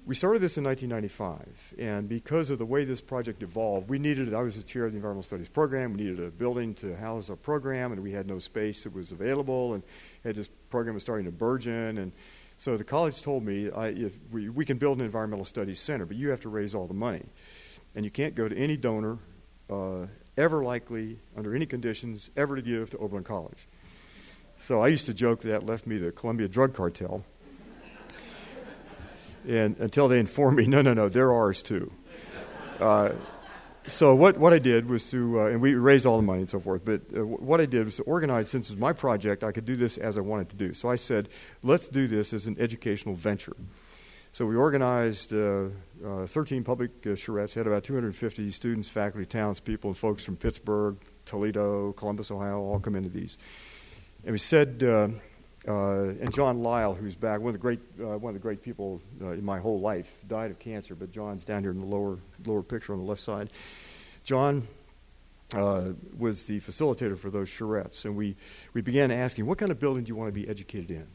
we 0.06 0.14
started 0.14 0.38
this 0.38 0.56
in 0.56 0.62
1995, 0.62 1.74
and 1.78 2.08
because 2.08 2.50
of 2.50 2.58
the 2.58 2.64
way 2.64 2.84
this 2.84 3.00
project 3.00 3.42
evolved, 3.42 3.88
we 3.90 3.98
needed, 3.98 4.32
I 4.32 4.40
was 4.40 4.56
the 4.56 4.62
chair 4.62 4.84
of 4.84 4.92
the 4.92 4.96
Environmental 4.96 5.24
Studies 5.24 5.48
program, 5.48 5.94
we 5.94 6.04
needed 6.04 6.20
a 6.20 6.30
building 6.30 6.74
to 6.74 6.96
house 6.96 7.28
our 7.28 7.34
program, 7.34 7.90
and 7.90 8.00
we 8.04 8.12
had 8.12 8.28
no 8.28 8.38
space 8.38 8.84
that 8.84 8.94
was 8.94 9.10
available, 9.10 9.74
and 9.74 9.82
this 10.22 10.48
program 10.70 10.94
was 10.94 11.02
starting 11.02 11.26
to 11.26 11.32
burgeon, 11.32 11.98
and 11.98 12.12
so 12.56 12.76
the 12.76 12.84
college 12.84 13.20
told 13.20 13.44
me, 13.44 13.68
I, 13.70 13.88
if 13.88 14.16
we, 14.30 14.48
we 14.48 14.64
can 14.64 14.78
build 14.78 14.98
an 14.98 15.04
environmental 15.04 15.44
studies 15.44 15.80
center, 15.80 16.06
but 16.06 16.16
you 16.16 16.30
have 16.30 16.40
to 16.42 16.48
raise 16.48 16.74
all 16.74 16.86
the 16.86 16.94
money. 16.94 17.26
And 17.94 18.04
you 18.04 18.10
can't 18.10 18.34
go 18.34 18.48
to 18.48 18.56
any 18.56 18.76
donor, 18.76 19.18
uh, 19.68 20.06
ever 20.36 20.62
likely, 20.62 21.18
under 21.36 21.54
any 21.54 21.66
conditions, 21.66 22.30
ever 22.36 22.56
to 22.56 22.62
give 22.62 22.90
to 22.90 22.98
Oberlin 22.98 23.24
College. 23.24 23.68
So 24.56 24.80
I 24.80 24.88
used 24.88 25.04
to 25.06 25.12
joke 25.12 25.40
that, 25.40 25.48
that 25.48 25.66
left 25.66 25.86
me 25.86 25.98
the 25.98 26.12
Colombia 26.12 26.48
Drug 26.48 26.72
Cartel 26.72 27.24
and 29.46 29.78
until 29.78 30.08
they 30.08 30.18
informed 30.18 30.58
me, 30.58 30.66
no, 30.66 30.82
no, 30.82 30.94
no, 30.94 31.08
they're 31.08 31.32
ours 31.32 31.62
too. 31.62 31.92
Uh, 32.80 33.12
so 33.86 34.14
what, 34.14 34.36
what 34.36 34.52
I 34.52 34.58
did 34.58 34.88
was 34.88 35.10
to, 35.10 35.40
uh, 35.40 35.44
and 35.46 35.60
we 35.60 35.74
raised 35.74 36.06
all 36.06 36.16
the 36.16 36.22
money 36.22 36.40
and 36.40 36.50
so 36.50 36.58
forth, 36.58 36.84
but 36.84 37.02
uh, 37.16 37.24
what 37.24 37.60
I 37.60 37.66
did 37.66 37.84
was 37.84 37.96
to 37.96 38.02
organize, 38.02 38.48
since 38.50 38.68
it 38.68 38.72
was 38.72 38.80
my 38.80 38.92
project, 38.92 39.44
I 39.44 39.52
could 39.52 39.64
do 39.64 39.76
this 39.76 39.96
as 39.96 40.18
I 40.18 40.22
wanted 40.22 40.48
to 40.50 40.56
do. 40.56 40.72
So 40.72 40.88
I 40.88 40.96
said, 40.96 41.28
let's 41.62 41.88
do 41.88 42.08
this 42.08 42.32
as 42.32 42.46
an 42.46 42.56
educational 42.58 43.14
venture. 43.14 43.56
So 44.32 44.44
we 44.44 44.56
organized 44.56 45.32
uh, 45.32 45.68
uh, 46.04 46.26
13 46.26 46.64
public 46.64 46.90
uh, 47.06 47.10
charrettes, 47.10 47.54
had 47.54 47.66
about 47.66 47.84
250 47.84 48.50
students, 48.50 48.88
faculty, 48.88 49.24
townspeople, 49.24 49.90
and 49.90 49.96
folks 49.96 50.24
from 50.24 50.36
Pittsburgh, 50.36 50.96
Toledo, 51.24 51.92
Columbus, 51.92 52.30
Ohio, 52.30 52.60
all 52.60 52.80
come 52.80 52.96
into 52.96 53.08
these. 53.08 53.38
And 54.24 54.32
we 54.32 54.38
said, 54.38 54.82
uh, 55.66 56.14
and 56.20 56.32
John 56.32 56.62
Lyle, 56.62 56.94
who's 56.94 57.14
back, 57.14 57.40
one 57.40 57.48
of 57.48 57.54
the 57.54 57.58
great, 57.58 57.80
uh, 58.00 58.18
one 58.18 58.30
of 58.30 58.34
the 58.34 58.42
great 58.42 58.62
people 58.62 59.00
uh, 59.20 59.30
in 59.30 59.44
my 59.44 59.58
whole 59.58 59.80
life, 59.80 60.20
died 60.28 60.50
of 60.50 60.58
cancer. 60.58 60.94
But 60.94 61.10
John's 61.10 61.44
down 61.44 61.62
here 61.62 61.72
in 61.72 61.80
the 61.80 61.86
lower 61.86 62.18
lower 62.44 62.62
picture 62.62 62.92
on 62.92 63.00
the 63.00 63.04
left 63.04 63.20
side. 63.20 63.50
John 64.22 64.66
uh, 65.54 65.92
was 66.16 66.46
the 66.46 66.60
facilitator 66.60 67.18
for 67.18 67.30
those 67.30 67.48
charrettes, 67.48 68.04
and 68.04 68.16
we 68.16 68.36
we 68.74 68.80
began 68.80 69.10
asking, 69.10 69.46
what 69.46 69.58
kind 69.58 69.72
of 69.72 69.80
building 69.80 70.04
do 70.04 70.08
you 70.08 70.16
want 70.16 70.28
to 70.28 70.40
be 70.40 70.48
educated 70.48 70.90
in? 70.90 71.08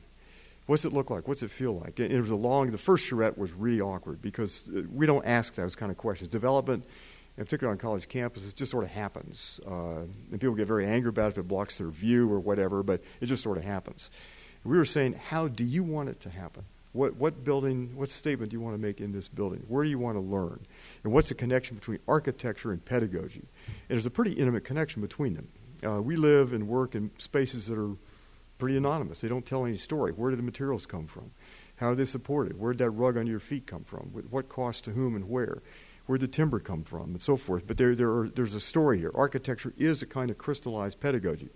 What's 0.68 0.86
it 0.86 0.94
look 0.94 1.10
like? 1.10 1.28
What's 1.28 1.44
it 1.44 1.52
feel 1.52 1.80
like? 1.80 2.00
And 2.00 2.12
it 2.12 2.20
was 2.20 2.30
a 2.30 2.36
long. 2.36 2.72
The 2.72 2.78
first 2.78 3.06
charrette 3.06 3.38
was 3.38 3.54
really 3.54 3.82
awkward 3.82 4.22
because 4.22 4.70
uh, 4.70 4.84
we 4.92 5.06
don't 5.06 5.26
ask 5.26 5.56
those 5.56 5.76
kind 5.76 5.92
of 5.92 5.98
questions. 5.98 6.30
Development 6.30 6.84
in 7.38 7.46
particular 7.46 7.72
on 7.72 7.78
college 7.78 8.08
campuses, 8.08 8.54
just 8.54 8.72
sort 8.72 8.84
of 8.84 8.90
happens. 8.90 9.60
Uh, 9.66 10.02
and 10.32 10.40
people 10.40 10.54
get 10.54 10.68
very 10.68 10.86
angry 10.86 11.10
about 11.10 11.28
it 11.28 11.30
if 11.30 11.38
it 11.38 11.48
blocks 11.48 11.78
their 11.78 11.88
view 11.88 12.32
or 12.32 12.40
whatever, 12.40 12.84
but 12.84 13.02
it 13.22 13.28
just 13.28 13.42
sort 13.42 13.58
of 13.58 13.64
happens. 13.64 14.10
We 14.64 14.78
were 14.78 14.86
saying, 14.86 15.14
how 15.14 15.48
do 15.48 15.64
you 15.64 15.84
want 15.84 16.10
it 16.10 16.20
to 16.22 16.30
happen? 16.30 16.66
What, 16.94 17.16
what 17.16 17.44
building, 17.44 17.92
what 17.96 18.10
statement 18.10 18.52
do 18.52 18.58
you 18.58 18.62
want 18.62 18.76
to 18.76 18.82
make 18.82 19.00
in 19.00 19.14
this 19.14 19.28
building? 19.28 19.64
Where 19.68 19.84
do 19.84 19.90
you 19.90 19.98
want 19.98 20.18
to 20.18 20.22
learn? 20.22 20.60
And 21.04 21.14
what's 21.14 21.30
the 21.30 21.36
connection 21.36 21.78
between 21.78 22.00
architecture 22.08 22.72
and 22.72 22.84
pedagogy? 22.84 23.44
And 23.66 23.90
there's 23.90 24.06
a 24.06 24.12
pretty 24.12 24.34
intimate 24.34 24.66
connection 24.66 25.02
between 25.02 25.36
them. 25.36 25.48
Uh, 25.84 26.02
we 26.02 26.16
live 26.16 26.54
and 26.54 26.68
work 26.68 26.94
in 26.94 27.12
spaces 27.18 27.68
that 27.68 27.78
are 27.78 27.96
pretty 28.58 28.78
anonymous. 28.78 29.22
They 29.22 29.30
don't 29.30 29.46
tell 29.46 29.66
any 29.66 29.78
story. 29.78 30.12
Where 30.12 30.32
do 30.32 30.36
the 30.36 30.44
materials 30.44 30.86
come 30.86 31.08
from? 31.08 31.32
How 31.78 31.90
are 31.90 31.96
they 31.96 32.06
supported? 32.06 32.60
Where 32.60 32.74
did 32.74 32.80
that 32.80 32.92
rug 32.92 33.18
under 33.18 33.32
your 33.32 33.40
feet 33.40 33.66
come 33.66 33.84
from? 33.86 34.12
What 34.30 34.50
cost 34.50 34.84
to 34.84 34.92
whom 34.92 35.16
and 35.16 35.30
where? 35.30 35.64
Where'd 36.06 36.22
the 36.22 36.28
timber 36.28 36.60
come 36.60 36.84
from? 36.84 37.12
And 37.12 37.22
so 37.22 37.38
forth. 37.38 37.66
But 37.66 37.78
there, 37.78 37.96
there 37.96 38.12
are, 38.12 38.30
there's 38.30 38.54
a 38.54 38.60
story 38.60 39.00
here. 39.00 39.12
Architecture 39.16 39.74
is 39.78 40.02
a 40.02 40.06
kind 40.06 40.30
of 40.30 40.38
crystallized 40.38 41.00
pedagogy. 41.00 41.50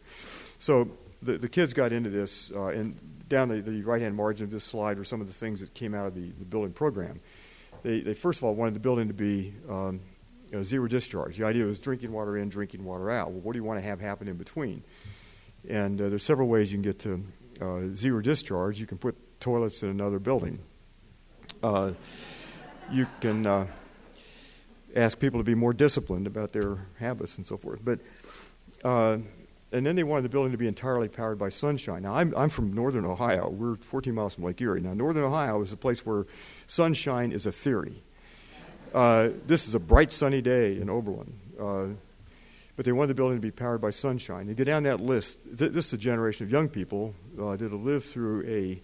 So 0.57 0.91
the, 1.25 1.37
the 1.37 1.49
kids 1.49 1.73
got 1.73 1.91
into 1.91 2.09
this, 2.09 2.51
uh, 2.55 2.67
and 2.67 2.97
down 3.27 3.49
the, 3.49 3.61
the 3.61 3.81
right 3.83 4.01
hand 4.01 4.15
margin 4.15 4.45
of 4.45 4.51
this 4.51 4.63
slide 4.63 4.99
are 4.99 5.03
some 5.03 5.21
of 5.21 5.27
the 5.27 5.33
things 5.33 5.59
that 5.59 5.73
came 5.73 5.93
out 5.93 6.05
of 6.05 6.15
the, 6.15 6.31
the 6.31 6.45
building 6.45 6.71
program. 6.71 7.19
They, 7.83 8.01
they, 8.01 8.13
first 8.13 8.39
of 8.39 8.43
all 8.43 8.55
wanted 8.55 8.75
the 8.75 8.79
building 8.79 9.07
to 9.07 9.13
be 9.13 9.53
um, 9.69 10.01
zero 10.61 10.87
discharge. 10.87 11.37
The 11.37 11.45
idea 11.45 11.65
was 11.65 11.79
drinking 11.79 12.11
water 12.11 12.37
in, 12.37 12.49
drinking 12.49 12.83
water 12.83 13.09
out. 13.09 13.31
Well, 13.31 13.41
what 13.41 13.53
do 13.53 13.59
you 13.59 13.63
want 13.63 13.79
to 13.79 13.87
have 13.87 13.99
happen 13.99 14.27
in 14.27 14.37
between? 14.37 14.83
And 15.67 15.99
uh, 15.99 16.09
there's 16.09 16.23
several 16.23 16.47
ways 16.47 16.71
you 16.71 16.77
can 16.77 16.83
get 16.83 16.99
to 16.99 17.23
uh, 17.61 17.93
zero 17.93 18.21
discharge. 18.21 18.79
You 18.79 18.85
can 18.85 18.97
put 18.97 19.39
toilets 19.39 19.83
in 19.83 19.89
another 19.89 20.19
building. 20.19 20.59
Uh, 21.63 21.91
you 22.91 23.07
can 23.19 23.45
uh, 23.45 23.67
ask 24.95 25.19
people 25.19 25.39
to 25.39 25.43
be 25.43 25.55
more 25.55 25.73
disciplined 25.73 26.27
about 26.27 26.53
their 26.53 26.77
habits 26.99 27.37
and 27.37 27.47
so 27.47 27.57
forth. 27.57 27.79
But 27.83 27.99
uh, 28.83 29.17
and 29.75 29.85
then 29.85 29.97
they 29.97 30.03
wanted 30.03 30.21
the 30.21 30.29
building 30.29 30.53
to 30.53 30.57
be 30.57 30.69
entirely 30.69 31.09
powered 31.09 31.37
by 31.37 31.49
sunshine. 31.49 32.03
Now, 32.03 32.13
I'm, 32.13 32.33
I'm 32.37 32.47
from 32.47 32.71
northern 32.71 33.03
Ohio. 33.03 33.49
We're 33.49 33.75
14 33.75 34.15
miles 34.15 34.35
from 34.35 34.45
Lake 34.45 34.61
Erie. 34.61 34.79
Now, 34.79 34.93
northern 34.93 35.25
Ohio 35.25 35.61
is 35.61 35.73
a 35.73 35.77
place 35.77 36.05
where 36.05 36.25
sunshine 36.65 37.33
is 37.33 37.45
a 37.45 37.51
theory. 37.51 38.01
Uh, 38.93 39.31
this 39.45 39.67
is 39.67 39.75
a 39.75 39.79
bright, 39.79 40.13
sunny 40.13 40.41
day 40.41 40.79
in 40.79 40.89
Oberlin. 40.89 41.33
Uh, 41.59 41.87
but 42.77 42.85
they 42.85 42.93
wanted 42.93 43.09
the 43.09 43.15
building 43.15 43.35
to 43.37 43.41
be 43.41 43.51
powered 43.51 43.81
by 43.81 43.89
sunshine. 43.89 44.47
You 44.47 44.53
get 44.53 44.63
down 44.63 44.83
that 44.83 45.01
list, 45.01 45.43
th- 45.43 45.71
this 45.71 45.87
is 45.87 45.93
a 45.93 45.97
generation 45.97 46.45
of 46.45 46.51
young 46.51 46.69
people 46.69 47.13
uh, 47.37 47.57
that 47.57 47.69
have 47.69 47.73
lived 47.73 48.05
through 48.05 48.45
a, 48.47 48.81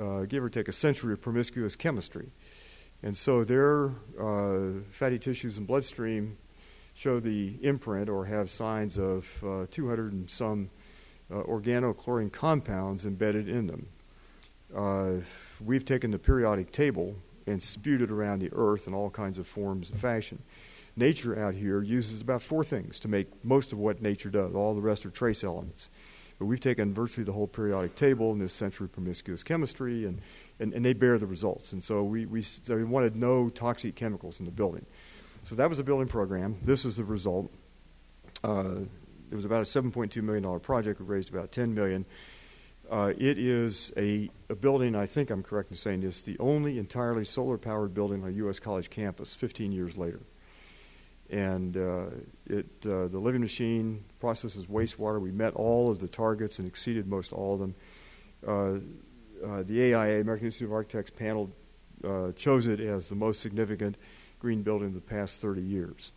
uh, 0.00 0.24
give 0.24 0.42
or 0.42 0.50
take, 0.50 0.66
a 0.66 0.72
century 0.72 1.12
of 1.12 1.20
promiscuous 1.20 1.76
chemistry. 1.76 2.32
And 3.00 3.16
so 3.16 3.44
their 3.44 3.92
uh, 4.18 4.80
fatty 4.90 5.20
tissues 5.20 5.56
and 5.56 5.68
bloodstream 5.68 6.36
show 6.96 7.20
the 7.20 7.58
imprint 7.60 8.08
or 8.08 8.24
have 8.24 8.48
signs 8.48 8.96
of 8.96 9.44
uh, 9.44 9.66
200 9.70 10.14
and 10.14 10.30
some 10.30 10.70
uh, 11.30 11.42
organochlorine 11.42 12.32
compounds 12.32 13.04
embedded 13.04 13.50
in 13.50 13.66
them. 13.66 13.86
Uh, 14.74 15.12
we've 15.62 15.84
taken 15.84 16.10
the 16.10 16.18
periodic 16.18 16.72
table 16.72 17.14
and 17.46 17.62
spewed 17.62 18.00
it 18.00 18.10
around 18.10 18.38
the 18.38 18.48
earth 18.54 18.86
in 18.86 18.94
all 18.94 19.10
kinds 19.10 19.36
of 19.36 19.46
forms 19.46 19.90
and 19.90 20.00
fashion. 20.00 20.42
Nature 20.96 21.38
out 21.38 21.54
here 21.54 21.82
uses 21.82 22.22
about 22.22 22.40
four 22.40 22.64
things 22.64 22.98
to 22.98 23.08
make 23.08 23.28
most 23.44 23.72
of 23.72 23.78
what 23.78 24.00
nature 24.00 24.30
does. 24.30 24.54
All 24.54 24.74
the 24.74 24.80
rest 24.80 25.04
are 25.04 25.10
trace 25.10 25.44
elements. 25.44 25.90
But 26.38 26.46
we've 26.46 26.60
taken 26.60 26.94
virtually 26.94 27.24
the 27.24 27.32
whole 27.32 27.46
periodic 27.46 27.94
table 27.94 28.32
in 28.32 28.38
this 28.38 28.54
century 28.54 28.88
promiscuous 28.88 29.42
chemistry, 29.42 30.06
and, 30.06 30.20
and, 30.58 30.72
and 30.72 30.82
they 30.82 30.94
bear 30.94 31.18
the 31.18 31.26
results. 31.26 31.72
And 31.72 31.84
so 31.84 32.02
we, 32.02 32.24
we, 32.24 32.40
so 32.40 32.76
we 32.76 32.84
wanted 32.84 33.16
no 33.16 33.50
toxic 33.50 33.94
chemicals 33.94 34.40
in 34.40 34.46
the 34.46 34.52
building. 34.52 34.86
So 35.46 35.54
that 35.54 35.68
was 35.68 35.78
a 35.78 35.84
building 35.84 36.08
program. 36.08 36.58
This 36.60 36.84
is 36.84 36.96
the 36.96 37.04
result. 37.04 37.52
Uh, 38.42 38.80
it 39.30 39.34
was 39.36 39.44
about 39.44 39.60
a 39.60 39.64
$7.2 39.64 40.20
million 40.20 40.58
project. 40.58 40.98
We 40.98 41.06
raised 41.06 41.32
about 41.32 41.52
10 41.52 41.72
million. 41.72 42.04
Uh, 42.90 43.12
it 43.16 43.38
is 43.38 43.92
a, 43.96 44.28
a, 44.50 44.56
building, 44.56 44.96
I 44.96 45.06
think 45.06 45.30
I'm 45.30 45.44
correct 45.44 45.70
in 45.70 45.76
saying 45.76 46.00
this, 46.00 46.22
the 46.22 46.36
only 46.40 46.80
entirely 46.80 47.24
solar 47.24 47.58
powered 47.58 47.94
building 47.94 48.24
on 48.24 48.30
a 48.30 48.32
U.S. 48.32 48.58
college 48.58 48.90
campus 48.90 49.36
15 49.36 49.70
years 49.70 49.96
later. 49.96 50.20
And 51.30 51.76
uh, 51.76 52.06
it, 52.46 52.66
uh, 52.84 53.06
the 53.06 53.20
living 53.20 53.40
machine 53.40 54.04
processes 54.18 54.66
wastewater. 54.66 55.20
We 55.20 55.30
met 55.30 55.54
all 55.54 55.92
of 55.92 56.00
the 56.00 56.08
targets 56.08 56.58
and 56.58 56.66
exceeded 56.66 57.06
most 57.06 57.32
all 57.32 57.54
of 57.54 57.60
them. 57.60 57.74
Uh, 58.44 59.46
uh, 59.46 59.62
the 59.62 59.94
AIA, 59.94 60.22
American 60.22 60.46
Institute 60.46 60.70
of 60.70 60.72
Architects 60.72 61.10
panel, 61.12 61.52
chose 62.34 62.66
it 62.66 62.80
as 62.80 63.08
the 63.08 63.14
most 63.14 63.40
significant 63.40 63.96
green 64.46 64.62
building 64.62 64.86
in 64.86 64.94
the 64.94 65.00
past 65.00 65.42
30 65.42 65.60
years. 65.60 66.12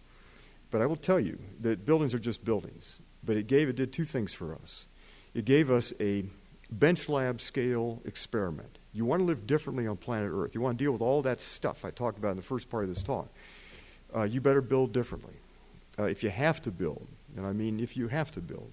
But 0.70 0.84
I 0.84 0.86
will 0.86 0.96
tell 0.96 1.20
you 1.20 1.40
that 1.62 1.84
buildings 1.84 2.14
are 2.14 2.20
just 2.20 2.46
buildings. 2.46 3.00
But 3.24 3.38
it 3.38 3.48
gave 3.48 3.70
it 3.70 3.76
did 3.76 3.92
two 3.92 4.06
things 4.06 4.36
for 4.36 4.54
us. 4.54 4.86
It 5.34 5.46
gave 5.46 5.72
us 5.72 5.94
a 6.00 6.26
bench 6.70 7.10
lab 7.10 7.42
scale 7.42 8.04
experiment. 8.06 8.78
You 8.94 9.04
want 9.04 9.22
to 9.22 9.24
live 9.24 9.48
differently 9.48 9.88
on 9.88 9.98
planet 9.98 10.30
Earth. 10.32 10.54
You 10.54 10.62
want 10.62 10.78
to 10.78 10.84
deal 10.84 10.92
with 10.92 11.02
all 11.02 11.24
that 11.24 11.42
stuff 11.42 11.84
I 11.84 11.90
talked 11.90 12.20
about 12.20 12.30
in 12.30 12.38
the 12.38 12.44
first 12.44 12.70
part 12.70 12.84
of 12.84 12.90
this 12.92 13.02
talk. 13.02 13.30
Uh, 14.16 14.24
you 14.24 14.42
better 14.42 14.62
build 14.62 14.94
differently. 14.94 15.34
Uh, 15.98 16.04
if 16.04 16.22
you 16.22 16.30
have 16.30 16.62
to 16.62 16.72
build, 16.72 17.08
and 17.36 17.48
I 17.48 17.52
mean 17.52 17.80
if 17.80 17.98
you 17.98 18.10
have 18.10 18.32
to 18.34 18.42
build, 18.42 18.72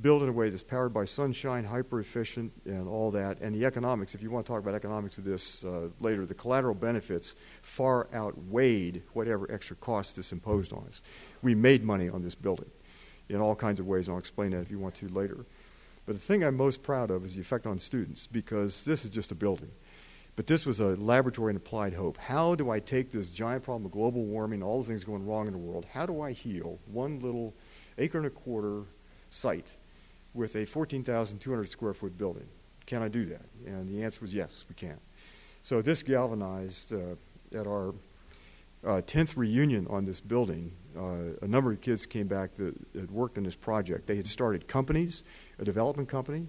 build 0.00 0.22
in 0.22 0.28
a 0.28 0.32
way 0.32 0.50
that's 0.50 0.62
powered 0.62 0.92
by 0.92 1.04
sunshine, 1.04 1.64
hyper 1.64 2.00
efficient, 2.00 2.52
and 2.64 2.88
all 2.88 3.10
that. 3.12 3.40
And 3.40 3.54
the 3.54 3.64
economics, 3.64 4.14
if 4.14 4.22
you 4.22 4.30
want 4.30 4.46
to 4.46 4.52
talk 4.52 4.60
about 4.60 4.74
economics 4.74 5.18
of 5.18 5.24
this 5.24 5.64
uh, 5.64 5.88
later, 6.00 6.26
the 6.26 6.34
collateral 6.34 6.74
benefits 6.74 7.34
far 7.62 8.08
outweighed 8.12 9.02
whatever 9.12 9.50
extra 9.50 9.76
cost 9.76 10.16
this 10.16 10.32
imposed 10.32 10.72
on 10.72 10.84
us. 10.88 11.02
We 11.42 11.54
made 11.54 11.84
money 11.84 12.08
on 12.08 12.22
this 12.22 12.34
building 12.34 12.70
in 13.28 13.40
all 13.40 13.54
kinds 13.54 13.80
of 13.80 13.86
ways, 13.86 14.08
I'll 14.08 14.18
explain 14.18 14.50
that 14.50 14.60
if 14.60 14.70
you 14.70 14.78
want 14.78 14.94
to 14.96 15.08
later. 15.08 15.46
But 16.04 16.14
the 16.14 16.20
thing 16.20 16.42
I'm 16.42 16.56
most 16.56 16.82
proud 16.82 17.10
of 17.10 17.24
is 17.24 17.34
the 17.34 17.40
effect 17.40 17.66
on 17.66 17.78
students, 17.78 18.26
because 18.26 18.84
this 18.84 19.04
is 19.04 19.10
just 19.10 19.30
a 19.30 19.34
building. 19.34 19.70
But 20.34 20.46
this 20.46 20.66
was 20.66 20.80
a 20.80 20.96
laboratory 20.96 21.50
in 21.50 21.56
applied 21.56 21.94
hope. 21.94 22.16
How 22.16 22.54
do 22.54 22.70
I 22.70 22.80
take 22.80 23.10
this 23.10 23.30
giant 23.30 23.64
problem 23.64 23.84
of 23.86 23.92
global 23.92 24.24
warming, 24.24 24.62
all 24.62 24.82
the 24.82 24.88
things 24.88 25.04
going 25.04 25.26
wrong 25.26 25.46
in 25.46 25.52
the 25.52 25.58
world, 25.58 25.86
how 25.92 26.06
do 26.06 26.20
I 26.22 26.32
heal 26.32 26.78
one 26.86 27.20
little 27.20 27.54
acre 27.98 28.18
and 28.18 28.26
a 28.26 28.30
quarter 28.30 28.84
site 29.30 29.76
with 30.34 30.56
a 30.56 30.64
14,200 30.64 31.68
square 31.68 31.94
foot 31.94 32.16
building. 32.16 32.48
Can 32.86 33.02
I 33.02 33.08
do 33.08 33.26
that? 33.26 33.46
And 33.66 33.88
the 33.88 34.02
answer 34.02 34.20
was 34.22 34.34
yes, 34.34 34.64
we 34.68 34.74
can. 34.74 34.98
So 35.62 35.82
this 35.82 36.02
galvanized 36.02 36.92
uh, 36.92 37.14
at 37.56 37.66
our 37.66 37.94
uh, 38.84 39.00
10th 39.02 39.36
reunion 39.36 39.86
on 39.88 40.04
this 40.04 40.20
building, 40.20 40.72
uh, 40.96 41.36
a 41.40 41.46
number 41.46 41.70
of 41.70 41.80
kids 41.80 42.04
came 42.06 42.26
back 42.26 42.54
that 42.54 42.74
had 42.94 43.10
worked 43.10 43.38
on 43.38 43.44
this 43.44 43.54
project. 43.54 44.06
They 44.06 44.16
had 44.16 44.26
started 44.26 44.66
companies, 44.66 45.22
a 45.58 45.64
development 45.64 46.08
company, 46.08 46.48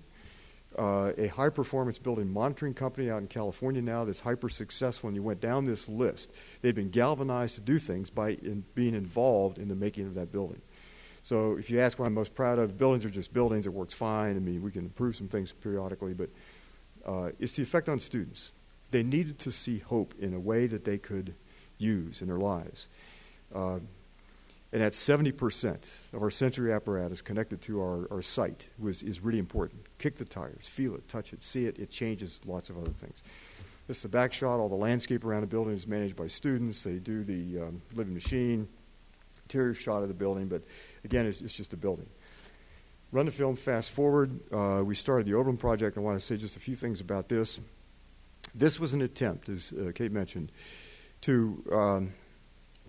uh, 0.78 1.12
a 1.18 1.28
high 1.28 1.50
performance 1.50 2.00
building 2.00 2.28
monitoring 2.28 2.74
company 2.74 3.10
out 3.10 3.22
in 3.22 3.28
California 3.28 3.82
now 3.82 4.04
that's 4.04 4.22
hyper 4.22 4.50
successful. 4.50 5.08
And 5.08 5.16
you 5.16 5.22
went 5.22 5.40
down 5.40 5.66
this 5.66 5.88
list. 5.88 6.32
They've 6.62 6.74
been 6.74 6.90
galvanized 6.90 7.56
to 7.56 7.62
do 7.62 7.78
things 7.78 8.10
by 8.10 8.30
in 8.30 8.64
being 8.74 8.96
involved 8.96 9.60
in 9.60 9.68
the 9.68 9.76
making 9.76 10.08
of 10.08 10.16
that 10.16 10.32
building. 10.32 10.62
So 11.24 11.58
if 11.58 11.70
you 11.72 11.80
ask 11.80 11.98
what 11.98 12.06
I'm 12.06 12.14
most 12.14 12.36
proud 12.36 12.60
of, 12.60 12.78
buildings 12.78 13.06
are 13.06 13.10
just 13.10 13.34
buildings. 13.34 13.66
It 13.66 13.74
works 13.74 13.94
fine. 13.94 14.36
I 14.36 14.40
mean, 14.40 14.62
we 14.62 14.72
can 14.72 14.84
improve 14.84 15.16
some 15.16 15.30
things 15.30 15.54
periodically, 15.54 16.14
but 16.14 16.30
uh, 17.06 17.30
it's 17.40 17.56
the 17.56 17.64
effect 17.64 17.88
on 17.88 18.00
students. 18.02 18.52
They 18.92 19.04
needed 19.04 19.40
to 19.40 19.52
see 19.52 19.80
hope 19.80 20.14
in 20.20 20.34
a 20.34 20.40
way 20.40 20.68
that 20.68 20.84
they 20.84 20.98
could 20.98 21.34
use 21.78 22.22
in 22.22 22.28
their 22.28 22.38
lives. 22.38 22.90
Uh, 23.56 23.80
and 24.74 24.82
that 24.82 24.92
70% 24.92 26.14
of 26.14 26.22
our 26.22 26.30
sensory 26.30 26.74
apparatus 26.74 27.22
connected 27.22 27.62
to 27.64 27.80
our, 27.80 28.08
our 28.12 28.22
site 28.22 28.68
was, 28.78 29.02
is 29.02 29.22
really 29.22 29.40
important. 29.40 29.82
Kick 30.00 30.16
the 30.16 30.26
tires, 30.26 30.68
feel 30.68 30.94
it, 30.94 31.08
touch 31.08 31.32
it, 31.32 31.42
see 31.42 31.68
it. 31.68 31.80
It 31.80 31.90
changes 31.90 32.42
lots 32.46 32.70
of 32.70 32.78
other 32.78 32.92
things. 32.92 33.22
This 33.88 33.98
is 33.98 34.04
the 34.04 34.10
back 34.10 34.34
shot. 34.34 34.60
All 34.60 34.70
the 34.70 34.76
landscape 34.76 35.24
around 35.24 35.42
the 35.42 35.48
building 35.48 35.74
is 35.74 35.88
managed 35.88 36.18
by 36.18 36.28
students. 36.28 36.84
They 36.84 36.96
do 36.96 37.24
the 37.24 37.62
um, 37.62 37.82
living 37.96 38.14
machine 38.14 38.68
interior 39.54 39.74
shot 39.74 40.02
of 40.02 40.08
the 40.08 40.14
building, 40.14 40.48
but 40.48 40.64
again, 41.04 41.26
it's, 41.26 41.42
it's 41.42 41.54
just 41.54 41.74
a 41.74 41.78
building. 41.78 42.08
Run 43.12 43.28
the 43.28 43.32
film 43.32 43.56
fast 43.56 43.92
forward. 43.92 44.40
Uh, 44.52 44.82
we 44.84 44.96
started 44.96 45.28
the 45.28 45.36
Oberlin 45.36 45.58
Project. 45.58 45.98
I 45.98 46.02
want 46.02 46.20
to 46.20 46.26
say 46.26 46.38
just 46.38 46.58
a 46.58 46.60
few 46.60 46.76
things 46.76 47.00
about 47.00 47.30
this. 47.30 47.60
This 48.56 48.80
was 48.80 48.96
an 48.96 49.02
attempt, 49.04 49.50
as 49.50 49.72
uh, 49.72 49.92
Kate 49.94 50.12
mentioned, 50.12 50.52
to 51.22 51.64
um, 51.72 52.14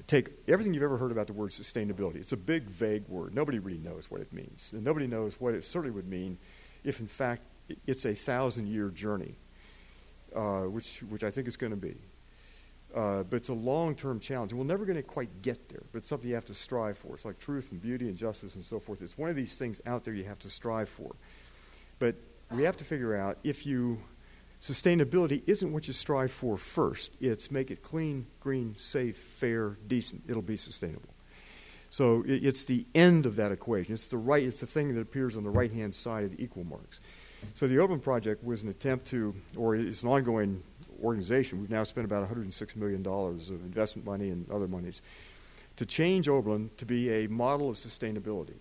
take 0.07 0.31
everything 0.49 0.73
you've 0.73 0.83
ever 0.83 0.97
heard 0.97 1.13
about 1.13 1.27
the 1.27 1.35
word 1.35 1.51
sustainability. 1.51 2.17
It's 2.17 2.33
a 2.33 2.39
big, 2.39 2.65
vague 2.65 3.07
word. 3.09 3.35
Nobody 3.35 3.59
really 3.59 3.79
knows 3.79 4.11
what 4.11 4.23
it 4.23 4.33
means. 4.33 4.71
And 4.73 4.83
nobody 4.83 5.07
knows 5.07 5.39
what 5.39 5.53
it 5.53 5.65
certainly 5.65 5.95
would 5.95 6.09
mean 6.09 6.39
if, 6.83 7.01
in 7.01 7.07
fact, 7.07 7.43
it's 7.87 8.07
a 8.07 8.15
thousand 8.15 8.69
year 8.69 8.89
journey, 8.89 9.35
uh, 10.35 10.63
which, 10.63 11.03
which 11.11 11.23
I 11.23 11.31
think 11.31 11.47
it's 11.47 11.57
going 11.57 11.73
to 11.73 11.77
be. 11.77 11.97
Uh, 12.95 13.25
but 13.25 13.37
it's 13.37 13.49
a 13.49 13.55
long 13.55 13.95
term 13.97 14.21
challenge. 14.21 14.53
And 14.53 14.61
we're 14.61 14.67
never 14.67 14.85
going 14.85 14.97
to 14.97 15.03
quite 15.03 15.43
get 15.43 15.69
there, 15.69 15.83
but 15.91 15.99
it's 15.99 16.09
something 16.09 16.29
you 16.29 16.37
have 16.37 16.45
to 16.45 16.55
strive 16.55 16.97
for. 16.97 17.15
It's 17.15 17.25
like 17.25 17.39
truth 17.39 17.73
and 17.73 17.83
beauty 17.83 18.09
and 18.09 18.17
justice 18.17 18.55
and 18.55 18.65
so 18.65 18.79
forth. 18.79 19.03
It's 19.03 19.19
one 19.19 19.29
of 19.29 19.37
these 19.37 19.59
things 19.59 19.81
out 19.85 20.05
there 20.05 20.15
you 20.15 20.25
have 20.25 20.39
to 20.41 20.51
strive 20.51 20.89
for. 20.89 21.17
But 21.99 22.15
we 22.53 22.63
have 22.63 22.77
to 22.79 22.85
figure 22.85 23.17
out 23.17 23.39
if 23.43 23.67
you. 23.67 24.01
Sustainability 24.63 25.43
isn't 25.47 25.75
what 25.75 25.87
you 25.87 25.93
strive 25.93 26.33
for 26.33 26.57
first. 26.57 27.13
It's 27.21 27.51
make 27.51 27.71
it 27.71 27.83
clean, 27.83 28.27
green, 28.41 28.75
safe, 28.79 29.19
fair, 29.19 29.77
decent. 29.87 30.23
It'll 30.27 30.41
be 30.41 30.57
sustainable. 30.57 31.15
So 31.91 32.25
it's 32.27 32.65
the 32.65 32.87
end 32.95 33.27
of 33.27 33.37
that 33.37 33.53
equation. 33.53 33.95
It's 33.95 34.09
the 34.09 34.17
right. 34.17 34.43
It's 34.43 34.59
the 34.61 34.67
thing 34.67 34.95
that 34.95 35.01
appears 35.01 35.37
on 35.37 35.45
the 35.45 35.51
right 35.51 35.71
hand 35.71 35.95
side 35.95 36.25
of 36.25 36.37
the 36.37 36.43
equal 36.43 36.65
marks. 36.65 37.01
So 37.53 37.69
the 37.69 37.79
Oberlin 37.79 38.01
Project 38.01 38.43
was 38.43 38.63
an 38.63 38.69
attempt 38.69 39.07
to, 39.09 39.35
or 39.57 39.77
it's 39.77 40.03
an 40.03 40.09
ongoing 40.09 40.63
organization, 41.05 41.61
we've 41.61 41.71
now 41.71 41.85
spent 41.85 42.05
about 42.05 42.29
$106 42.29 42.77
million 42.77 43.07
of 43.07 43.51
investment 43.51 44.07
money 44.07 44.31
and 44.31 44.51
other 44.51 44.69
monies 44.69 45.03
to 45.77 45.87
change 45.87 46.29
Oberlin 46.29 46.71
to 46.77 46.87
be 46.87 47.11
a 47.11 47.29
model 47.29 47.71
of 47.71 47.77
sustainability. 47.77 48.57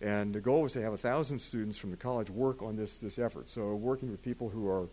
And 0.00 0.34
the 0.34 0.40
goal 0.40 0.62
was 0.62 0.72
to 0.72 0.80
have 0.80 0.92
1,000 0.92 1.38
students 1.38 1.76
from 1.76 1.90
the 1.90 1.96
college 1.96 2.30
work 2.30 2.62
on 2.62 2.76
this, 2.76 2.96
this 2.96 3.18
effort. 3.18 3.50
So, 3.50 3.74
working 3.74 4.10
with 4.10 4.22
people 4.22 4.48
who 4.48 4.66
are 4.66 4.88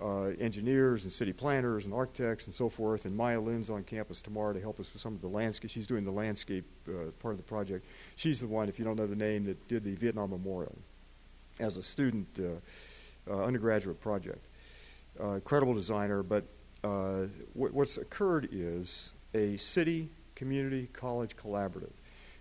uh, 0.00 0.30
engineers 0.40 1.04
and 1.04 1.12
city 1.12 1.32
planners 1.32 1.84
and 1.84 1.94
architects 1.94 2.46
and 2.46 2.54
so 2.54 2.68
forth. 2.68 3.04
And 3.04 3.16
Maya 3.16 3.40
Lin's 3.40 3.70
on 3.70 3.82
campus 3.82 4.20
tomorrow 4.20 4.52
to 4.52 4.60
help 4.60 4.78
us 4.80 4.92
with 4.92 5.02
some 5.02 5.14
of 5.14 5.20
the 5.20 5.28
landscape. 5.28 5.70
She's 5.70 5.86
doing 5.86 6.04
the 6.04 6.10
landscape 6.10 6.64
uh, 6.88 7.10
part 7.20 7.32
of 7.32 7.38
the 7.38 7.44
project. 7.44 7.84
She's 8.16 8.40
the 8.40 8.46
one, 8.46 8.68
if 8.68 8.78
you 8.78 8.84
don't 8.84 8.96
know 8.96 9.06
the 9.06 9.16
name, 9.16 9.44
that 9.46 9.68
did 9.68 9.84
the 9.84 9.94
Vietnam 9.94 10.30
Memorial 10.30 10.76
as 11.60 11.76
a 11.76 11.82
student 11.82 12.28
uh, 12.38 13.32
uh 13.32 13.44
undergraduate 13.44 14.00
project. 14.00 14.44
Uh, 15.20 15.32
incredible 15.32 15.74
designer, 15.74 16.22
but 16.22 16.44
uh, 16.84 17.22
what, 17.54 17.74
what's 17.74 17.96
occurred 17.96 18.48
is 18.52 19.14
a 19.34 19.56
city 19.56 20.10
community 20.36 20.88
college 20.92 21.36
collaborative 21.36 21.90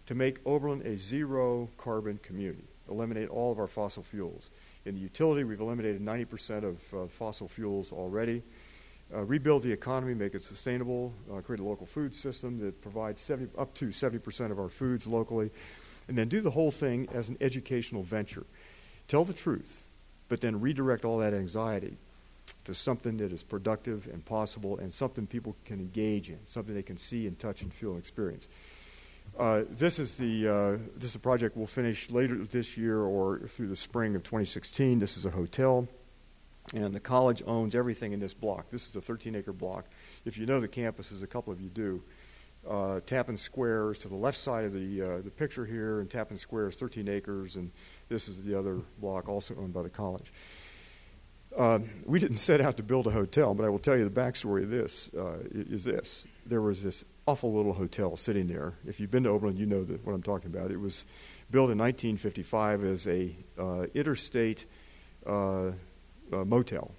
to 0.05 0.13
make 0.13 0.39
Oberlin 0.45 0.85
a 0.85 0.95
zero 0.95 1.69
carbon 1.77 2.19
community, 2.21 2.63
eliminate 2.89 3.29
all 3.29 3.51
of 3.51 3.57
our 3.57 3.67
fossil 3.67 4.03
fuels. 4.03 4.51
In 4.85 4.95
the 4.95 5.01
utility, 5.01 5.43
we've 5.43 5.59
eliminated 5.59 6.01
90% 6.01 6.63
of 6.63 6.93
uh, 6.93 7.07
fossil 7.07 7.47
fuels 7.47 7.91
already. 7.91 8.43
Uh, 9.13 9.23
rebuild 9.23 9.63
the 9.63 9.71
economy, 9.71 10.13
make 10.13 10.35
it 10.35 10.43
sustainable, 10.43 11.13
uh, 11.33 11.41
create 11.41 11.59
a 11.59 11.63
local 11.63 11.85
food 11.85 12.13
system 12.13 12.59
that 12.59 12.79
provides 12.81 13.21
70, 13.21 13.57
up 13.57 13.73
to 13.73 13.87
70% 13.87 14.51
of 14.51 14.59
our 14.59 14.69
foods 14.69 15.07
locally, 15.07 15.49
and 16.07 16.17
then 16.17 16.27
do 16.27 16.41
the 16.41 16.51
whole 16.51 16.71
thing 16.71 17.07
as 17.13 17.27
an 17.29 17.37
educational 17.41 18.03
venture. 18.03 18.45
Tell 19.07 19.25
the 19.25 19.33
truth, 19.33 19.87
but 20.29 20.41
then 20.41 20.61
redirect 20.61 21.05
all 21.05 21.17
that 21.17 21.33
anxiety 21.33 21.97
to 22.65 22.73
something 22.73 23.17
that 23.17 23.31
is 23.31 23.43
productive 23.43 24.07
and 24.11 24.23
possible 24.25 24.77
and 24.77 24.91
something 24.91 25.25
people 25.25 25.55
can 25.65 25.79
engage 25.79 26.29
in, 26.29 26.39
something 26.45 26.75
they 26.75 26.83
can 26.83 26.97
see 26.97 27.27
and 27.27 27.37
touch 27.39 27.61
and 27.61 27.73
feel 27.73 27.91
and 27.91 27.99
experience. 27.99 28.47
Uh, 29.37 29.63
this 29.69 29.99
is 29.99 30.17
the 30.17 30.47
uh, 30.47 30.71
this 30.95 31.11
is 31.11 31.15
a 31.15 31.19
project 31.19 31.55
we'll 31.55 31.67
finish 31.67 32.09
later 32.09 32.37
this 32.37 32.77
year 32.77 33.01
or 33.01 33.39
through 33.47 33.67
the 33.67 33.75
spring 33.75 34.15
of 34.15 34.23
2016. 34.23 34.99
This 34.99 35.17
is 35.17 35.25
a 35.25 35.29
hotel, 35.29 35.87
and 36.73 36.93
the 36.93 36.99
college 36.99 37.43
owns 37.45 37.75
everything 37.75 38.13
in 38.13 38.19
this 38.19 38.33
block. 38.33 38.69
This 38.71 38.87
is 38.87 38.95
a 38.95 39.01
13-acre 39.01 39.53
block. 39.53 39.85
If 40.25 40.37
you 40.37 40.45
know 40.45 40.59
the 40.59 40.67
campus, 40.67 41.11
as 41.11 41.21
a 41.21 41.27
couple 41.27 41.53
of 41.53 41.61
you 41.61 41.69
do, 41.69 42.01
uh, 42.67 43.01
Tappan 43.05 43.37
Square 43.37 43.91
is 43.91 43.99
to 43.99 44.07
the 44.07 44.15
left 44.15 44.37
side 44.37 44.65
of 44.65 44.73
the 44.73 45.01
uh, 45.01 45.21
the 45.21 45.31
picture 45.31 45.65
here, 45.65 45.99
and 45.99 46.09
Tappan 46.09 46.37
Square 46.37 46.69
is 46.69 46.75
13 46.77 47.07
acres, 47.07 47.55
and 47.57 47.71
this 48.09 48.27
is 48.27 48.43
the 48.43 48.57
other 48.57 48.79
block, 48.99 49.29
also 49.29 49.55
owned 49.55 49.73
by 49.73 49.83
the 49.83 49.89
college. 49.89 50.33
Uh, 51.57 51.79
we 52.05 52.19
didn't 52.19 52.37
set 52.37 52.61
out 52.61 52.77
to 52.77 52.83
build 52.83 53.07
a 53.07 53.09
hotel, 53.09 53.55
but 53.55 53.65
I 53.65 53.69
will 53.69 53.79
tell 53.79 53.97
you 53.97 54.07
the 54.07 54.21
backstory 54.21 54.61
of 54.61 54.69
this 54.69 55.09
uh, 55.17 55.39
is 55.51 55.83
this: 55.83 56.27
there 56.45 56.61
was 56.61 56.83
this 56.83 57.03
awful 57.25 57.51
little 57.51 57.73
hotel 57.73 58.15
sitting 58.15 58.47
there. 58.47 58.73
If 58.85 58.99
you've 58.99 59.09
been 59.09 59.23
to 59.23 59.29
Oberlin, 59.29 59.57
you 59.57 59.65
know 59.65 59.83
the, 59.83 59.95
what 60.03 60.13
I'm 60.13 60.21
talking 60.21 60.53
about. 60.53 60.69
It 60.69 60.79
was 60.79 61.05
built 61.49 61.71
in 61.71 61.77
1955 61.79 62.83
as 62.83 63.07
a 63.07 63.35
uh, 63.57 63.87
interstate 63.95 64.67
uh, 65.25 65.71
uh, 66.31 66.45
motel. 66.45 66.91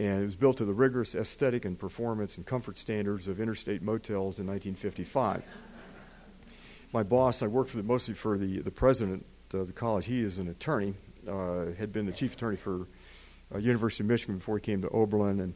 And 0.00 0.22
it 0.22 0.24
was 0.24 0.36
built 0.36 0.56
to 0.56 0.64
the 0.64 0.72
rigorous 0.72 1.14
aesthetic 1.14 1.66
and 1.66 1.78
performance 1.78 2.36
and 2.38 2.46
comfort 2.46 2.78
standards 2.78 3.28
of 3.28 3.40
interstate 3.40 3.82
motels 3.82 4.40
in 4.40 4.46
1955. 4.46 5.44
My 6.92 7.02
boss, 7.02 7.42
I 7.42 7.46
worked 7.46 7.70
for 7.70 7.76
the, 7.76 7.82
mostly 7.82 8.14
for 8.14 8.38
the, 8.38 8.60
the 8.60 8.70
president 8.70 9.26
of 9.52 9.66
the 9.66 9.72
college. 9.72 10.06
He 10.06 10.22
is 10.22 10.38
an 10.38 10.48
attorney, 10.48 10.94
uh, 11.28 11.66
had 11.78 11.92
been 11.92 12.06
the 12.06 12.12
chief 12.12 12.34
attorney 12.34 12.56
for 12.56 12.88
uh, 13.52 13.58
University 13.58 14.04
of 14.04 14.08
Michigan 14.08 14.38
before 14.38 14.56
he 14.58 14.62
came 14.62 14.82
to 14.82 14.88
Oberlin, 14.90 15.40
and 15.40 15.54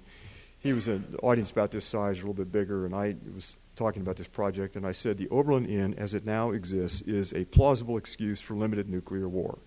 he 0.58 0.72
was 0.72 0.88
an 0.88 1.16
audience 1.22 1.50
about 1.50 1.70
this 1.70 1.84
size, 1.84 2.16
a 2.16 2.20
little 2.20 2.34
bit 2.34 2.50
bigger, 2.50 2.84
and 2.84 2.94
I 2.94 3.16
was 3.34 3.58
talking 3.76 4.02
about 4.02 4.16
this 4.16 4.26
project, 4.26 4.74
and 4.74 4.84
I 4.84 4.92
said 4.92 5.16
the 5.16 5.28
Oberlin 5.28 5.66
Inn, 5.66 5.94
as 5.94 6.14
it 6.14 6.26
now 6.26 6.50
exists, 6.50 7.00
is 7.02 7.32
a 7.32 7.44
plausible 7.44 7.96
excuse 7.96 8.40
for 8.40 8.54
limited 8.54 8.88
nuclear 8.88 9.28
war. 9.28 9.58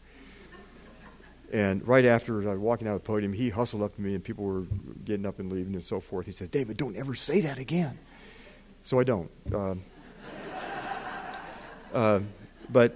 And 1.54 1.86
right 1.86 2.06
after 2.06 2.42
I 2.50 2.54
was 2.54 2.60
walking 2.60 2.88
out 2.88 2.96
of 2.96 3.04
the 3.04 3.08
podium, 3.08 3.34
he 3.34 3.50
hustled 3.50 3.84
up 3.84 3.96
to 3.96 4.02
me, 4.02 4.16
and 4.16 4.24
people 4.24 4.46
were 4.46 4.66
getting 5.04 5.26
up 5.26 5.40
and 5.40 5.52
leaving 5.52 5.74
and 5.74 5.84
so 5.84 6.00
forth. 6.00 6.26
He 6.26 6.32
said, 6.32 6.50
David, 6.50 6.78
don't 6.78 6.96
ever 6.96 7.14
say 7.14 7.42
that 7.42 7.58
again. 7.58 8.00
So 8.84 9.00
I 9.00 9.04
don't. 9.04 9.30
Uh, 9.54 9.76
uh, 11.94 12.20
but 12.70 12.96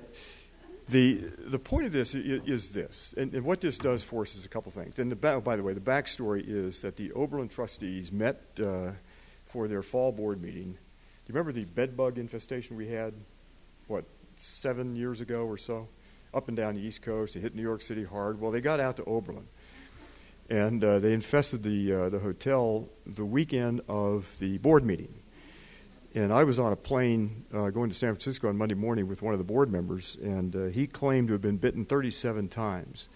the, 0.88 1.16
the 1.40 1.58
point 1.58 1.88
of 1.88 1.92
this 1.92 2.14
is, 2.14 2.42
is 2.46 2.72
this, 2.72 3.16
and, 3.18 3.34
and, 3.34 3.44
what 3.44 3.60
this 3.60 3.78
does 3.78 4.04
for 4.04 4.22
us 4.22 4.36
is 4.36 4.46
a 4.46 4.50
couple 4.50 4.72
things. 4.72 5.00
And 5.00 5.12
the, 5.12 5.34
oh, 5.34 5.42
by 5.42 5.56
the 5.56 5.64
way, 5.64 5.74
the 5.74 5.80
backstory 5.80 6.44
is 6.46 6.82
that 6.82 6.96
the 6.96 7.12
Oberlin 7.14 7.48
trustees 7.48 8.12
met 8.12 8.44
uh, 8.62 8.92
for 9.46 9.68
their 9.68 9.82
fall 9.82 10.12
board 10.12 10.42
meeting. 10.42 10.74
Do 10.74 11.34
you 11.34 11.34
remember 11.34 11.52
the 11.52 11.66
bedbug 11.66 12.20
infestation 12.20 12.78
we 12.78 12.88
had, 12.88 13.14
what, 13.88 14.06
seven 14.36 14.96
years 14.96 15.22
ago 15.22 15.46
or 15.46 15.58
so? 15.58 15.88
Up 16.34 16.50
and 16.50 16.58
down 16.58 16.76
the 16.76 16.82
East 16.82 17.02
Coast. 17.02 17.36
It 17.36 17.42
hit 17.42 17.56
New 17.56 17.64
York 17.64 17.82
City 17.82 18.04
hard. 18.04 18.40
Well, 18.40 18.52
they 18.52 18.62
got 18.62 18.80
out 18.80 18.98
to 18.98 19.04
Oberlin. 19.06 19.48
And 20.50 20.84
uh, 20.84 21.00
they 21.00 21.14
infested 21.14 21.64
the, 21.64 21.94
uh, 21.94 22.10
the 22.10 22.20
hotel 22.20 22.90
the 23.08 23.26
weekend 23.26 23.82
of 23.88 24.38
the 24.38 24.60
board 24.60 24.86
meeting. 24.86 25.16
And 26.16 26.32
I 26.32 26.46
was 26.46 26.60
on 26.60 26.72
a 26.72 26.78
plane 26.78 27.44
uh, 27.54 27.72
going 27.72 27.90
to 27.90 27.96
San 27.96 28.14
Francisco 28.14 28.48
on 28.48 28.58
Monday 28.58 28.74
morning 28.74 29.06
with 29.06 29.22
one 29.22 29.34
of 29.34 29.38
the 29.38 29.44
board 29.44 29.70
members, 29.70 30.18
and 30.24 30.56
uh, 30.56 30.64
he 30.68 30.88
claimed 30.88 31.28
to 31.28 31.34
have 31.34 31.42
been 31.42 31.58
bitten 31.58 31.84
37 31.84 32.48
times. 32.48 33.10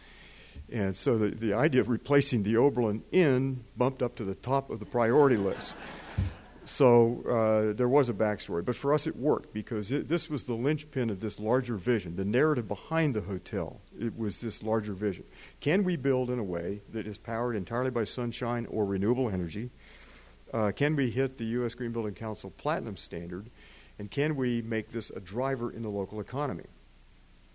And 0.69 0.97
so 0.97 1.17
the, 1.17 1.29
the 1.29 1.53
idea 1.53 1.79
of 1.79 1.87
replacing 1.87 2.43
the 2.43 2.57
Oberlin 2.57 3.03
Inn 3.13 3.63
bumped 3.77 4.03
up 4.03 4.17
to 4.17 4.25
the 4.25 4.35
top 4.35 4.69
of 4.69 4.81
the 4.81 4.85
priority 4.85 5.37
list. 5.37 5.75
So 6.65 7.23
uh, 7.25 7.73
there 7.73 7.87
was 7.87 8.09
a 8.09 8.13
backstory. 8.13 8.65
But 8.65 8.75
for 8.75 8.93
us, 8.93 9.07
it 9.07 9.15
worked 9.15 9.53
because 9.53 9.93
it, 9.93 10.09
this 10.09 10.29
was 10.29 10.45
the 10.45 10.53
linchpin 10.53 11.09
of 11.09 11.21
this 11.21 11.39
larger 11.39 11.77
vision, 11.77 12.17
the 12.17 12.25
narrative 12.25 12.67
behind 12.67 13.15
the 13.15 13.21
hotel. 13.21 13.79
It 13.97 14.17
was 14.17 14.41
this 14.41 14.61
larger 14.61 14.93
vision. 14.93 15.23
Can 15.61 15.85
we 15.85 15.95
build 15.95 16.29
in 16.29 16.37
a 16.37 16.43
way 16.43 16.81
that 16.91 17.07
is 17.07 17.17
powered 17.17 17.55
entirely 17.55 17.91
by 17.91 18.03
sunshine 18.03 18.67
or 18.69 18.85
renewable 18.85 19.29
energy? 19.29 19.71
Uh, 20.53 20.71
can 20.75 20.95
we 20.95 21.11
hit 21.11 21.37
the 21.37 21.45
U.S. 21.45 21.75
Green 21.75 21.91
Building 21.91 22.15
Council 22.15 22.51
Platinum 22.57 22.97
standard? 22.97 23.49
And 23.99 24.09
can 24.09 24.35
we 24.35 24.61
make 24.61 24.89
this 24.89 25.09
a 25.09 25.19
driver 25.19 25.71
in 25.71 25.83
the 25.83 25.89
local 25.89 26.19
economy? 26.21 26.63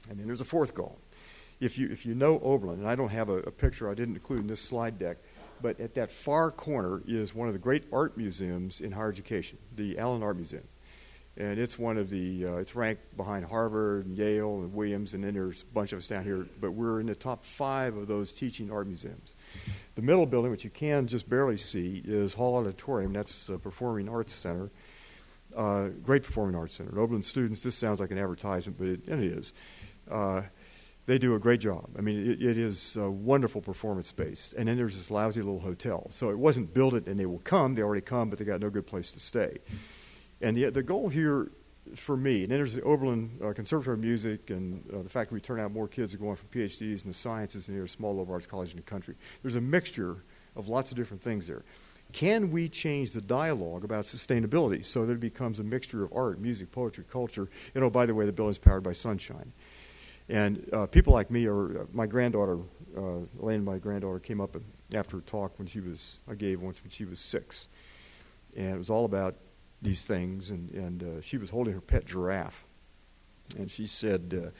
And 0.08 0.18
then 0.18 0.26
there's 0.26 0.42
a 0.42 0.44
fourth 0.44 0.74
goal. 0.74 0.98
If 1.60 1.78
you, 1.78 1.88
if 1.90 2.04
you 2.04 2.14
know 2.14 2.38
Oberlin, 2.40 2.80
and 2.80 2.88
I 2.88 2.94
don't 2.94 3.08
have 3.08 3.30
a, 3.30 3.38
a 3.38 3.50
picture 3.50 3.90
I 3.90 3.94
didn't 3.94 4.14
include 4.14 4.40
in 4.40 4.46
this 4.46 4.60
slide 4.60 4.98
deck, 4.98 5.16
but 5.62 5.80
at 5.80 5.94
that 5.94 6.10
far 6.10 6.50
corner 6.50 7.02
is 7.06 7.34
one 7.34 7.48
of 7.48 7.54
the 7.54 7.60
great 7.60 7.84
art 7.92 8.16
museums 8.16 8.80
in 8.80 8.92
higher 8.92 9.08
education, 9.08 9.58
the 9.74 9.98
Allen 9.98 10.22
Art 10.22 10.36
Museum. 10.36 10.64
And 11.36 11.58
it's 11.58 11.78
one 11.78 11.96
of 11.96 12.10
the, 12.10 12.46
uh, 12.46 12.56
it's 12.56 12.76
ranked 12.76 13.16
behind 13.16 13.46
Harvard 13.46 14.06
and 14.06 14.16
Yale 14.16 14.58
and 14.58 14.74
Williams, 14.74 15.14
and 15.14 15.24
then 15.24 15.34
there's 15.34 15.62
a 15.62 15.74
bunch 15.74 15.92
of 15.92 15.98
us 15.98 16.06
down 16.06 16.22
here, 16.22 16.46
but 16.60 16.72
we're 16.72 17.00
in 17.00 17.06
the 17.06 17.14
top 17.14 17.44
five 17.44 17.96
of 17.96 18.06
those 18.06 18.32
teaching 18.32 18.70
art 18.70 18.86
museums. 18.86 19.34
The 19.94 20.02
middle 20.02 20.26
building, 20.26 20.50
which 20.50 20.64
you 20.64 20.70
can 20.70 21.06
just 21.06 21.28
barely 21.28 21.56
see, 21.56 22.02
is 22.04 22.34
Hall 22.34 22.56
Auditorium. 22.56 23.12
That's 23.12 23.48
a 23.48 23.58
performing 23.58 24.08
arts 24.08 24.32
center. 24.32 24.70
Uh, 25.54 25.88
great 26.02 26.24
performing 26.24 26.56
arts 26.56 26.74
center. 26.74 26.98
Oberlin 26.98 27.22
students, 27.22 27.62
this 27.62 27.76
sounds 27.76 28.00
like 28.00 28.10
an 28.10 28.18
advertisement, 28.18 28.76
but 28.76 28.88
it, 28.88 29.06
and 29.06 29.22
it 29.22 29.32
is. 29.32 29.52
Uh, 30.10 30.42
they 31.06 31.18
do 31.18 31.34
a 31.34 31.38
great 31.38 31.60
job. 31.60 31.90
I 31.96 32.00
mean, 32.00 32.18
it, 32.28 32.42
it 32.42 32.58
is 32.58 32.96
a 32.96 33.08
wonderful 33.08 33.60
performance 33.60 34.08
space. 34.08 34.54
And 34.56 34.68
then 34.68 34.76
there's 34.76 34.96
this 34.96 35.10
lousy 35.10 35.42
little 35.42 35.60
hotel. 35.60 36.06
So 36.10 36.30
it 36.30 36.38
wasn't 36.38 36.74
build 36.74 36.94
it 36.94 37.06
and 37.06 37.18
they 37.18 37.26
will 37.26 37.40
come. 37.40 37.74
They 37.74 37.82
already 37.82 38.00
come, 38.00 38.30
but 38.30 38.38
they 38.38 38.44
got 38.44 38.60
no 38.60 38.70
good 38.70 38.86
place 38.86 39.12
to 39.12 39.20
stay. 39.20 39.58
And 40.40 40.56
the, 40.56 40.70
the 40.70 40.82
goal 40.82 41.08
here 41.08 41.50
for 41.94 42.16
me, 42.16 42.42
and 42.42 42.50
then 42.50 42.58
there's 42.58 42.74
the 42.74 42.82
Oberlin 42.82 43.38
uh, 43.42 43.52
Conservatory 43.52 43.94
of 43.94 44.00
Music 44.00 44.50
and 44.50 44.82
uh, 44.92 45.02
the 45.02 45.08
fact 45.08 45.30
that 45.30 45.34
we 45.34 45.40
turn 45.40 45.60
out 45.60 45.72
more 45.72 45.86
kids 45.86 46.14
are 46.14 46.18
going 46.18 46.36
for 46.36 46.46
PhDs 46.46 47.02
in 47.02 47.08
the 47.08 47.14
sciences 47.14 47.66
than 47.66 47.74
any 47.74 47.82
other 47.82 47.88
small 47.88 48.16
liberal 48.16 48.34
arts 48.34 48.46
college 48.46 48.70
in 48.70 48.76
the 48.76 48.82
country. 48.82 49.14
There's 49.42 49.56
a 49.56 49.60
mixture 49.60 50.24
of 50.56 50.68
lots 50.68 50.90
of 50.90 50.96
different 50.96 51.22
things 51.22 51.46
there. 51.46 51.62
Can 52.12 52.50
we 52.50 52.68
change 52.68 53.12
the 53.12 53.20
dialogue 53.20 53.84
about 53.84 54.04
sustainability 54.04 54.84
so 54.84 55.04
that 55.04 55.14
it 55.14 55.20
becomes 55.20 55.58
a 55.58 55.64
mixture 55.64 56.04
of 56.04 56.12
art, 56.14 56.40
music, 56.40 56.70
poetry, 56.70 57.04
culture? 57.10 57.48
And 57.74 57.82
oh, 57.82 57.90
by 57.90 58.06
the 58.06 58.14
way, 58.14 58.24
the 58.24 58.32
building 58.32 58.52
is 58.52 58.58
powered 58.58 58.84
by 58.84 58.92
sunshine. 58.92 59.52
And 60.28 60.68
uh, 60.72 60.86
people 60.86 61.12
like 61.12 61.30
me, 61.30 61.46
or 61.46 61.80
uh, 61.80 61.84
my 61.92 62.06
granddaughter, 62.06 62.58
uh, 62.96 63.18
Elaine, 63.42 63.64
my 63.64 63.78
granddaughter, 63.78 64.20
came 64.20 64.40
up 64.40 64.56
after 64.94 65.18
a 65.18 65.22
talk 65.22 65.58
when 65.58 65.66
she 65.66 65.80
was, 65.80 66.20
I 66.30 66.34
gave 66.34 66.62
once 66.62 66.82
when 66.82 66.90
she 66.90 67.04
was 67.04 67.18
six. 67.18 67.68
And 68.56 68.74
it 68.74 68.78
was 68.78 68.90
all 68.90 69.04
about 69.04 69.34
these 69.84 70.04
things, 70.04 70.50
and, 70.50 70.70
and 70.70 71.02
uh, 71.02 71.20
she 71.20 71.36
was 71.36 71.50
holding 71.50 71.74
her 71.74 71.80
pet 71.80 72.06
giraffe. 72.06 72.64
And 73.56 73.70
she 73.70 73.86
said, 73.86 74.42
uh, 74.46 74.50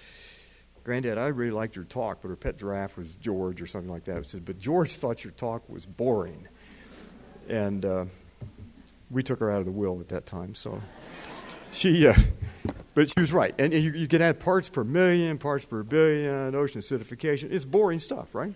Granddad, 0.84 1.18
I 1.18 1.28
really 1.28 1.50
liked 1.50 1.74
your 1.74 1.86
talk, 1.86 2.18
but 2.22 2.28
her 2.28 2.36
pet 2.36 2.58
giraffe 2.58 2.96
was 2.96 3.14
George 3.14 3.60
or 3.60 3.66
something 3.66 3.90
like 3.90 4.04
that. 4.04 4.24
She 4.24 4.30
said, 4.32 4.44
but 4.44 4.58
George 4.58 4.92
thought 4.96 5.24
your 5.24 5.32
talk 5.32 5.68
was 5.68 5.86
boring. 5.86 6.46
And 7.48 7.84
uh, 7.84 8.04
we 9.10 9.22
took 9.22 9.40
her 9.40 9.50
out 9.50 9.60
of 9.60 9.64
the 9.64 9.72
will 9.72 10.00
at 10.00 10.08
that 10.08 10.26
time. 10.26 10.54
So 10.54 10.80
she, 11.72 12.06
uh, 12.06 12.14
but 12.94 13.08
she 13.08 13.18
was 13.18 13.32
right. 13.32 13.54
And 13.58 13.72
you, 13.72 13.92
you 13.92 14.06
can 14.06 14.22
add 14.22 14.38
parts 14.40 14.68
per 14.68 14.84
million, 14.84 15.38
parts 15.38 15.64
per 15.64 15.82
billion, 15.82 16.54
ocean 16.54 16.80
acidification. 16.80 17.50
It's 17.50 17.64
boring 17.64 17.98
stuff, 17.98 18.34
right? 18.34 18.54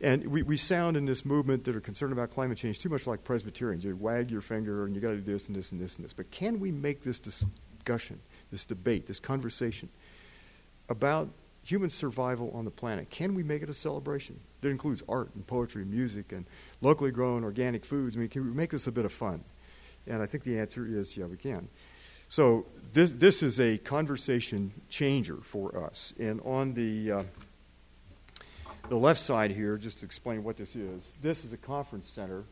And 0.00 0.26
we, 0.28 0.42
we 0.42 0.56
sound 0.56 0.96
in 0.96 1.06
this 1.06 1.24
movement 1.24 1.64
that 1.64 1.74
are 1.74 1.80
concerned 1.80 2.12
about 2.12 2.30
climate 2.30 2.58
change 2.58 2.78
too 2.78 2.88
much 2.88 3.06
like 3.06 3.24
Presbyterians. 3.24 3.84
You 3.84 3.96
wag 3.96 4.30
your 4.30 4.40
finger 4.40 4.84
and 4.84 4.94
you 4.94 5.00
got 5.00 5.10
to 5.10 5.16
do 5.16 5.32
this 5.32 5.48
and 5.48 5.56
this 5.56 5.72
and 5.72 5.80
this 5.80 5.96
and 5.96 6.04
this. 6.04 6.12
But 6.12 6.30
can 6.30 6.60
we 6.60 6.70
make 6.70 7.02
this 7.02 7.18
discussion, 7.18 8.20
this 8.52 8.64
debate, 8.64 9.06
this 9.06 9.18
conversation 9.18 9.88
about 10.88 11.28
human 11.68 11.90
survival 11.90 12.50
on 12.54 12.64
the 12.64 12.70
planet. 12.70 13.10
Can 13.10 13.34
we 13.34 13.42
make 13.42 13.62
it 13.62 13.68
a 13.68 13.74
celebration 13.74 14.40
that 14.62 14.70
includes 14.70 15.02
art 15.06 15.30
and 15.34 15.46
poetry 15.46 15.82
and 15.82 15.90
music 15.90 16.32
and 16.32 16.46
locally 16.80 17.10
grown 17.10 17.44
organic 17.44 17.84
foods? 17.84 18.16
I 18.16 18.20
mean, 18.20 18.28
can 18.30 18.44
we 18.44 18.52
make 18.52 18.70
this 18.70 18.86
a 18.86 18.92
bit 18.92 19.04
of 19.04 19.12
fun? 19.12 19.44
And 20.06 20.22
I 20.22 20.26
think 20.26 20.44
the 20.44 20.58
answer 20.58 20.86
is 20.86 21.16
yeah, 21.16 21.26
we 21.26 21.36
can. 21.36 21.68
So 22.30 22.66
this, 22.94 23.12
this 23.12 23.42
is 23.42 23.60
a 23.60 23.76
conversation 23.78 24.72
changer 24.88 25.36
for 25.42 25.84
us. 25.84 26.14
And 26.18 26.40
on 26.42 26.72
the, 26.72 27.12
uh, 27.12 27.22
the 28.88 28.96
left 28.96 29.20
side 29.20 29.50
here, 29.50 29.76
just 29.76 29.98
to 29.98 30.06
explain 30.06 30.42
what 30.42 30.56
this 30.56 30.74
is, 30.74 31.12
this 31.20 31.44
is 31.44 31.52
a 31.52 31.56
conference 31.56 32.08
center. 32.08 32.44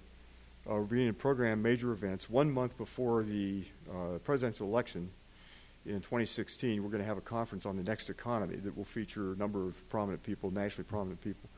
Uh, 0.68 0.74
we're 0.74 0.82
beginning 0.82 1.12
to 1.12 1.18
program 1.18 1.62
major 1.62 1.92
events 1.92 2.28
one 2.28 2.50
month 2.50 2.76
before 2.76 3.22
the 3.22 3.64
uh, 3.90 4.18
presidential 4.24 4.66
election 4.66 5.10
in 5.86 6.00
2016, 6.00 6.82
we're 6.82 6.90
going 6.90 7.02
to 7.02 7.06
have 7.06 7.16
a 7.16 7.22
conference 7.22 7.64
on 7.64 7.76
the 7.76 7.82
next 7.82 8.10
economy 8.10 8.56
that 8.56 8.76
will 8.76 8.84
feature 8.84 9.32
a 9.32 9.36
number 9.36 9.66
of 9.66 9.88
prominent 9.88 10.22
people, 10.22 10.50
nationally 10.50 10.84
prominent 10.88 11.20
people. 11.20 11.48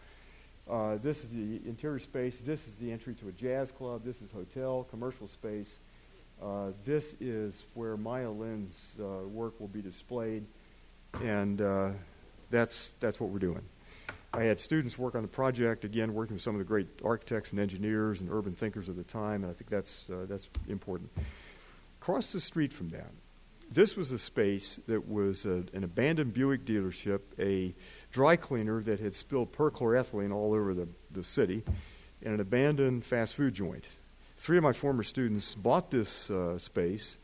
Uh, 0.71 0.97
this 0.97 1.25
is 1.25 1.31
the 1.31 1.61
interior 1.67 1.99
space. 1.99 2.41
This 2.41 2.69
is 2.69 2.75
the 2.75 2.93
entry 2.93 3.15
to 3.15 3.29
a 3.29 3.33
jazz 3.33 3.73
club. 3.73 4.05
This 4.05 4.21
is 4.21 4.31
hotel, 4.31 4.87
commercial 4.91 5.27
space. 5.27 5.79
Uh, 6.43 6.73
this 6.85 7.17
is 7.21 7.65
where 7.73 7.97
Maya 7.97 8.31
Lin's 8.31 8.97
uh, 9.01 9.27
work 9.27 9.59
will 9.59 9.69
be 9.69 9.81
displayed, 9.81 10.45
and 11.23 11.63
uh, 11.63 11.91
that's 12.51 12.93
that's 13.01 13.19
what 13.19 13.31
we're 13.31 13.39
doing. 13.39 13.63
I 14.33 14.45
had 14.45 14.61
students 14.61 14.99
work 14.99 15.15
on 15.15 15.23
the 15.23 15.29
project 15.29 15.85
again, 15.85 16.13
working 16.13 16.35
with 16.35 16.43
some 16.43 16.55
of 16.55 16.59
the 16.59 16.65
great 16.65 16.87
architects 17.03 17.53
and 17.53 17.61
engineers 17.61 18.21
and 18.21 18.31
urban 18.31 18.53
thinkers 18.53 18.89
of 18.89 18.97
the 18.97 19.05
time, 19.05 19.43
and 19.43 19.51
I 19.51 19.55
think 19.55 19.71
that's 19.71 20.11
uh, 20.11 20.27
that's 20.29 20.49
important. 20.69 21.11
Across 22.01 22.33
the 22.33 22.41
street 22.41 22.73
from 22.73 22.91
that, 22.91 23.11
this 23.71 23.97
was 23.97 24.13
a 24.13 24.19
space 24.19 24.81
that 24.87 25.09
was 25.09 25.45
a, 25.45 25.65
an 25.73 25.85
abandoned 25.85 26.35
Buick 26.35 26.65
dealership, 26.65 27.21
a 27.39 27.75
dry 28.11 28.37
cleaner 28.37 28.83
that 28.83 29.01
had 29.01 29.15
spilled 29.15 29.53
perchloroethylene 29.53 30.35
all 30.35 30.55
over 30.55 30.75
the, 30.75 30.89
the 31.11 31.23
city, 31.23 31.65
and 32.23 32.35
an 32.35 32.41
abandoned 32.41 33.05
fast 33.05 33.35
food 33.35 33.55
joint. 33.55 33.97
Three 34.37 34.57
of 34.57 34.63
my 34.63 34.73
former 34.73 35.03
students 35.03 35.55
bought 35.55 35.91
this 35.91 36.31
uh, 36.31 36.59
space 36.59 37.19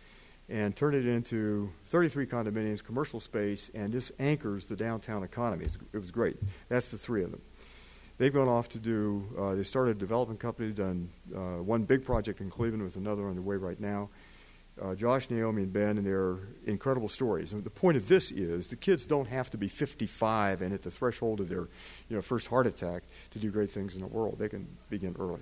and 0.48 0.76
turned 0.76 0.94
it 0.94 1.06
into 1.06 1.70
33 1.86 2.26
condominiums, 2.26 2.84
commercial 2.84 3.20
space, 3.20 3.70
and 3.74 3.92
this 3.92 4.12
anchors 4.18 4.66
the 4.66 4.76
downtown 4.76 5.22
economy. 5.22 5.66
It 5.92 5.98
was 5.98 6.10
great. 6.10 6.36
That's 6.68 6.90
the 6.90 6.98
three 6.98 7.24
of 7.24 7.30
them. 7.30 7.40
They've 8.18 8.32
gone 8.32 8.48
off 8.48 8.68
to 8.70 8.78
do, 8.78 9.26
uh, 9.38 9.54
they 9.54 9.64
started 9.64 9.96
a 9.96 9.98
development 9.98 10.38
company, 10.38 10.70
done 10.70 11.08
uh, 11.34 11.62
one 11.62 11.82
big 11.84 12.04
project 12.04 12.40
in 12.40 12.50
Cleveland 12.50 12.84
with 12.84 12.96
another 12.96 13.28
underway 13.28 13.56
right 13.56 13.80
now 13.80 14.10
uh, 14.80 14.94
Josh, 14.94 15.30
Naomi, 15.30 15.62
and 15.62 15.72
Ben, 15.72 15.98
and 15.98 16.06
their 16.06 16.38
incredible 16.66 17.08
stories. 17.08 17.52
And 17.52 17.62
the 17.62 17.70
point 17.70 17.96
of 17.96 18.08
this 18.08 18.30
is 18.30 18.66
the 18.66 18.76
kids 18.76 19.06
don't 19.06 19.28
have 19.28 19.50
to 19.50 19.58
be 19.58 19.68
55 19.68 20.62
and 20.62 20.72
at 20.72 20.82
the 20.82 20.90
threshold 20.90 21.40
of 21.40 21.48
their 21.48 21.68
you 22.08 22.16
know, 22.16 22.22
first 22.22 22.48
heart 22.48 22.66
attack 22.66 23.04
to 23.30 23.38
do 23.38 23.50
great 23.50 23.70
things 23.70 23.94
in 23.94 24.00
the 24.00 24.06
world. 24.06 24.38
They 24.38 24.48
can 24.48 24.66
begin 24.90 25.14
early. 25.18 25.40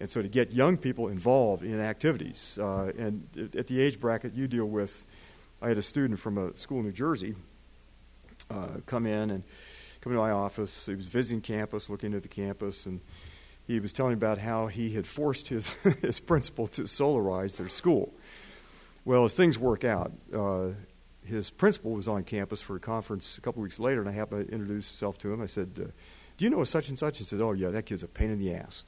And 0.00 0.10
so 0.10 0.22
to 0.22 0.28
get 0.28 0.52
young 0.52 0.78
people 0.78 1.08
involved 1.08 1.62
in 1.62 1.78
activities, 1.78 2.58
uh, 2.60 2.90
and 2.96 3.28
at 3.54 3.66
the 3.66 3.80
age 3.80 4.00
bracket 4.00 4.34
you 4.34 4.48
deal 4.48 4.64
with, 4.64 5.06
I 5.60 5.68
had 5.68 5.76
a 5.76 5.82
student 5.82 6.18
from 6.18 6.38
a 6.38 6.56
school 6.56 6.78
in 6.78 6.86
New 6.86 6.92
Jersey 6.92 7.34
uh, 8.50 8.68
come 8.86 9.06
in 9.06 9.30
and 9.30 9.44
come 10.00 10.12
into 10.12 10.22
my 10.22 10.30
office. 10.30 10.86
He 10.86 10.94
was 10.94 11.06
visiting 11.06 11.42
campus, 11.42 11.90
looking 11.90 12.14
at 12.14 12.22
the 12.22 12.28
campus, 12.28 12.86
and 12.86 13.00
he 13.66 13.78
was 13.78 13.92
telling 13.92 14.14
about 14.14 14.38
how 14.38 14.66
he 14.66 14.90
had 14.94 15.06
forced 15.06 15.48
his, 15.48 15.70
his 16.02 16.18
principal 16.18 16.66
to 16.68 16.82
solarize 16.82 17.58
their 17.58 17.68
school. 17.68 18.14
Well, 19.04 19.24
as 19.24 19.34
things 19.34 19.58
work 19.58 19.84
out, 19.84 20.12
uh, 20.34 20.70
his 21.24 21.50
principal 21.50 21.92
was 21.92 22.08
on 22.08 22.24
campus 22.24 22.60
for 22.62 22.76
a 22.76 22.80
conference 22.80 23.36
a 23.36 23.40
couple 23.40 23.62
weeks 23.62 23.78
later, 23.78 24.00
and 24.00 24.08
I 24.08 24.12
happened 24.12 24.48
to 24.48 24.52
introduce 24.52 24.92
myself 24.92 25.18
to 25.18 25.32
him. 25.32 25.42
I 25.42 25.46
said, 25.46 25.70
uh, 25.78 25.90
"Do 26.38 26.44
you 26.44 26.50
know 26.50 26.64
such 26.64 26.88
and 26.88 26.98
such?" 26.98 27.18
He 27.18 27.24
said, 27.24 27.40
"Oh 27.40 27.52
yeah, 27.52 27.68
that 27.68 27.84
kid's 27.84 28.02
a 28.02 28.08
pain 28.08 28.30
in 28.30 28.38
the 28.38 28.54
ass." 28.54 28.84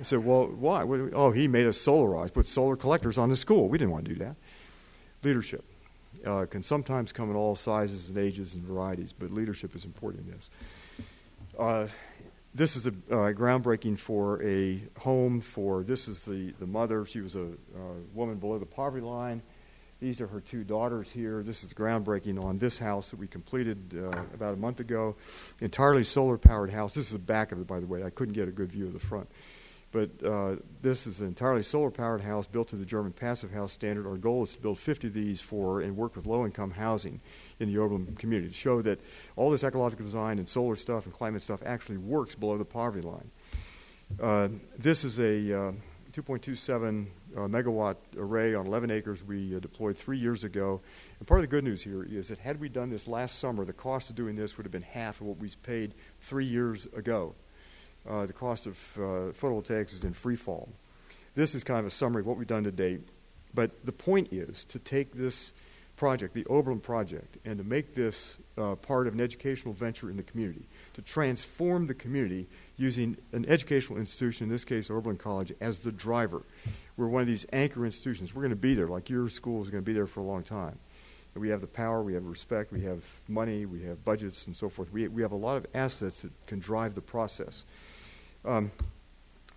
I 0.00 0.02
said, 0.02 0.24
"Well, 0.24 0.46
why?" 0.46 0.82
Oh, 0.82 1.30
he 1.30 1.48
made 1.48 1.66
us 1.66 1.78
solarize, 1.78 2.32
put 2.32 2.46
solar 2.46 2.76
collectors 2.76 3.18
on 3.18 3.28
the 3.28 3.36
school. 3.36 3.68
We 3.68 3.78
didn't 3.78 3.92
want 3.92 4.04
to 4.06 4.12
do 4.12 4.18
that. 4.20 4.36
Leadership 5.22 5.64
uh, 6.24 6.46
can 6.46 6.62
sometimes 6.62 7.12
come 7.12 7.30
in 7.30 7.36
all 7.36 7.56
sizes 7.56 8.08
and 8.08 8.18
ages 8.18 8.54
and 8.54 8.64
varieties, 8.64 9.12
but 9.12 9.32
leadership 9.32 9.74
is 9.74 9.84
important 9.84 10.26
in 10.26 10.32
this. 10.32 10.50
Uh, 11.58 11.86
this 12.54 12.76
is 12.76 12.86
a 12.86 12.90
uh, 12.90 13.32
groundbreaking 13.32 13.98
for 13.98 14.42
a 14.42 14.82
home 14.98 15.40
for 15.40 15.82
this 15.82 16.06
is 16.06 16.22
the, 16.24 16.52
the 16.58 16.66
mother 16.66 17.04
she 17.06 17.20
was 17.20 17.34
a 17.34 17.48
woman 18.12 18.36
below 18.36 18.58
the 18.58 18.66
poverty 18.66 19.04
line 19.04 19.42
these 20.00 20.20
are 20.20 20.26
her 20.26 20.40
two 20.40 20.62
daughters 20.64 21.10
here 21.10 21.42
this 21.42 21.64
is 21.64 21.72
groundbreaking 21.72 22.42
on 22.42 22.58
this 22.58 22.76
house 22.76 23.10
that 23.10 23.18
we 23.18 23.26
completed 23.26 23.94
uh, 23.96 24.08
about 24.34 24.52
a 24.52 24.56
month 24.56 24.80
ago 24.80 25.16
entirely 25.60 26.04
solar 26.04 26.36
powered 26.36 26.70
house 26.70 26.94
this 26.94 27.06
is 27.06 27.12
the 27.12 27.18
back 27.18 27.52
of 27.52 27.60
it 27.60 27.66
by 27.66 27.80
the 27.80 27.86
way 27.86 28.04
i 28.04 28.10
couldn't 28.10 28.34
get 28.34 28.48
a 28.48 28.52
good 28.52 28.70
view 28.70 28.86
of 28.86 28.92
the 28.92 28.98
front 28.98 29.28
but 29.92 30.10
uh, 30.24 30.56
this 30.80 31.06
is 31.06 31.20
an 31.20 31.28
entirely 31.28 31.62
solar 31.62 31.90
powered 31.90 32.22
house 32.22 32.46
built 32.46 32.68
to 32.68 32.76
the 32.76 32.86
German 32.86 33.12
Passive 33.12 33.52
House 33.52 33.72
standard. 33.72 34.06
Our 34.06 34.16
goal 34.16 34.42
is 34.42 34.54
to 34.54 34.60
build 34.60 34.78
50 34.78 35.08
of 35.08 35.14
these 35.14 35.40
for 35.40 35.82
and 35.82 35.96
work 35.96 36.16
with 36.16 36.26
low 36.26 36.46
income 36.46 36.70
housing 36.70 37.20
in 37.60 37.68
the 37.68 37.78
Oberlin 37.78 38.16
community 38.16 38.48
to 38.48 38.54
show 38.54 38.80
that 38.82 39.00
all 39.36 39.50
this 39.50 39.62
ecological 39.62 40.04
design 40.04 40.38
and 40.38 40.48
solar 40.48 40.76
stuff 40.76 41.04
and 41.04 41.14
climate 41.14 41.42
stuff 41.42 41.62
actually 41.64 41.98
works 41.98 42.34
below 42.34 42.56
the 42.56 42.64
poverty 42.64 43.06
line. 43.06 43.30
Uh, 44.20 44.48
this 44.78 45.04
is 45.04 45.18
a 45.18 45.68
uh, 45.68 45.72
2.27 46.12 47.06
uh, 47.36 47.40
megawatt 47.40 47.96
array 48.16 48.54
on 48.54 48.66
11 48.66 48.90
acres 48.90 49.22
we 49.22 49.54
uh, 49.54 49.60
deployed 49.60 49.96
three 49.96 50.18
years 50.18 50.42
ago. 50.42 50.80
And 51.18 51.28
part 51.28 51.40
of 51.40 51.42
the 51.42 51.48
good 51.48 51.64
news 51.64 51.82
here 51.82 52.02
is 52.02 52.28
that 52.28 52.38
had 52.38 52.60
we 52.60 52.70
done 52.70 52.88
this 52.88 53.06
last 53.06 53.38
summer, 53.38 53.64
the 53.64 53.72
cost 53.72 54.08
of 54.08 54.16
doing 54.16 54.36
this 54.36 54.56
would 54.56 54.64
have 54.64 54.72
been 54.72 54.82
half 54.82 55.20
of 55.20 55.26
what 55.26 55.38
we 55.38 55.50
paid 55.62 55.94
three 56.20 56.46
years 56.46 56.86
ago 56.96 57.34
uh, 58.08 58.26
the 58.26 58.32
cost 58.32 58.66
of 58.66 58.74
photovoltaics 58.74 59.92
is 59.92 60.04
in 60.04 60.12
free 60.12 60.36
fall. 60.36 60.68
This 61.34 61.54
is 61.54 61.64
kind 61.64 61.80
of 61.80 61.86
a 61.86 61.90
summary 61.90 62.20
of 62.20 62.26
what 62.26 62.36
we've 62.36 62.46
done 62.46 62.64
to 62.64 62.72
date. 62.72 63.00
But 63.54 63.84
the 63.84 63.92
point 63.92 64.32
is 64.32 64.64
to 64.66 64.78
take 64.78 65.12
this 65.12 65.52
project, 65.96 66.34
the 66.34 66.44
Oberlin 66.46 66.80
project, 66.80 67.38
and 67.44 67.58
to 67.58 67.64
make 67.64 67.94
this 67.94 68.38
uh, 68.58 68.74
part 68.76 69.06
of 69.06 69.14
an 69.14 69.20
educational 69.20 69.74
venture 69.74 70.10
in 70.10 70.16
the 70.16 70.22
community, 70.22 70.64
to 70.94 71.02
transform 71.02 71.86
the 71.86 71.94
community 71.94 72.46
using 72.76 73.16
an 73.32 73.46
educational 73.46 73.98
institution, 73.98 74.46
in 74.46 74.50
this 74.50 74.64
case 74.64 74.90
Oberlin 74.90 75.18
College, 75.18 75.52
as 75.60 75.80
the 75.80 75.92
driver. 75.92 76.42
We're 76.96 77.08
one 77.08 77.22
of 77.22 77.28
these 77.28 77.46
anchor 77.52 77.84
institutions. 77.84 78.34
We're 78.34 78.42
going 78.42 78.50
to 78.50 78.56
be 78.56 78.74
there, 78.74 78.88
like 78.88 79.10
your 79.10 79.28
school 79.28 79.62
is 79.62 79.70
going 79.70 79.82
to 79.82 79.86
be 79.86 79.92
there 79.92 80.06
for 80.06 80.20
a 80.20 80.24
long 80.24 80.42
time. 80.42 80.78
We 81.34 81.48
have 81.48 81.62
the 81.62 81.66
power, 81.66 82.02
we 82.02 82.12
have 82.14 82.24
respect, 82.24 82.72
we 82.72 82.82
have 82.82 83.04
money, 83.26 83.64
we 83.64 83.82
have 83.84 84.04
budgets, 84.04 84.46
and 84.46 84.54
so 84.54 84.68
forth. 84.68 84.92
We, 84.92 85.08
we 85.08 85.22
have 85.22 85.32
a 85.32 85.36
lot 85.36 85.56
of 85.56 85.66
assets 85.74 86.22
that 86.22 86.32
can 86.46 86.58
drive 86.58 86.94
the 86.94 87.00
process. 87.00 87.64
Um, 88.44 88.70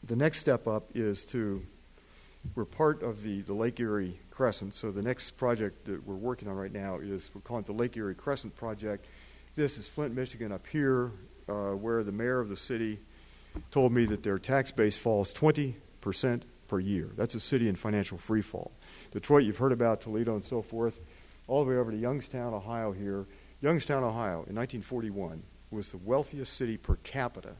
the 0.01 0.15
next 0.15 0.39
step 0.39 0.67
up 0.67 0.85
is 0.93 1.25
to, 1.27 1.61
we're 2.53 2.63
part 2.63 3.03
of 3.03 3.23
the, 3.23 3.41
the 3.41 3.53
Lake 3.53 3.79
Erie 3.79 4.17
Crescent, 4.31 4.73
so 4.73 4.89
the 4.91 5.01
next 5.01 5.31
project 5.31 5.85
that 5.85 6.07
we're 6.07 6.15
working 6.15 6.47
on 6.47 6.55
right 6.55 6.71
now 6.71 6.99
is, 6.99 7.29
we're 7.33 7.41
calling 7.41 7.63
it 7.63 7.67
the 7.67 7.73
Lake 7.73 7.97
Erie 7.97 8.15
Crescent 8.15 8.55
Project. 8.55 9.05
This 9.55 9.77
is 9.77 9.85
Flint, 9.85 10.15
Michigan, 10.15 10.53
up 10.53 10.65
here, 10.67 11.11
uh, 11.49 11.71
where 11.71 12.03
the 12.03 12.11
mayor 12.11 12.39
of 12.39 12.47
the 12.47 12.57
city 12.57 12.99
told 13.69 13.91
me 13.91 14.05
that 14.05 14.23
their 14.23 14.39
tax 14.39 14.71
base 14.71 14.95
falls 14.95 15.33
20% 15.33 15.73
per 16.67 16.79
year. 16.79 17.09
That's 17.17 17.35
a 17.35 17.39
city 17.39 17.67
in 17.67 17.75
financial 17.75 18.17
freefall. 18.17 18.71
Detroit, 19.11 19.43
you've 19.43 19.57
heard 19.57 19.71
about, 19.71 20.01
Toledo, 20.01 20.35
and 20.35 20.43
so 20.43 20.61
forth 20.61 20.99
all 21.47 21.63
the 21.63 21.71
way 21.71 21.77
over 21.77 21.91
to 21.91 21.97
Youngstown, 21.97 22.53
Ohio 22.53 22.91
here. 22.91 23.27
Youngstown, 23.61 24.03
Ohio, 24.03 24.45
in 24.47 24.55
1941, 24.55 25.43
was 25.71 25.91
the 25.91 25.97
wealthiest 25.97 26.53
city 26.53 26.77
per 26.77 26.95
capita 26.97 27.55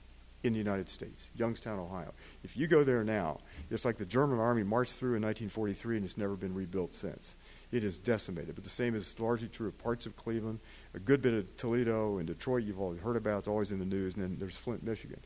in 0.46 0.54
the 0.54 0.60
United 0.60 0.88
States, 0.88 1.32
Youngstown, 1.36 1.80
Ohio. 1.80 2.14
If 2.44 2.56
you 2.56 2.68
go 2.68 2.84
there 2.84 3.04
now, 3.04 3.40
it's 3.72 3.84
like 3.84 3.98
the 3.98 4.06
German 4.06 4.40
army 4.40 4.62
marched 4.64 4.94
through 4.94 5.16
in 5.16 5.24
1943 5.24 5.98
and 5.98 6.06
it's 6.06 6.18
never 6.18 6.36
been 6.36 6.54
rebuilt 6.54 6.94
since. 6.94 7.36
It 7.72 7.84
is 7.84 7.98
decimated. 7.98 8.54
But 8.54 8.64
the 8.64 8.70
same 8.70 8.96
is 8.96 9.20
largely 9.20 9.48
true 9.48 9.68
of 9.68 9.78
parts 9.80 10.06
of 10.06 10.16
Cleveland, 10.16 10.60
a 10.94 11.00
good 11.00 11.22
bit 11.22 11.34
of 11.34 11.58
Toledo 11.58 12.20
and 12.20 12.28
Detroit 12.28 12.64
you've 12.64 12.80
always 12.80 13.02
heard 13.02 13.16
about, 13.16 13.40
it's 13.40 13.48
always 13.48 13.72
in 13.72 13.80
the 13.80 13.86
news, 13.86 14.14
and 14.14 14.24
then 14.24 14.38
there's 14.40 14.56
Flint, 14.56 14.84
Michigan. 14.84 15.20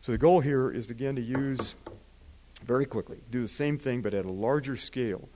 So 0.00 0.10
the 0.10 0.18
goal 0.18 0.40
here 0.40 0.70
is 0.70 0.90
again 0.90 1.14
to 1.14 1.22
use 1.22 1.76
very 2.64 2.86
quickly, 2.86 3.18
do 3.30 3.42
the 3.42 3.48
same 3.48 3.78
thing 3.78 4.02
but 4.02 4.14
at 4.14 4.24
a 4.24 4.32
larger 4.32 4.76
scale 4.76 5.28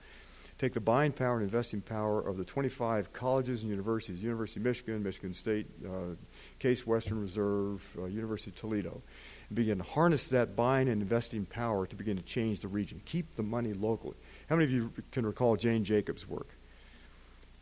take 0.61 0.73
the 0.73 0.79
buying 0.79 1.11
power 1.11 1.37
and 1.37 1.43
investing 1.43 1.81
power 1.81 2.21
of 2.21 2.37
the 2.37 2.45
25 2.45 3.11
colleges 3.13 3.63
and 3.63 3.71
universities 3.71 4.21
University 4.21 4.59
of 4.59 4.63
Michigan, 4.63 5.01
Michigan 5.01 5.33
State, 5.33 5.65
uh, 5.83 6.13
Case 6.59 6.85
Western 6.85 7.19
Reserve, 7.19 7.97
uh, 7.97 8.05
University 8.05 8.51
of 8.51 8.55
Toledo 8.55 9.01
and 9.49 9.55
begin 9.55 9.79
to 9.79 9.83
harness 9.83 10.27
that 10.27 10.55
buying 10.55 10.87
and 10.87 11.01
investing 11.01 11.47
power 11.47 11.87
to 11.87 11.95
begin 11.95 12.15
to 12.15 12.21
change 12.21 12.59
the 12.59 12.67
region. 12.67 13.01
Keep 13.05 13.35
the 13.37 13.41
money 13.41 13.73
locally. 13.73 14.15
How 14.49 14.55
many 14.55 14.65
of 14.65 14.71
you 14.71 14.93
can 15.11 15.25
recall 15.25 15.55
Jane 15.55 15.83
Jacobs' 15.83 16.27
work? 16.29 16.49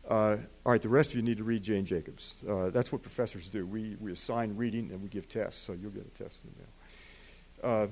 Uh, 0.06 0.36
all 0.66 0.72
right, 0.72 0.82
the 0.82 0.90
rest 0.90 1.10
of 1.10 1.16
you 1.16 1.22
need 1.22 1.38
to 1.38 1.44
read 1.44 1.62
Jane 1.62 1.86
Jacobs. 1.86 2.44
Uh, 2.46 2.68
that's 2.68 2.92
what 2.92 3.00
professors 3.00 3.46
do. 3.46 3.66
We, 3.66 3.96
we 3.98 4.12
assign 4.12 4.56
reading 4.56 4.90
and 4.90 5.02
we 5.02 5.08
give 5.08 5.26
tests, 5.26 5.62
so 5.62 5.72
you'll 5.72 5.90
get 5.90 6.04
a 6.04 6.22
test 6.22 6.42
in 6.44 6.50
the 6.50 6.58
mail. 6.58 7.82
Uh, 7.82 7.86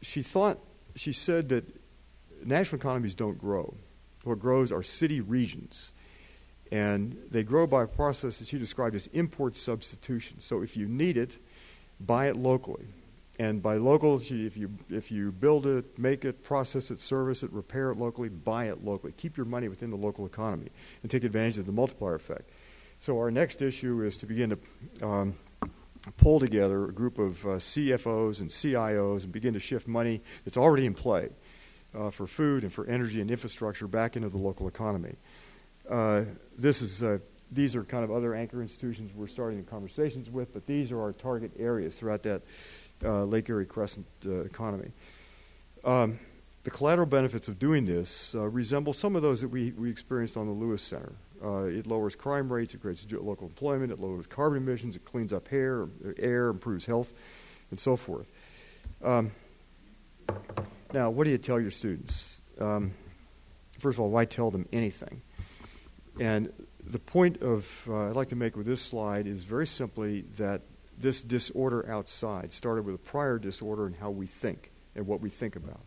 she 0.00 0.22
thought, 0.22 0.60
she 0.94 1.12
said 1.12 1.48
that 1.48 1.64
national 2.44 2.78
economies 2.80 3.16
don't 3.16 3.36
grow 3.36 3.74
what 4.28 4.38
grows 4.38 4.70
are 4.70 4.82
city 4.82 5.20
regions. 5.20 5.92
And 6.70 7.16
they 7.30 7.42
grow 7.42 7.66
by 7.66 7.84
a 7.84 7.86
process 7.86 8.38
that 8.38 8.48
she 8.48 8.58
described 8.58 8.94
as 8.94 9.06
import 9.08 9.56
substitution. 9.56 10.40
So 10.40 10.62
if 10.62 10.76
you 10.76 10.86
need 10.86 11.16
it, 11.16 11.38
buy 12.00 12.28
it 12.28 12.36
locally. 12.36 12.86
And 13.40 13.62
by 13.62 13.76
local, 13.76 14.16
if 14.16 14.56
you, 14.56 14.70
if 14.90 15.12
you 15.12 15.30
build 15.30 15.66
it, 15.66 15.96
make 15.96 16.24
it, 16.24 16.42
process 16.42 16.90
it, 16.90 16.98
service 16.98 17.44
it, 17.44 17.52
repair 17.52 17.92
it 17.92 17.96
locally, 17.96 18.28
buy 18.28 18.68
it 18.68 18.84
locally. 18.84 19.12
Keep 19.16 19.36
your 19.36 19.46
money 19.46 19.68
within 19.68 19.90
the 19.90 19.96
local 19.96 20.26
economy 20.26 20.70
and 21.02 21.10
take 21.10 21.22
advantage 21.22 21.56
of 21.58 21.66
the 21.66 21.72
multiplier 21.72 22.16
effect. 22.16 22.50
So 22.98 23.16
our 23.18 23.30
next 23.30 23.62
issue 23.62 24.02
is 24.02 24.16
to 24.18 24.26
begin 24.26 24.50
to 24.50 25.06
um, 25.06 25.34
pull 26.16 26.40
together 26.40 26.86
a 26.86 26.92
group 26.92 27.18
of 27.18 27.44
uh, 27.44 27.48
CFOs 27.50 28.40
and 28.40 28.50
CIOs 28.50 29.22
and 29.22 29.32
begin 29.32 29.54
to 29.54 29.60
shift 29.60 29.86
money 29.86 30.20
that's 30.44 30.56
already 30.56 30.84
in 30.84 30.94
play 30.94 31.28
uh, 31.94 32.10
for 32.10 32.26
food 32.26 32.62
and 32.62 32.72
for 32.72 32.86
energy 32.86 33.20
and 33.20 33.30
infrastructure 33.30 33.86
back 33.86 34.16
into 34.16 34.28
the 34.28 34.38
local 34.38 34.68
economy. 34.68 35.16
Uh, 35.88 36.24
this 36.56 36.82
is 36.82 37.02
uh, 37.02 37.18
these 37.50 37.74
are 37.74 37.82
kind 37.82 38.04
of 38.04 38.10
other 38.10 38.34
anchor 38.34 38.60
institutions 38.60 39.10
we're 39.14 39.26
starting 39.26 39.64
conversations 39.64 40.28
with, 40.28 40.52
but 40.52 40.66
these 40.66 40.92
are 40.92 41.00
our 41.00 41.12
target 41.12 41.50
areas 41.58 41.98
throughout 41.98 42.22
that 42.22 42.42
uh, 43.02 43.24
Lake 43.24 43.48
Erie 43.48 43.64
Crescent 43.64 44.06
uh, 44.26 44.40
economy. 44.40 44.90
Um, 45.82 46.18
the 46.64 46.70
collateral 46.70 47.06
benefits 47.06 47.48
of 47.48 47.58
doing 47.58 47.86
this 47.86 48.34
uh, 48.34 48.46
resemble 48.48 48.92
some 48.92 49.16
of 49.16 49.22
those 49.22 49.40
that 49.40 49.48
we, 49.48 49.70
we 49.72 49.88
experienced 49.88 50.36
on 50.36 50.46
the 50.46 50.52
Lewis 50.52 50.82
Center. 50.82 51.12
It 51.40 51.86
lowers 51.86 52.16
crime 52.16 52.52
rates, 52.52 52.74
it 52.74 52.82
creates 52.82 53.06
local 53.12 53.46
employment, 53.46 53.92
it 53.92 54.00
lowers 54.00 54.26
carbon 54.26 54.58
emissions, 54.58 54.96
it 54.96 55.04
cleans 55.04 55.32
up 55.32 55.48
hair, 55.48 55.88
air, 56.18 56.48
improves 56.48 56.84
health, 56.84 57.14
and 57.70 57.78
so 57.78 57.96
forth. 57.96 58.28
Um, 59.02 59.30
now, 60.92 61.10
what 61.10 61.24
do 61.24 61.30
you 61.30 61.38
tell 61.38 61.60
your 61.60 61.70
students? 61.70 62.40
Um, 62.58 62.92
first 63.78 63.96
of 63.96 64.00
all, 64.00 64.10
why 64.10 64.24
tell 64.24 64.50
them 64.50 64.66
anything? 64.72 65.22
And 66.18 66.52
the 66.84 66.98
point 66.98 67.42
of 67.42 67.84
uh, 67.88 68.08
I'd 68.10 68.16
like 68.16 68.28
to 68.28 68.36
make 68.36 68.56
with 68.56 68.66
this 68.66 68.80
slide 68.80 69.26
is 69.26 69.44
very 69.44 69.66
simply 69.66 70.22
that 70.38 70.62
this 70.98 71.22
disorder 71.22 71.88
outside 71.88 72.52
started 72.52 72.84
with 72.84 72.94
a 72.94 72.98
prior 72.98 73.38
disorder 73.38 73.86
in 73.86 73.94
how 73.94 74.10
we 74.10 74.26
think 74.26 74.72
and 74.96 75.06
what 75.06 75.20
we 75.20 75.28
think 75.28 75.56
about. 75.56 75.80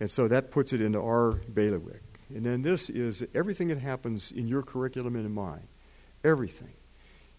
And 0.00 0.10
so 0.10 0.28
that 0.28 0.50
puts 0.50 0.72
it 0.72 0.80
into 0.80 1.00
our 1.00 1.32
bailiwick. 1.32 2.02
And 2.30 2.44
then 2.44 2.62
this 2.62 2.88
is 2.88 3.26
everything 3.34 3.68
that 3.68 3.78
happens 3.78 4.30
in 4.30 4.48
your 4.48 4.62
curriculum 4.62 5.16
and 5.16 5.26
in 5.26 5.32
mine. 5.32 5.68
Everything 6.24 6.72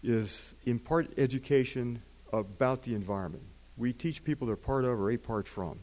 is 0.02 0.54
in 0.64 0.78
part 0.78 1.08
education 1.18 2.02
about 2.32 2.82
the 2.82 2.94
environment. 2.94 3.44
We 3.76 3.92
teach 3.92 4.22
people 4.22 4.46
they're 4.46 4.56
part 4.56 4.84
of 4.84 5.00
or 5.00 5.10
a 5.10 5.16
part 5.16 5.48
from. 5.48 5.80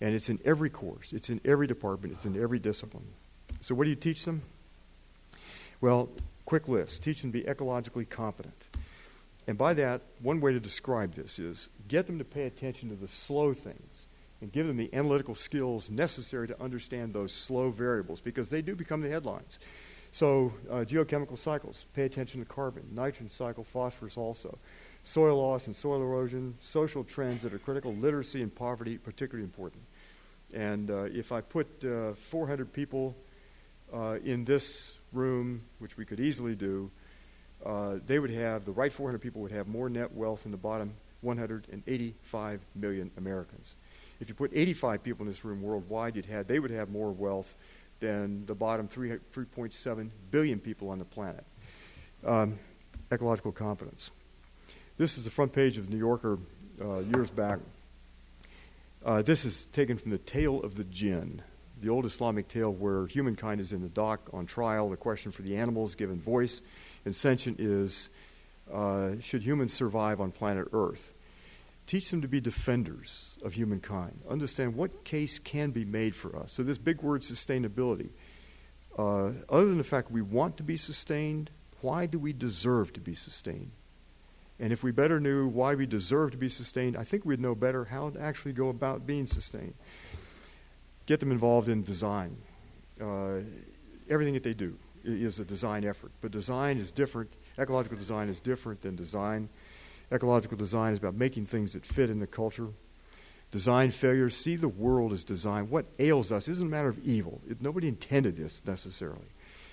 And 0.00 0.14
it's 0.14 0.28
in 0.28 0.38
every 0.44 0.70
course, 0.70 1.12
it's 1.12 1.30
in 1.30 1.40
every 1.44 1.66
department, 1.66 2.14
it's 2.14 2.26
in 2.26 2.40
every 2.40 2.58
discipline. 2.58 3.06
So, 3.60 3.74
what 3.74 3.84
do 3.84 3.90
you 3.90 3.96
teach 3.96 4.24
them? 4.24 4.42
Well, 5.80 6.08
quick 6.44 6.68
list 6.68 7.02
teach 7.02 7.22
them 7.22 7.32
to 7.32 7.38
be 7.38 7.44
ecologically 7.44 8.08
competent. 8.08 8.68
And 9.46 9.58
by 9.58 9.74
that, 9.74 10.02
one 10.22 10.40
way 10.40 10.52
to 10.52 10.60
describe 10.60 11.14
this 11.14 11.38
is 11.38 11.68
get 11.86 12.06
them 12.06 12.18
to 12.18 12.24
pay 12.24 12.46
attention 12.46 12.88
to 12.88 12.96
the 12.96 13.08
slow 13.08 13.52
things 13.52 14.08
and 14.40 14.52
give 14.52 14.66
them 14.66 14.76
the 14.76 14.92
analytical 14.92 15.34
skills 15.34 15.90
necessary 15.90 16.48
to 16.48 16.62
understand 16.62 17.12
those 17.12 17.32
slow 17.32 17.70
variables 17.70 18.20
because 18.20 18.50
they 18.50 18.62
do 18.62 18.74
become 18.74 19.00
the 19.00 19.08
headlines. 19.08 19.58
So, 20.12 20.52
uh, 20.70 20.84
geochemical 20.84 21.36
cycles, 21.36 21.86
pay 21.94 22.04
attention 22.04 22.40
to 22.40 22.46
carbon, 22.46 22.84
nitrogen 22.92 23.28
cycle, 23.28 23.64
phosphorus 23.64 24.16
also, 24.16 24.58
soil 25.04 25.36
loss 25.36 25.66
and 25.66 25.76
soil 25.76 26.00
erosion, 26.00 26.54
social 26.60 27.04
trends 27.04 27.42
that 27.42 27.52
are 27.54 27.58
critical, 27.58 27.94
literacy 27.94 28.42
and 28.42 28.52
poverty, 28.52 28.98
particularly 28.98 29.44
important. 29.44 29.82
And 30.52 30.90
uh, 30.90 31.04
if 31.04 31.30
I 31.30 31.40
put 31.40 31.84
uh, 31.84 32.14
400 32.14 32.72
people 32.72 33.14
uh, 33.92 34.18
in 34.24 34.44
this 34.44 34.98
room, 35.12 35.62
which 35.78 35.96
we 35.96 36.04
could 36.04 36.20
easily 36.20 36.54
do, 36.54 36.90
uh, 37.64 37.96
they 38.06 38.18
would 38.18 38.30
have, 38.30 38.64
the 38.64 38.72
right 38.72 38.92
400 38.92 39.18
people 39.18 39.42
would 39.42 39.52
have 39.52 39.68
more 39.68 39.88
net 39.88 40.12
wealth 40.12 40.42
than 40.42 40.52
the 40.52 40.58
bottom 40.58 40.94
185 41.20 42.60
million 42.74 43.10
Americans. 43.16 43.76
If 44.20 44.28
you 44.28 44.34
put 44.34 44.50
85 44.54 45.02
people 45.02 45.24
in 45.24 45.28
this 45.30 45.44
room 45.44 45.62
worldwide, 45.62 46.16
you'd 46.16 46.26
have, 46.26 46.46
they 46.46 46.58
would 46.58 46.70
have 46.70 46.90
more 46.90 47.10
wealth 47.10 47.56
than 48.00 48.44
the 48.46 48.54
bottom 48.54 48.88
3.7 48.88 50.10
billion 50.30 50.58
people 50.58 50.88
on 50.90 50.98
the 50.98 51.04
planet. 51.04 51.44
Um, 52.24 52.58
ecological 53.10 53.52
competence. 53.52 54.10
This 54.96 55.18
is 55.18 55.24
the 55.24 55.30
front 55.30 55.52
page 55.52 55.76
of 55.76 55.86
the 55.86 55.92
New 55.92 55.98
Yorker 55.98 56.38
uh, 56.80 56.98
years 57.00 57.28
back. 57.28 57.58
Uh, 59.04 59.22
this 59.22 59.44
is 59.44 59.66
taken 59.66 59.98
from 59.98 60.12
the 60.12 60.18
Tale 60.18 60.62
of 60.62 60.76
the 60.76 60.84
Jinn, 60.84 61.42
the 61.82 61.88
old 61.88 62.06
Islamic 62.06 62.46
tale 62.46 62.72
where 62.72 63.08
humankind 63.08 63.60
is 63.60 63.72
in 63.72 63.82
the 63.82 63.88
dock 63.88 64.30
on 64.32 64.46
trial. 64.46 64.88
The 64.88 64.96
question 64.96 65.32
for 65.32 65.42
the 65.42 65.56
animals 65.56 65.96
given 65.96 66.20
voice 66.20 66.62
and 67.04 67.14
sentient 67.14 67.58
is 67.58 68.08
uh, 68.72 69.18
should 69.20 69.42
humans 69.42 69.72
survive 69.72 70.20
on 70.20 70.30
planet 70.30 70.68
Earth? 70.72 71.14
Teach 71.88 72.12
them 72.12 72.22
to 72.22 72.28
be 72.28 72.40
defenders 72.40 73.36
of 73.42 73.54
humankind. 73.54 74.20
Understand 74.30 74.76
what 74.76 75.02
case 75.02 75.40
can 75.40 75.72
be 75.72 75.84
made 75.84 76.14
for 76.14 76.36
us. 76.36 76.52
So, 76.52 76.62
this 76.62 76.78
big 76.78 77.02
word 77.02 77.22
sustainability. 77.22 78.10
Uh, 78.96 79.32
other 79.48 79.66
than 79.66 79.78
the 79.78 79.82
fact 79.82 80.12
we 80.12 80.22
want 80.22 80.56
to 80.58 80.62
be 80.62 80.76
sustained, 80.76 81.50
why 81.80 82.06
do 82.06 82.16
we 82.16 82.32
deserve 82.32 82.92
to 82.92 83.00
be 83.00 83.16
sustained? 83.16 83.72
And 84.60 84.72
if 84.72 84.82
we 84.82 84.92
better 84.92 85.18
knew 85.18 85.48
why 85.48 85.74
we 85.74 85.86
deserve 85.86 86.30
to 86.30 86.36
be 86.36 86.48
sustained, 86.48 86.96
I 86.96 87.04
think 87.04 87.24
we'd 87.24 87.40
know 87.40 87.54
better 87.54 87.84
how 87.86 88.10
to 88.10 88.20
actually 88.20 88.52
go 88.52 88.68
about 88.68 89.06
being 89.06 89.26
sustained. 89.26 89.74
Get 91.06 91.20
them 91.20 91.32
involved 91.32 91.68
in 91.68 91.82
design. 91.82 92.36
Uh, 93.00 93.40
everything 94.08 94.34
that 94.34 94.44
they 94.44 94.54
do 94.54 94.78
is 95.04 95.40
a 95.40 95.44
design 95.44 95.84
effort. 95.84 96.12
But 96.20 96.30
design 96.30 96.78
is 96.78 96.90
different. 96.90 97.30
Ecological 97.58 97.98
design 97.98 98.28
is 98.28 98.40
different 98.40 98.80
than 98.80 98.96
design. 98.96 99.48
Ecological 100.12 100.56
design 100.56 100.92
is 100.92 100.98
about 100.98 101.14
making 101.14 101.46
things 101.46 101.72
that 101.72 101.84
fit 101.84 102.08
in 102.08 102.18
the 102.18 102.26
culture. 102.26 102.68
Design 103.50 103.90
failures, 103.90 104.36
see 104.36 104.56
the 104.56 104.68
world 104.68 105.12
as 105.12 105.24
design. 105.24 105.68
What 105.68 105.86
ails 105.98 106.32
us 106.32 106.48
isn't 106.48 106.66
a 106.66 106.70
matter 106.70 106.88
of 106.88 106.98
evil. 107.04 107.40
It, 107.48 107.60
nobody 107.60 107.88
intended 107.88 108.36
this 108.36 108.62
necessarily. 108.66 109.26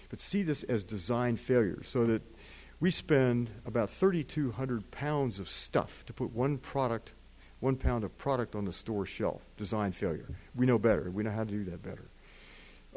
But 0.09 0.19
see 0.19 0.43
this 0.43 0.63
as 0.63 0.83
design 0.83 1.37
failures 1.37 1.87
so 1.87 2.05
that 2.05 2.21
we 2.81 2.89
spend 2.89 3.51
about 3.63 3.91
3,200 3.91 4.89
pounds 4.89 5.39
of 5.39 5.47
stuff 5.47 6.03
to 6.07 6.13
put 6.13 6.33
one 6.33 6.57
product, 6.57 7.13
one 7.59 7.75
pound 7.75 8.03
of 8.03 8.17
product 8.17 8.55
on 8.55 8.65
the 8.65 8.73
store 8.73 9.05
shelf. 9.05 9.43
Design 9.55 9.91
failure. 9.91 10.27
We 10.55 10.65
know 10.65 10.79
better. 10.79 11.11
We 11.11 11.21
know 11.21 11.29
how 11.29 11.43
to 11.43 11.51
do 11.51 11.63
that 11.65 11.83
better. 11.83 12.09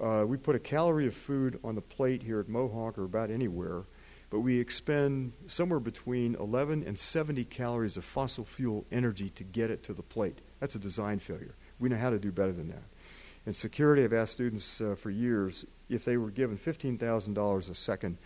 Uh, 0.01 0.25
we 0.27 0.39
put 0.39 0.57
a 0.57 0.59
calorie 0.59 1.07
of 1.07 1.15
food 1.15 1.61
on 1.63 1.75
the 1.75 1.83
plate 1.83 2.23
here 2.23 2.41
at 2.41 2.47
Mohonk 2.47 2.97
or 2.97 3.05
about 3.05 3.31
anywhere, 3.31 3.85
but 4.31 4.41
we 4.41 4.59
expend 4.59 5.35
somewhere 5.47 5.81
between 5.81 6.35
11 6.37 6.83
and 6.85 6.99
70 6.99 7.45
calories 7.45 7.99
of 7.99 8.07
fossil 8.07 8.45
fuel 8.45 8.87
energy 8.91 9.29
to 9.31 9.45
get 9.45 9.71
it 9.71 9.83
to 9.85 9.93
the 9.93 10.03
plate. 10.03 10.41
That's 10.61 10.75
a 10.75 10.81
design 10.81 11.19
failure. 11.19 11.55
We 11.79 11.91
know 11.91 11.99
how 11.99 12.11
to 12.11 12.19
do 12.19 12.33
better 12.33 12.53
than 12.53 12.69
that. 12.71 12.83
In 13.47 13.53
security, 13.53 14.03
I've 14.03 14.15
asked 14.15 14.33
students 14.33 14.81
uh, 14.81 14.95
for 14.97 15.11
years 15.11 15.67
if 15.91 16.07
they 16.07 16.17
were 16.17 16.31
given 16.31 16.57
$15,000 16.57 17.71
a 17.71 17.75
second, 17.75 18.17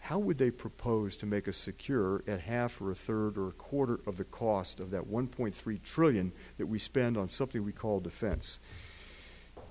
how 0.00 0.18
would 0.18 0.38
they 0.38 0.50
propose 0.50 1.16
to 1.18 1.26
make 1.26 1.48
us 1.48 1.56
secure 1.56 2.22
at 2.26 2.40
half 2.40 2.80
or 2.80 2.90
a 2.90 2.94
third 2.94 3.36
or 3.36 3.48
a 3.48 3.52
quarter 3.52 4.00
of 4.06 4.16
the 4.16 4.24
cost 4.24 4.80
of 4.80 4.90
that 4.90 5.02
1.3 5.02 5.82
trillion 5.82 6.32
that 6.56 6.66
we 6.66 6.78
spend 6.78 7.16
on 7.16 7.28
something 7.28 7.64
we 7.64 7.72
call 7.72 8.00
defense? 8.00 8.58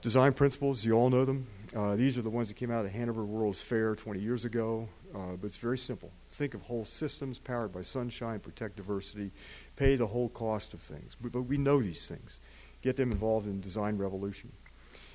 Design 0.01 0.33
principles, 0.33 0.85
you 0.85 0.93
all 0.93 1.09
know 1.09 1.25
them. 1.25 1.47
Uh, 1.75 1.95
these 1.95 2.17
are 2.17 2.21
the 2.21 2.29
ones 2.29 2.49
that 2.49 2.53
came 2.53 2.69
out 2.69 2.85
of 2.85 2.91
the 2.91 2.97
Hanover 2.97 3.25
World's 3.25 3.61
Fair 3.61 3.95
20 3.95 4.19
years 4.19 4.45
ago, 4.45 4.87
uh, 5.15 5.35
but 5.41 5.47
it's 5.47 5.57
very 5.57 5.77
simple. 5.77 6.11
Think 6.29 6.53
of 6.53 6.61
whole 6.61 6.85
systems 6.85 7.39
powered 7.39 7.71
by 7.71 7.81
sunshine, 7.81 8.39
protect 8.39 8.75
diversity, 8.75 9.31
pay 9.75 9.95
the 9.95 10.07
whole 10.07 10.29
cost 10.29 10.73
of 10.73 10.81
things. 10.81 11.15
But, 11.19 11.31
but 11.31 11.43
we 11.43 11.57
know 11.57 11.81
these 11.81 12.07
things. 12.07 12.39
Get 12.83 12.95
them 12.95 13.11
involved 13.11 13.47
in 13.47 13.59
design 13.59 13.97
revolution. 13.97 14.51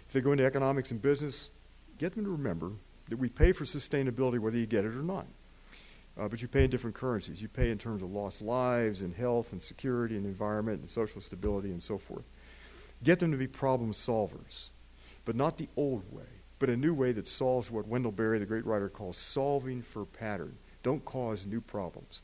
If 0.09 0.15
they 0.15 0.21
go 0.21 0.33
into 0.33 0.45
economics 0.45 0.91
and 0.91 1.01
business, 1.01 1.51
get 1.99 2.15
them 2.15 2.25
to 2.25 2.31
remember 2.31 2.73
that 3.09 3.19
we 3.19 3.29
pay 3.29 3.53
for 3.53 3.65
sustainability 3.65 4.39
whether 4.39 4.57
you 4.57 4.67
get 4.67 4.85
it 4.85 4.95
or 4.95 5.03
not. 5.03 5.27
Uh, 6.19 6.29
but 6.29 6.43
you 6.43 6.49
pay 6.49 6.65
in 6.65 6.71
different 6.71 6.95
currencies. 6.95 7.41
You 7.41 7.49
pay 7.49 7.71
in 7.71 7.79
terms 7.79 8.03
of 8.03 8.13
lost 8.13 8.43
lives 8.43 9.01
and 9.01 9.15
health 9.15 9.53
and 9.53 9.63
security 9.63 10.17
and 10.17 10.27
environment 10.27 10.81
and 10.81 10.91
social 10.91 11.21
stability 11.21 11.71
and 11.71 11.83
so 11.83 11.97
forth. 11.97 12.25
Get 13.03 13.19
them 13.19 13.33
to 13.33 13.39
be 13.39 13.47
problem 13.47 13.93
solvers 13.93 14.69
but 15.25 15.37
not 15.37 15.59
the 15.59 15.69
old 15.77 16.05
way, 16.13 16.27
but 16.59 16.71
a 16.71 16.77
new 16.77 16.95
way 16.95 17.13
that 17.13 17.27
solves 17.27 17.71
what 17.71 17.87
Wendell 17.87 18.13
Berry, 18.13 18.39
the 18.39 18.47
great 18.47 18.67
writer, 18.67 18.89
calls 18.89 19.17
solving 19.17 19.83
for 19.83 20.05
pattern. 20.05 20.57
Don't 20.83 21.05
cause 21.05 21.47
new 21.47 21.61
problems. 21.61 22.23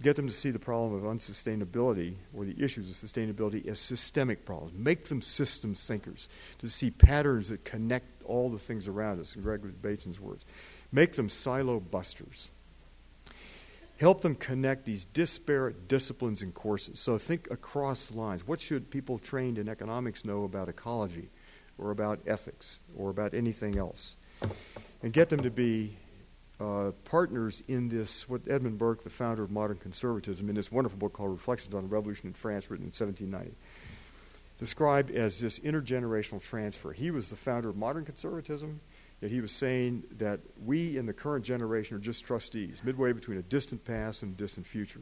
Get 0.00 0.16
them 0.16 0.28
to 0.28 0.34
see 0.34 0.50
the 0.50 0.60
problem 0.60 0.94
of 0.94 1.02
unsustainability 1.02 2.14
or 2.36 2.44
the 2.44 2.62
issues 2.62 2.88
of 2.88 2.94
sustainability 2.94 3.66
as 3.66 3.80
systemic 3.80 4.44
problems. 4.44 4.72
Make 4.74 5.06
them 5.06 5.22
systems 5.22 5.84
thinkers 5.84 6.28
to 6.60 6.68
see 6.68 6.90
patterns 6.90 7.48
that 7.48 7.64
connect 7.64 8.17
all 8.28 8.50
the 8.50 8.58
things 8.58 8.86
around 8.86 9.20
us, 9.20 9.34
in 9.34 9.42
Gregory 9.42 9.72
Bateson's 9.72 10.20
words. 10.20 10.44
Make 10.92 11.12
them 11.12 11.28
silo 11.28 11.80
busters 11.80 12.50
help 13.98 14.20
them 14.22 14.36
connect 14.36 14.84
these 14.84 15.04
disparate 15.04 15.88
disciplines 15.88 16.40
and 16.40 16.54
courses. 16.54 17.00
So 17.00 17.18
think 17.18 17.50
across 17.50 18.12
lines. 18.12 18.46
What 18.46 18.60
should 18.60 18.90
people 18.90 19.18
trained 19.18 19.58
in 19.58 19.68
economics 19.68 20.24
know 20.24 20.44
about 20.44 20.68
ecology 20.68 21.30
or 21.78 21.90
about 21.90 22.20
ethics 22.26 22.78
or 22.96 23.10
about 23.10 23.34
anything 23.34 23.76
else? 23.76 24.16
and 25.02 25.12
get 25.12 25.28
them 25.28 25.40
to 25.42 25.50
be 25.50 25.96
uh, 26.60 26.92
partners 27.04 27.62
in 27.68 27.88
this, 27.88 28.28
what 28.28 28.42
Edmund 28.48 28.78
Burke, 28.78 29.02
the 29.02 29.10
founder 29.10 29.42
of 29.42 29.50
modern 29.50 29.76
conservatism, 29.76 30.48
in 30.48 30.54
this 30.54 30.72
wonderful 30.72 30.98
book 30.98 31.12
called 31.12 31.30
Reflections 31.30 31.74
on 31.74 31.82
the 31.82 31.88
Revolution 31.88 32.28
in 32.28 32.34
France, 32.34 32.70
written 32.70 32.84
in 32.84 32.92
1790, 32.92 33.56
described 34.58 35.10
as 35.10 35.40
this 35.40 35.60
intergenerational 35.60 36.42
transfer. 36.42 36.92
He 36.92 37.10
was 37.10 37.30
the 37.30 37.36
founder 37.36 37.68
of 37.68 37.76
modern 37.76 38.04
conservatism, 38.04 38.80
yet 39.20 39.30
he 39.30 39.40
was 39.40 39.52
saying 39.52 40.02
that 40.18 40.40
we 40.64 40.98
in 40.98 41.06
the 41.06 41.12
current 41.12 41.44
generation 41.44 41.96
are 41.96 42.00
just 42.00 42.24
trustees, 42.24 42.82
midway 42.84 43.12
between 43.12 43.38
a 43.38 43.42
distant 43.42 43.84
past 43.84 44.22
and 44.22 44.34
a 44.34 44.36
distant 44.36 44.66
future. 44.66 45.00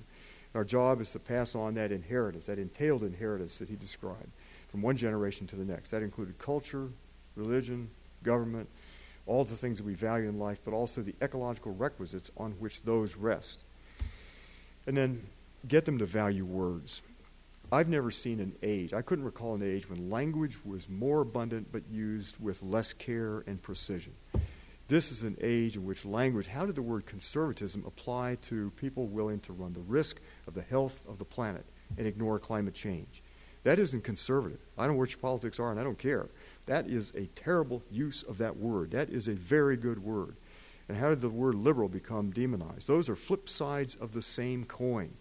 Our 0.54 0.64
job 0.64 1.00
is 1.00 1.12
to 1.12 1.18
pass 1.18 1.54
on 1.54 1.74
that 1.74 1.92
inheritance, 1.92 2.46
that 2.46 2.58
entailed 2.58 3.02
inheritance 3.02 3.58
that 3.58 3.68
he 3.68 3.76
described, 3.76 4.30
from 4.70 4.82
one 4.82 4.96
generation 4.96 5.46
to 5.48 5.56
the 5.56 5.64
next. 5.64 5.90
That 5.90 6.02
included 6.02 6.38
culture, 6.38 6.88
religion, 7.34 7.90
government, 8.22 8.68
all 9.26 9.44
the 9.44 9.56
things 9.56 9.78
that 9.78 9.84
we 9.84 9.94
value 9.94 10.28
in 10.28 10.38
life, 10.38 10.58
but 10.64 10.72
also 10.72 11.02
the 11.02 11.14
ecological 11.20 11.74
requisites 11.74 12.30
on 12.36 12.52
which 12.52 12.82
those 12.82 13.16
rest. 13.16 13.64
And 14.86 14.96
then 14.96 15.26
get 15.66 15.84
them 15.84 15.98
to 15.98 16.06
value 16.06 16.44
words. 16.44 17.02
I've 17.72 17.88
never 17.88 18.12
seen 18.12 18.38
an 18.38 18.54
age, 18.62 18.92
I 18.92 19.02
couldn't 19.02 19.24
recall 19.24 19.54
an 19.54 19.62
age 19.62 19.90
when 19.90 20.08
language 20.08 20.56
was 20.64 20.88
more 20.88 21.22
abundant 21.22 21.72
but 21.72 21.82
used 21.90 22.38
with 22.38 22.62
less 22.62 22.92
care 22.92 23.42
and 23.46 23.60
precision. 23.60 24.12
This 24.86 25.10
is 25.10 25.24
an 25.24 25.36
age 25.40 25.74
in 25.74 25.84
which 25.84 26.04
language, 26.04 26.46
how 26.46 26.64
did 26.64 26.76
the 26.76 26.82
word 26.82 27.06
conservatism 27.06 27.82
apply 27.84 28.36
to 28.42 28.70
people 28.76 29.08
willing 29.08 29.40
to 29.40 29.52
run 29.52 29.72
the 29.72 29.80
risk 29.80 30.20
of 30.46 30.54
the 30.54 30.62
health 30.62 31.02
of 31.08 31.18
the 31.18 31.24
planet 31.24 31.66
and 31.98 32.06
ignore 32.06 32.38
climate 32.38 32.74
change? 32.74 33.20
That 33.64 33.80
isn't 33.80 34.04
conservative. 34.04 34.60
I 34.78 34.84
don't 34.84 34.94
know 34.94 35.00
what 35.00 35.10
your 35.10 35.18
politics 35.18 35.58
are, 35.58 35.72
and 35.72 35.80
I 35.80 35.82
don't 35.82 35.98
care. 35.98 36.28
That 36.66 36.86
is 36.86 37.12
a 37.16 37.26
terrible 37.34 37.82
use 37.90 38.22
of 38.22 38.38
that 38.38 38.56
word. 38.56 38.92
That 38.92 39.10
is 39.10 39.26
a 39.26 39.32
very 39.32 39.76
good 39.76 39.98
word. 39.98 40.36
And 40.88 40.96
how 40.96 41.08
did 41.08 41.20
the 41.20 41.28
word 41.28 41.56
liberal 41.56 41.88
become 41.88 42.30
demonized? 42.30 42.86
Those 42.86 43.08
are 43.08 43.16
flip 43.16 43.48
sides 43.48 43.96
of 43.96 44.12
the 44.12 44.22
same 44.22 44.64
coin. 44.66 45.16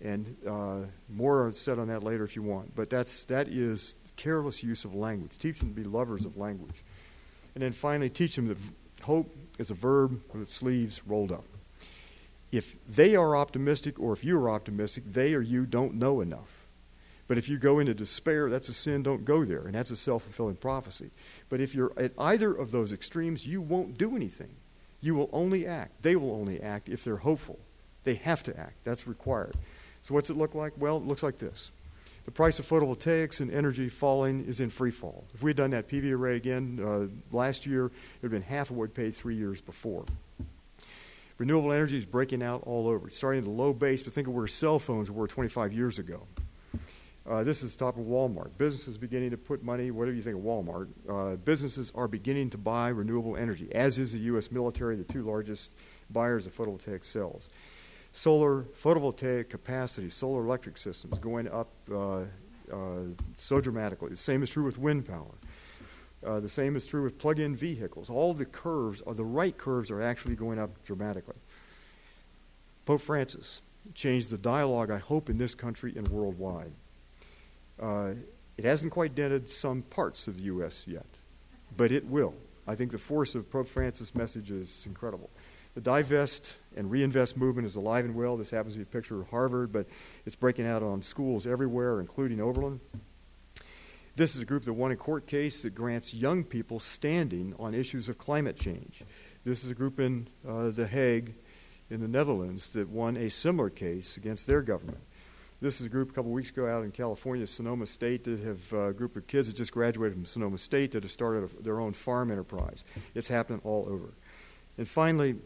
And 0.00 0.36
uh, 0.46 0.78
more 1.08 1.50
said 1.52 1.78
on 1.78 1.88
that 1.88 2.02
later 2.02 2.24
if 2.24 2.36
you 2.36 2.42
want. 2.42 2.74
But 2.74 2.90
that's, 2.90 3.24
that 3.24 3.48
is 3.48 3.94
careless 4.16 4.62
use 4.62 4.84
of 4.84 4.94
language. 4.94 5.38
Teach 5.38 5.58
them 5.58 5.70
to 5.70 5.74
be 5.74 5.84
lovers 5.84 6.24
of 6.24 6.36
language. 6.36 6.82
And 7.54 7.62
then 7.62 7.72
finally, 7.72 8.10
teach 8.10 8.36
them 8.36 8.48
that 8.48 8.58
hope 9.02 9.34
is 9.58 9.70
a 9.70 9.74
verb 9.74 10.20
with 10.32 10.42
its 10.42 10.54
sleeves 10.54 11.06
rolled 11.06 11.32
up. 11.32 11.44
If 12.52 12.76
they 12.86 13.16
are 13.16 13.36
optimistic 13.36 13.98
or 13.98 14.12
if 14.12 14.24
you 14.24 14.38
are 14.38 14.50
optimistic, 14.50 15.04
they 15.06 15.34
or 15.34 15.40
you 15.40 15.66
don't 15.66 15.94
know 15.94 16.20
enough. 16.20 16.66
But 17.28 17.38
if 17.38 17.48
you 17.48 17.58
go 17.58 17.78
into 17.78 17.92
despair, 17.92 18.48
that's 18.48 18.68
a 18.68 18.74
sin, 18.74 19.02
don't 19.02 19.24
go 19.24 19.44
there. 19.44 19.62
And 19.62 19.74
that's 19.74 19.90
a 19.90 19.96
self 19.96 20.22
fulfilling 20.22 20.56
prophecy. 20.56 21.10
But 21.48 21.60
if 21.60 21.74
you're 21.74 21.92
at 21.96 22.12
either 22.18 22.54
of 22.54 22.70
those 22.70 22.92
extremes, 22.92 23.46
you 23.46 23.60
won't 23.60 23.98
do 23.98 24.14
anything. 24.14 24.54
You 25.00 25.14
will 25.14 25.30
only 25.32 25.66
act. 25.66 26.02
They 26.02 26.16
will 26.16 26.32
only 26.32 26.62
act 26.62 26.88
if 26.88 27.02
they're 27.04 27.16
hopeful. 27.16 27.58
They 28.04 28.14
have 28.14 28.42
to 28.44 28.58
act. 28.58 28.84
That's 28.84 29.08
required. 29.08 29.56
So, 30.06 30.14
what's 30.14 30.30
it 30.30 30.36
look 30.36 30.54
like? 30.54 30.72
Well, 30.78 30.98
it 30.98 31.02
looks 31.02 31.24
like 31.24 31.38
this. 31.38 31.72
The 32.26 32.30
price 32.30 32.60
of 32.60 32.68
photovoltaics 32.68 33.40
and 33.40 33.50
energy 33.52 33.88
falling 33.88 34.44
is 34.46 34.60
in 34.60 34.70
free 34.70 34.92
fall. 34.92 35.24
If 35.34 35.42
we 35.42 35.50
had 35.50 35.56
done 35.56 35.70
that 35.70 35.88
PV 35.88 36.12
array 36.12 36.36
again 36.36 36.78
uh, 36.80 37.36
last 37.36 37.66
year, 37.66 37.86
it 37.86 37.92
would 38.22 38.30
have 38.30 38.30
been 38.30 38.42
half 38.42 38.70
of 38.70 38.76
what 38.76 38.90
we 38.90 38.94
paid 38.94 39.16
three 39.16 39.34
years 39.34 39.60
before. 39.60 40.04
Renewable 41.38 41.72
energy 41.72 41.98
is 41.98 42.04
breaking 42.04 42.40
out 42.40 42.62
all 42.66 42.86
over. 42.86 43.08
It's 43.08 43.16
starting 43.16 43.42
at 43.42 43.48
a 43.48 43.50
low 43.50 43.72
base, 43.72 44.04
but 44.04 44.12
think 44.12 44.28
of 44.28 44.34
where 44.34 44.46
cell 44.46 44.78
phones 44.78 45.10
were 45.10 45.26
25 45.26 45.72
years 45.72 45.98
ago. 45.98 46.22
Uh, 47.28 47.42
this 47.42 47.64
is 47.64 47.74
top 47.74 47.98
of 47.98 48.04
Walmart. 48.04 48.56
Businesses 48.58 48.96
beginning 48.96 49.30
to 49.30 49.36
put 49.36 49.64
money, 49.64 49.90
whatever 49.90 50.14
you 50.14 50.22
think 50.22 50.36
of 50.36 50.44
Walmart, 50.44 50.86
uh, 51.08 51.34
businesses 51.34 51.90
are 51.96 52.06
beginning 52.06 52.50
to 52.50 52.58
buy 52.58 52.90
renewable 52.90 53.36
energy, 53.36 53.74
as 53.74 53.98
is 53.98 54.12
the 54.12 54.20
U.S. 54.20 54.52
military, 54.52 54.94
the 54.94 55.02
two 55.02 55.22
largest 55.22 55.74
buyers 56.10 56.46
of 56.46 56.56
photovoltaic 56.56 57.02
cells. 57.02 57.48
Solar 58.16 58.62
photovoltaic 58.82 59.50
capacity, 59.50 60.08
solar 60.08 60.42
electric 60.42 60.78
systems 60.78 61.18
going 61.18 61.48
up 61.48 61.68
uh, 61.92 62.20
uh 62.72 63.02
so 63.36 63.60
dramatically. 63.60 64.08
The 64.08 64.16
same 64.16 64.42
is 64.42 64.48
true 64.48 64.64
with 64.64 64.78
wind 64.78 65.04
power. 65.04 65.34
Uh, 66.26 66.40
the 66.40 66.48
same 66.48 66.76
is 66.76 66.86
true 66.86 67.02
with 67.02 67.18
plug 67.18 67.38
in 67.38 67.54
vehicles. 67.54 68.08
All 68.08 68.32
the 68.32 68.46
curves, 68.46 69.02
or 69.02 69.12
the 69.12 69.22
right 69.22 69.54
curves, 69.58 69.90
are 69.90 70.00
actually 70.00 70.34
going 70.34 70.58
up 70.58 70.82
dramatically. 70.82 71.36
Pope 72.86 73.02
Francis 73.02 73.60
changed 73.92 74.30
the 74.30 74.38
dialogue, 74.38 74.90
I 74.90 74.96
hope, 74.96 75.28
in 75.28 75.36
this 75.36 75.54
country 75.54 75.92
and 75.94 76.08
worldwide. 76.08 76.72
Uh, 77.78 78.14
it 78.56 78.64
hasn't 78.64 78.92
quite 78.92 79.14
dented 79.14 79.50
some 79.50 79.82
parts 79.82 80.26
of 80.26 80.38
the 80.38 80.44
U.S. 80.44 80.86
yet, 80.88 81.18
but 81.76 81.92
it 81.92 82.06
will. 82.06 82.32
I 82.66 82.76
think 82.76 82.92
the 82.92 82.98
force 82.98 83.34
of 83.34 83.50
Pope 83.50 83.68
Francis' 83.68 84.14
message 84.14 84.50
is 84.50 84.84
incredible. 84.86 85.28
The 85.76 85.82
divest 85.82 86.56
and 86.74 86.90
reinvest 86.90 87.36
movement 87.36 87.66
is 87.66 87.76
alive 87.76 88.06
and 88.06 88.14
well. 88.14 88.38
This 88.38 88.50
happens 88.50 88.72
to 88.72 88.78
be 88.78 88.84
a 88.84 88.86
picture 88.86 89.20
of 89.20 89.28
Harvard, 89.28 89.72
but 89.72 89.86
it's 90.24 90.34
breaking 90.34 90.66
out 90.66 90.82
on 90.82 91.02
schools 91.02 91.46
everywhere, 91.46 92.00
including 92.00 92.40
Oberlin. 92.40 92.80
This 94.16 94.34
is 94.34 94.40
a 94.40 94.46
group 94.46 94.64
that 94.64 94.72
won 94.72 94.90
a 94.90 94.96
court 94.96 95.26
case 95.26 95.60
that 95.60 95.74
grants 95.74 96.14
young 96.14 96.44
people 96.44 96.80
standing 96.80 97.54
on 97.58 97.74
issues 97.74 98.08
of 98.08 98.16
climate 98.16 98.56
change. 98.56 99.02
This 99.44 99.64
is 99.64 99.70
a 99.70 99.74
group 99.74 100.00
in 100.00 100.28
uh, 100.48 100.70
The 100.70 100.86
Hague 100.86 101.34
in 101.90 102.00
the 102.00 102.08
Netherlands 102.08 102.72
that 102.72 102.88
won 102.88 103.18
a 103.18 103.28
similar 103.28 103.68
case 103.68 104.16
against 104.16 104.46
their 104.46 104.62
government. 104.62 105.00
This 105.60 105.78
is 105.78 105.86
a 105.86 105.90
group 105.90 106.10
a 106.10 106.14
couple 106.14 106.30
weeks 106.30 106.48
ago 106.48 106.66
out 106.66 106.84
in 106.84 106.90
California, 106.90 107.46
Sonoma 107.46 107.84
State, 107.84 108.24
that 108.24 108.40
have 108.40 108.72
uh, 108.72 108.78
a 108.86 108.92
group 108.94 109.14
of 109.14 109.26
kids 109.26 109.48
that 109.48 109.56
just 109.56 109.72
graduated 109.72 110.14
from 110.14 110.24
Sonoma 110.24 110.56
State 110.56 110.92
that 110.92 111.02
have 111.02 111.12
started 111.12 111.50
a, 111.50 111.62
their 111.62 111.80
own 111.80 111.92
farm 111.92 112.30
enterprise. 112.30 112.82
It's 113.14 113.28
happening 113.28 113.60
all 113.62 113.86
over. 113.90 114.14
And 114.78 114.88
finally, 114.88 115.36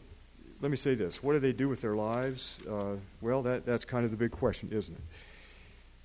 let 0.61 0.70
me 0.70 0.76
say 0.76 0.94
this 0.94 1.22
what 1.22 1.32
do 1.32 1.38
they 1.38 1.52
do 1.52 1.68
with 1.68 1.80
their 1.80 1.94
lives? 1.94 2.58
Uh, 2.68 2.96
well, 3.20 3.42
that, 3.42 3.64
that's 3.66 3.84
kind 3.84 4.04
of 4.04 4.11
the 4.11 4.16
big 4.16 4.30
question, 4.30 4.70
isn't 4.72 4.94
it? 4.94 5.02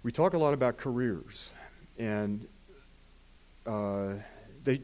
We 0.03 0.11
talk 0.11 0.33
a 0.33 0.37
lot 0.37 0.53
about 0.53 0.77
careers, 0.77 1.49
and 1.97 2.47
uh, 3.65 4.13
they 4.63 4.81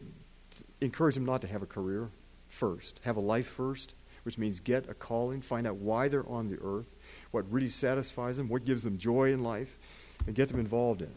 encourage 0.82 1.16
them 1.16 1.26
not 1.26 1.42
to 1.42 1.48
have 1.48 1.62
a 1.62 1.68
career 1.68 2.10
first, 2.48 3.00
have 3.04 3.18
a 3.18 3.22
life 3.22 3.48
first, 3.48 3.94
which 4.24 4.38
means 4.38 4.60
get 4.60 4.90
a 4.90 4.94
calling, 4.94 5.42
find 5.42 5.68
out 5.68 5.76
why 5.76 6.08
they're 6.08 6.28
on 6.28 6.48
the 6.48 6.58
earth 6.62 6.96
what 7.32 7.50
really 7.52 7.70
satisfies 7.70 8.38
them, 8.38 8.50
what 8.50 8.66
gives 8.66 8.84
them 8.84 8.98
joy 8.98 9.32
in 9.34 9.44
life, 9.44 9.78
and 10.28 10.36
get 10.36 10.50
them 10.50 10.60
involved 10.60 11.02
in 11.02 11.08
it. 11.08 11.16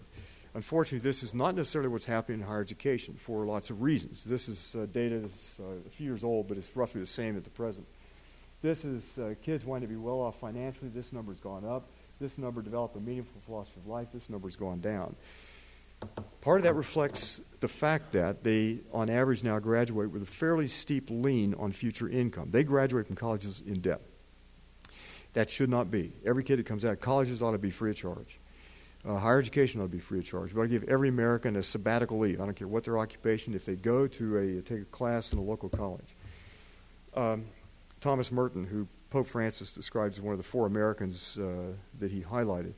Unfortunately, 0.55 1.01
this 1.01 1.25
is 1.25 1.35
not 1.35 1.57
necessarily 1.57 1.89
what's 1.89 2.05
happening 2.05 2.41
in 2.41 2.47
higher 2.47 2.61
education 2.61 3.15
for 3.15 3.45
lots 3.45 3.71
of 3.71 3.83
reasons. 3.83 4.23
This 4.23 4.49
is 4.49 4.77
uh, 4.77 4.87
data 4.93 5.19
that's 5.19 5.59
uh, 5.59 5.65
a 5.85 5.91
few 5.91 6.07
years 6.07 6.23
old, 6.23 6.47
but 6.47 6.57
it's 6.57 6.77
roughly 6.77 7.01
the 7.01 7.07
same 7.09 7.37
at 7.37 7.43
the 7.43 7.51
present. 7.51 7.87
This 8.65 8.83
is 8.87 9.19
uh, 9.19 9.35
kids 9.43 9.67
wanting 9.67 9.87
to 9.87 9.95
be 9.95 10.01
well 10.01 10.21
off 10.21 10.41
financially. 10.41 10.89
This 10.89 11.13
number's 11.13 11.39
gone 11.39 11.67
up. 11.67 11.91
This 12.19 12.39
number 12.39 12.63
develop 12.63 12.97
a 12.97 12.99
meaningful 12.99 13.43
philosophy 13.45 13.79
of 13.79 13.87
life. 13.87 14.09
This 14.11 14.31
number's 14.31 14.57
gone 14.57 14.81
down. 14.81 15.17
Part 16.41 16.61
of 16.61 16.65
that 16.65 16.73
reflects 16.73 17.43
the 17.61 17.69
fact 17.69 18.13
that 18.13 18.43
they, 18.43 18.79
on 18.91 19.11
average, 19.11 19.43
now 19.43 19.59
graduate 19.59 20.11
with 20.11 20.23
a 20.23 20.27
fairly 20.27 20.67
steep 20.67 21.11
lien 21.11 21.53
on 21.57 21.73
future 21.73 22.09
income. 22.09 22.53
They 22.53 22.65
graduate 22.65 23.07
from 23.07 23.17
colleges 23.17 23.63
in 23.67 23.83
debt. 23.83 24.01
That 25.35 25.51
should 25.51 25.69
not 25.69 25.91
be. 25.91 26.15
Every 26.25 26.43
kid 26.43 26.59
that 26.59 26.65
comes 26.65 26.87
out, 26.87 27.01
colleges 27.01 27.43
ought 27.43 27.53
to 27.53 27.59
be 27.59 27.71
free 27.71 27.91
of 27.91 27.99
charge. 27.99 28.39
Uh, 29.07 29.19
higher 29.19 29.41
education 29.41 29.83
ought 29.83 29.85
to 29.85 29.91
be 29.91 29.99
free 29.99 30.21
of 30.21 30.25
charge. 30.25 30.55
But 30.55 30.63
I 30.63 30.67
give 30.69 30.85
every 30.85 31.11
American 31.11 31.57
a 31.57 31.63
sabbatical 31.63 32.19
leave. 32.19 32.41
I 32.41 32.47
don't 32.47 32.57
care 32.57 32.67
what 32.67 32.85
their 32.85 32.97
occupation, 32.97 33.53
if 33.53 33.67
they 33.67 33.77
go 33.77 34.07
to 34.07 34.39
a 34.39 34.63
take 34.63 34.81
a 34.81 34.85
class 34.87 35.35
in 35.35 35.39
a 35.39 35.43
local 35.43 35.69
college. 35.69 36.17
Um, 37.13 37.45
Thomas 38.05 38.31
Merton, 38.31 38.67
who 38.67 38.87
Pope 39.09 39.27
Francis 39.27 39.73
describes 39.73 40.19
as 40.19 40.23
one 40.23 40.33
of 40.33 40.39
the 40.39 40.45
four 40.45 40.67
Americans 40.67 41.39
uh, 41.39 41.73
that 41.99 42.11
he 42.11 42.21
highlighted, 42.21 42.75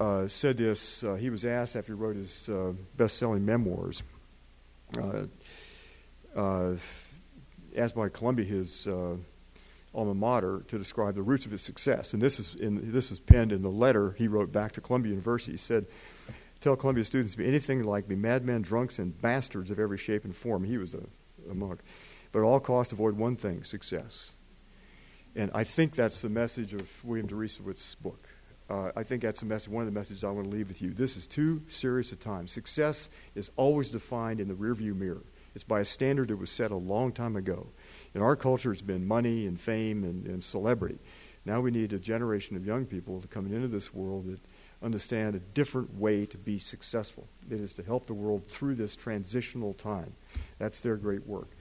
uh, 0.00 0.26
said 0.26 0.56
this. 0.56 1.04
Uh, 1.04 1.14
he 1.14 1.30
was 1.30 1.44
asked 1.44 1.76
after 1.76 1.94
he 1.94 1.96
wrote 1.96 2.16
his 2.16 2.48
uh, 2.48 2.72
best-selling 2.96 3.44
memoirs, 3.46 4.02
uh, 6.36 6.72
asked 7.76 7.94
by 7.94 8.08
Columbia 8.08 8.44
his 8.44 8.88
alma 9.94 10.14
mater 10.14 10.64
to 10.66 10.78
describe 10.78 11.14
the 11.14 11.22
roots 11.22 11.44
of 11.46 11.52
his 11.52 11.62
success. 11.62 12.12
And 12.12 12.20
this 12.20 12.40
is 12.40 12.56
in, 12.56 12.90
this 12.90 13.10
was 13.10 13.20
penned 13.20 13.52
in 13.52 13.62
the 13.62 13.70
letter 13.70 14.16
he 14.18 14.26
wrote 14.26 14.50
back 14.50 14.72
to 14.72 14.80
Columbia 14.80 15.10
University. 15.10 15.52
He 15.52 15.58
said, 15.58 15.86
"Tell 16.58 16.74
Columbia 16.74 17.04
students 17.04 17.34
to 17.34 17.38
be 17.38 17.46
anything 17.46 17.84
like 17.84 18.08
be 18.08 18.16
madmen, 18.16 18.62
drunks, 18.62 18.98
and 18.98 19.16
bastards 19.22 19.70
of 19.70 19.78
every 19.78 19.96
shape 19.96 20.24
and 20.24 20.34
form." 20.34 20.64
He 20.64 20.76
was 20.76 20.92
a, 20.92 21.04
a 21.48 21.54
monk, 21.54 21.82
but 22.34 22.40
at 22.40 22.46
all 22.46 22.58
costs, 22.58 22.92
avoid 22.92 23.16
one 23.16 23.36
thing: 23.36 23.62
success. 23.62 24.34
And 25.36 25.52
I 25.54 25.62
think 25.62 25.94
that's 25.94 26.20
the 26.20 26.28
message 26.28 26.74
of 26.74 27.04
William 27.04 27.28
Deresiewicz's 27.28 27.94
book. 27.94 28.28
Uh, 28.68 28.90
I 28.96 29.04
think 29.04 29.22
that's 29.22 29.40
message, 29.44 29.68
one 29.68 29.82
of 29.82 29.86
the 29.86 29.96
messages 29.96 30.24
I 30.24 30.30
want 30.30 30.50
to 30.50 30.50
leave 30.50 30.66
with 30.66 30.82
you. 30.82 30.92
This 30.92 31.16
is 31.16 31.28
too 31.28 31.62
serious 31.68 32.10
a 32.10 32.16
time. 32.16 32.48
Success 32.48 33.08
is 33.36 33.52
always 33.54 33.88
defined 33.88 34.40
in 34.40 34.48
the 34.48 34.54
rearview 34.54 34.96
mirror. 34.96 35.22
It's 35.54 35.62
by 35.62 35.80
a 35.80 35.84
standard 35.84 36.26
that 36.28 36.36
was 36.36 36.50
set 36.50 36.72
a 36.72 36.76
long 36.76 37.12
time 37.12 37.36
ago. 37.36 37.68
In 38.14 38.20
our 38.20 38.34
culture, 38.34 38.72
it's 38.72 38.82
been 38.82 39.06
money 39.06 39.46
and 39.46 39.60
fame 39.60 40.02
and, 40.02 40.26
and 40.26 40.42
celebrity. 40.42 40.98
Now 41.44 41.60
we 41.60 41.70
need 41.70 41.92
a 41.92 42.00
generation 42.00 42.56
of 42.56 42.66
young 42.66 42.84
people 42.84 43.20
to 43.20 43.28
come 43.28 43.46
into 43.46 43.68
this 43.68 43.94
world 43.94 44.26
that 44.26 44.40
understand 44.82 45.36
a 45.36 45.40
different 45.40 45.94
way 45.94 46.26
to 46.26 46.38
be 46.38 46.58
successful. 46.58 47.28
It 47.48 47.60
is 47.60 47.74
to 47.74 47.84
help 47.84 48.08
the 48.08 48.14
world 48.14 48.48
through 48.48 48.74
this 48.74 48.96
transitional 48.96 49.72
time. 49.72 50.14
That's 50.58 50.80
their 50.80 50.96
great 50.96 51.26
work. 51.28 51.53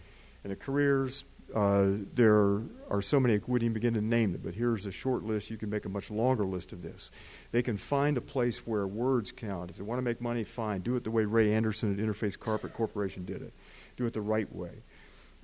And 0.44 0.52
the 0.52 0.56
careers, 0.56 1.24
uh, 1.54 1.92
there 2.14 2.62
are 2.90 3.02
so 3.02 3.20
many, 3.20 3.36
I 3.36 3.40
wouldn't 3.48 3.64
even 3.64 3.74
begin 3.74 3.94
to 3.94 4.02
name 4.02 4.34
them, 4.34 4.42
but 4.44 4.56
here's 4.56 4.86
a 4.86 4.92
short 4.92 5.24
list. 5.24 5.50
You 5.50 5.58
can 5.58 5.70
make 5.70 5.86
a 5.86 5.90
much 5.90 6.12
longer 6.12 6.46
list 6.46 6.74
of 6.74 6.82
this. 6.82 7.12
They 7.52 7.62
can 7.62 7.78
find 7.78 8.18
a 8.18 8.22
place 8.22 8.68
where 8.68 8.86
words 8.86 9.32
count. 9.32 9.70
If 9.70 9.78
they 9.78 9.84
want 9.84 10.00
to 10.00 10.04
make 10.04 10.20
money, 10.20 10.44
fine. 10.44 10.82
Do 10.82 10.96
it 10.96 11.04
the 11.04 11.12
way 11.12 11.26
Ray 11.26 11.54
Anderson 11.54 11.94
at 11.94 12.06
Interface 12.06 12.38
Carpet 12.38 12.74
Corporation 12.74 13.26
did 13.26 13.42
it. 13.42 13.54
Do 13.96 14.06
it 14.06 14.14
the 14.14 14.22
right 14.22 14.54
way. 14.54 14.84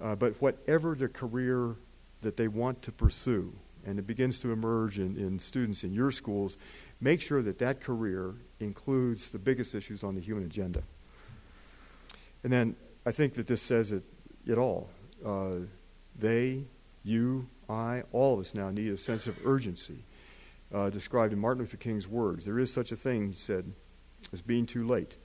Uh, 0.01 0.15
but 0.15 0.41
whatever 0.41 0.95
the 0.95 1.09
career 1.09 1.75
that 2.21 2.37
they 2.37 2.47
want 2.47 2.81
to 2.81 2.91
pursue, 2.91 3.53
and 3.85 3.97
it 3.99 4.05
begins 4.05 4.39
to 4.41 4.51
emerge 4.51 4.99
in, 4.99 5.17
in 5.17 5.39
students 5.39 5.83
in 5.83 5.93
your 5.93 6.11
schools, 6.11 6.57
make 6.99 7.21
sure 7.21 7.41
that 7.41 7.59
that 7.59 7.81
career 7.81 8.35
includes 8.59 9.31
the 9.31 9.39
biggest 9.39 9.73
issues 9.73 10.03
on 10.03 10.15
the 10.15 10.21
human 10.21 10.43
agenda. 10.43 10.83
And 12.43 12.51
then 12.51 12.75
I 13.05 13.11
think 13.11 13.33
that 13.33 13.47
this 13.47 13.61
says 13.61 13.91
it, 13.91 14.03
it 14.45 14.57
all. 14.57 14.89
Uh, 15.25 15.65
they, 16.17 16.63
you, 17.03 17.47
I, 17.69 18.03
all 18.11 18.35
of 18.35 18.39
us 18.41 18.53
now 18.53 18.69
need 18.69 18.91
a 18.91 18.97
sense 18.97 19.27
of 19.27 19.37
urgency 19.45 20.05
uh, 20.73 20.89
described 20.89 21.33
in 21.33 21.39
Martin 21.39 21.61
Luther 21.61 21.77
King's 21.77 22.07
words. 22.07 22.45
There 22.45 22.59
is 22.59 22.71
such 22.71 22.91
a 22.91 22.95
thing, 22.95 23.27
he 23.27 23.33
said, 23.33 23.73
as 24.31 24.41
being 24.41 24.65
too 24.65 24.85
late. 24.85 25.17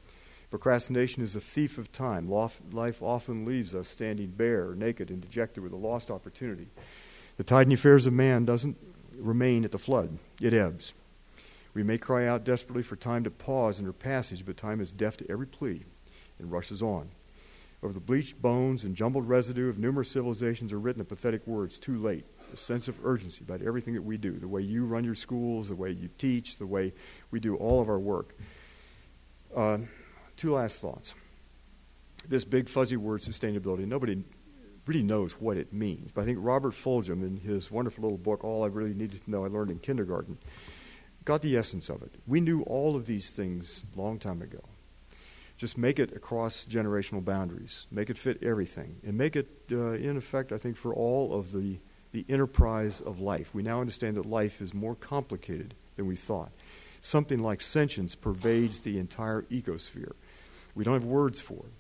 Procrastination 0.51 1.23
is 1.23 1.35
a 1.35 1.41
thief 1.41 1.79
of 1.79 1.91
time. 1.91 2.31
Life 2.31 3.03
often 3.03 3.45
leaves 3.45 3.75
us 3.75 3.89
standing 3.89 4.29
bare, 4.29 4.75
naked, 4.75 5.11
and 5.11 5.21
dejected 5.21 5.63
with 5.63 5.73
a 5.73 5.77
lost 5.77 6.11
opportunity. 6.11 6.69
The 7.37 7.45
tide 7.45 7.69
the 7.69 7.75
affairs 7.75 8.07
of 8.07 8.13
man 8.13 8.45
doesn't 8.45 8.77
remain 9.17 9.65
at 9.65 9.73
the 9.73 9.79
flood, 9.79 10.19
it 10.41 10.55
ebbs. 10.55 10.95
We 11.73 11.83
may 11.83 11.99
cry 11.99 12.27
out 12.27 12.45
desperately 12.45 12.85
for 12.85 12.95
time 12.95 13.25
to 13.25 13.31
pause 13.31 13.81
in 13.81 13.87
her 13.87 13.93
passage, 13.93 14.47
but 14.47 14.57
time 14.57 14.81
is 14.81 14.93
deaf 14.93 15.17
to 15.17 15.31
every 15.31 15.47
plea 15.47 15.83
and 16.39 16.53
rushes 16.53 16.83
on. 16.83 17.09
Over 17.85 17.93
the 17.93 18.01
bleached 18.01 18.41
bones 18.41 18.85
and 18.85 18.97
jumbled 18.97 19.29
residue 19.29 19.69
of 19.69 19.79
numerous 19.79 20.11
civilizations 20.11 20.73
are 20.73 20.81
written 20.81 21.01
the 21.01 21.05
pathetic 21.05 21.47
words, 21.47 21.79
too 21.79 21.99
late. 21.99 22.25
A 22.51 22.57
sense 22.57 22.89
of 22.89 22.99
urgency 23.05 23.45
about 23.45 23.61
everything 23.61 23.93
that 23.93 24.01
we 24.01 24.17
do, 24.17 24.39
the 24.39 24.49
way 24.49 24.63
you 24.63 24.87
run 24.87 25.05
your 25.05 25.15
schools, 25.15 25.69
the 25.69 25.75
way 25.75 25.91
you 25.91 26.09
teach, 26.17 26.57
the 26.57 26.67
way 26.67 26.95
we 27.31 27.41
do 27.41 27.57
all 27.57 27.83
of 27.83 27.91
our 27.91 27.99
work. 27.99 28.39
Uh, 29.55 29.79
two 30.35 30.55
last 30.55 30.81
thoughts. 30.81 31.15
This 32.27 32.43
big 32.43 32.71
fuzzy 32.71 32.97
word, 32.97 33.21
sustainability, 33.21 33.87
nobody 33.87 34.25
really 34.87 35.03
knows 35.03 35.35
what 35.35 35.59
it 35.59 35.71
means. 35.71 36.11
But 36.11 36.23
I 36.23 36.25
think 36.25 36.39
Robert 36.41 36.73
Fulghum, 36.73 37.23
in 37.23 37.37
his 37.37 37.71
wonderful 37.71 38.05
little 38.05 38.17
book, 38.17 38.45
All 38.45 38.65
I 38.65 38.69
Really 38.69 38.95
Needed 38.95 39.23
to 39.25 39.31
Know 39.31 39.45
I 39.45 39.49
Learned 39.49 39.71
in 39.71 39.79
Kindergarten, 39.79 40.39
got 41.27 41.43
the 41.43 41.55
essence 41.55 41.91
of 41.91 42.03
it. 42.03 42.15
We 42.27 42.41
knew 42.41 42.63
all 42.63 42.97
of 42.97 43.05
these 43.05 43.31
things 43.31 43.85
long 43.95 44.19
time 44.19 44.41
ago. 44.41 44.61
Just 45.57 45.79
make 45.79 45.99
it 45.99 46.15
across 46.17 46.67
generational 46.67 47.25
boundaries, 47.25 47.87
make 47.91 48.11
it 48.11 48.19
fit 48.19 48.43
everything, 48.43 48.97
and 49.07 49.17
make 49.17 49.37
it, 49.37 49.49
uh, 49.71 49.93
in 49.93 50.17
effect, 50.17 50.51
I 50.51 50.59
think, 50.59 50.77
for 50.77 50.93
all 50.93 51.33
of 51.33 51.53
the, 51.53 51.79
the 52.13 52.25
enterprise 52.29 53.01
of 53.01 53.21
life. 53.21 53.55
We 53.55 53.63
now 53.63 53.81
understand 53.81 54.17
that 54.17 54.27
life 54.27 54.61
is 54.61 54.75
more 54.75 54.97
complicated 54.97 55.75
than 55.97 56.07
we 56.07 56.17
thought. 56.17 56.51
Something 57.01 57.39
like 57.39 57.61
sentience 57.61 58.15
pervades 58.15 58.81
the 58.81 58.99
entire 58.99 59.43
ecosphere. 59.43 60.13
We 60.75 60.83
don't 60.83 60.95
have 60.95 61.05
words 61.05 61.41
for 61.41 61.55
it. 61.67 61.73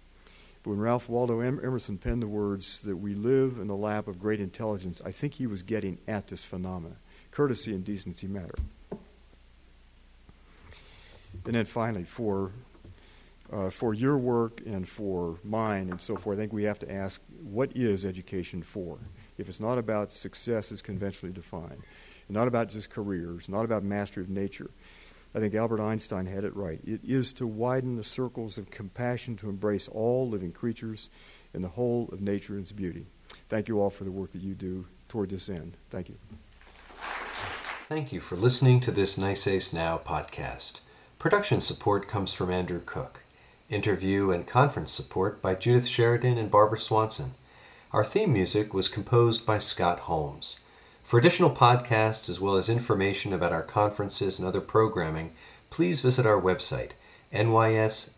But 0.63 0.71
when 0.71 0.79
Ralph 0.79 1.09
Waldo 1.09 1.41
Emerson 1.41 1.99
penned 1.99 2.23
the 2.23 2.27
words 2.27 2.83
that 2.83 2.97
we 2.97 3.15
live 3.15 3.59
in 3.59 3.67
the 3.67 3.77
lap 3.77 4.09
of 4.09 4.19
great 4.19 4.41
intelligence, 4.41 5.03
I 5.05 5.11
think 5.11 5.35
he 5.35 5.47
was 5.47 5.63
getting 5.63 5.99
at 6.09 6.29
this 6.29 6.43
phenomenon. 6.43 6.97
Courtesy 7.31 7.75
and 7.75 7.85
decency 7.85 8.27
matter. 8.27 8.55
And 11.45 11.55
then 11.55 11.67
finally, 11.67 12.05
for 12.05 12.53
uh, 13.53 13.71
for 13.71 13.95
your 13.95 14.19
work 14.19 14.63
and 14.65 14.89
for 14.89 15.39
mine 15.45 15.91
and 15.91 16.01
so 16.01 16.17
forth, 16.17 16.39
I 16.39 16.41
think 16.41 16.53
we 16.53 16.65
have 16.65 16.79
to 16.81 16.93
ask 16.93 17.21
what 17.43 17.71
is 17.75 18.05
education 18.05 18.63
for? 18.63 18.99
If 19.39 19.49
it's 19.49 19.61
not 19.61 19.79
about 19.79 20.11
success 20.11 20.73
as 20.73 20.83
conventionally 20.83 21.33
defined, 21.33 21.83
not 22.29 22.49
about 22.49 22.69
just 22.69 22.91
careers, 22.91 23.49
not 23.49 23.65
about 23.65 23.83
mastery 23.83 24.23
of 24.23 24.31
nature, 24.31 24.71
I 25.35 25.41
think 25.41 25.55
Albert 25.55 25.81
Einstein 25.81 26.27
had 26.27 26.45
it 26.45 26.55
right. 26.55 26.81
It 26.85 27.01
is 27.03 27.33
to 27.35 27.47
widen 27.47 27.97
the 27.97 28.05
circles 28.05 28.57
of 28.57 28.71
compassion 28.71 29.37
to 29.39 29.49
embrace 29.49 29.89
all 29.89 30.29
living 30.29 30.53
creatures 30.53 31.11
and 31.53 31.65
the 31.65 31.69
whole 31.69 32.09
of 32.13 32.21
nature 32.21 32.53
and 32.53 32.63
its 32.63 32.73
beauty. 32.73 33.07
Thank 33.49 33.67
you 33.67 33.81
all 33.81 33.91
for 33.91 34.05
the 34.05 34.13
work 34.13 34.33
that 34.33 34.43
you 34.43 34.55
do 34.55 34.87
toward 35.09 35.31
this 35.31 35.49
end. 35.49 35.77
Thank 35.91 36.09
you. 36.09 36.17
Thank 37.89 38.13
you 38.13 38.21
for 38.21 38.37
listening 38.37 38.81
to 38.81 38.93
this 38.93 39.19
NYSAIS 39.19 39.75
Now 39.75 39.99
podcast. 39.99 40.81
Production 41.19 41.61
support 41.61 42.07
comes 42.07 42.33
from 42.33 42.51
Andrew 42.51 42.81
Cook. 42.85 43.24
Interview 43.75 44.31
and 44.31 44.47
conference 44.47 44.93
support 44.93 45.43
by 45.43 45.57
Judith 45.57 45.89
Sheridan 45.89 46.39
and 46.39 46.49
Barbara 46.49 46.79
Swanson. 46.79 47.35
Our 47.93 48.05
theme 48.05 48.33
music 48.33 48.73
was 48.73 48.87
composed 48.87 49.45
by 49.45 49.59
Scott 49.59 50.01
Holmes. 50.01 50.61
For 51.03 51.19
additional 51.19 51.51
podcasts 51.51 52.29
as 52.29 52.41
well 52.41 52.55
as 52.55 52.69
information 52.69 53.33
about 53.33 53.53
our 53.53 53.65
conferences 53.65 54.39
and 54.39 54.47
other 54.47 54.61
programming, 54.61 55.33
please 55.71 56.01
visit 56.03 56.25
our 56.25 56.41
website, 56.41 56.93
nysais.org. 57.33 58.15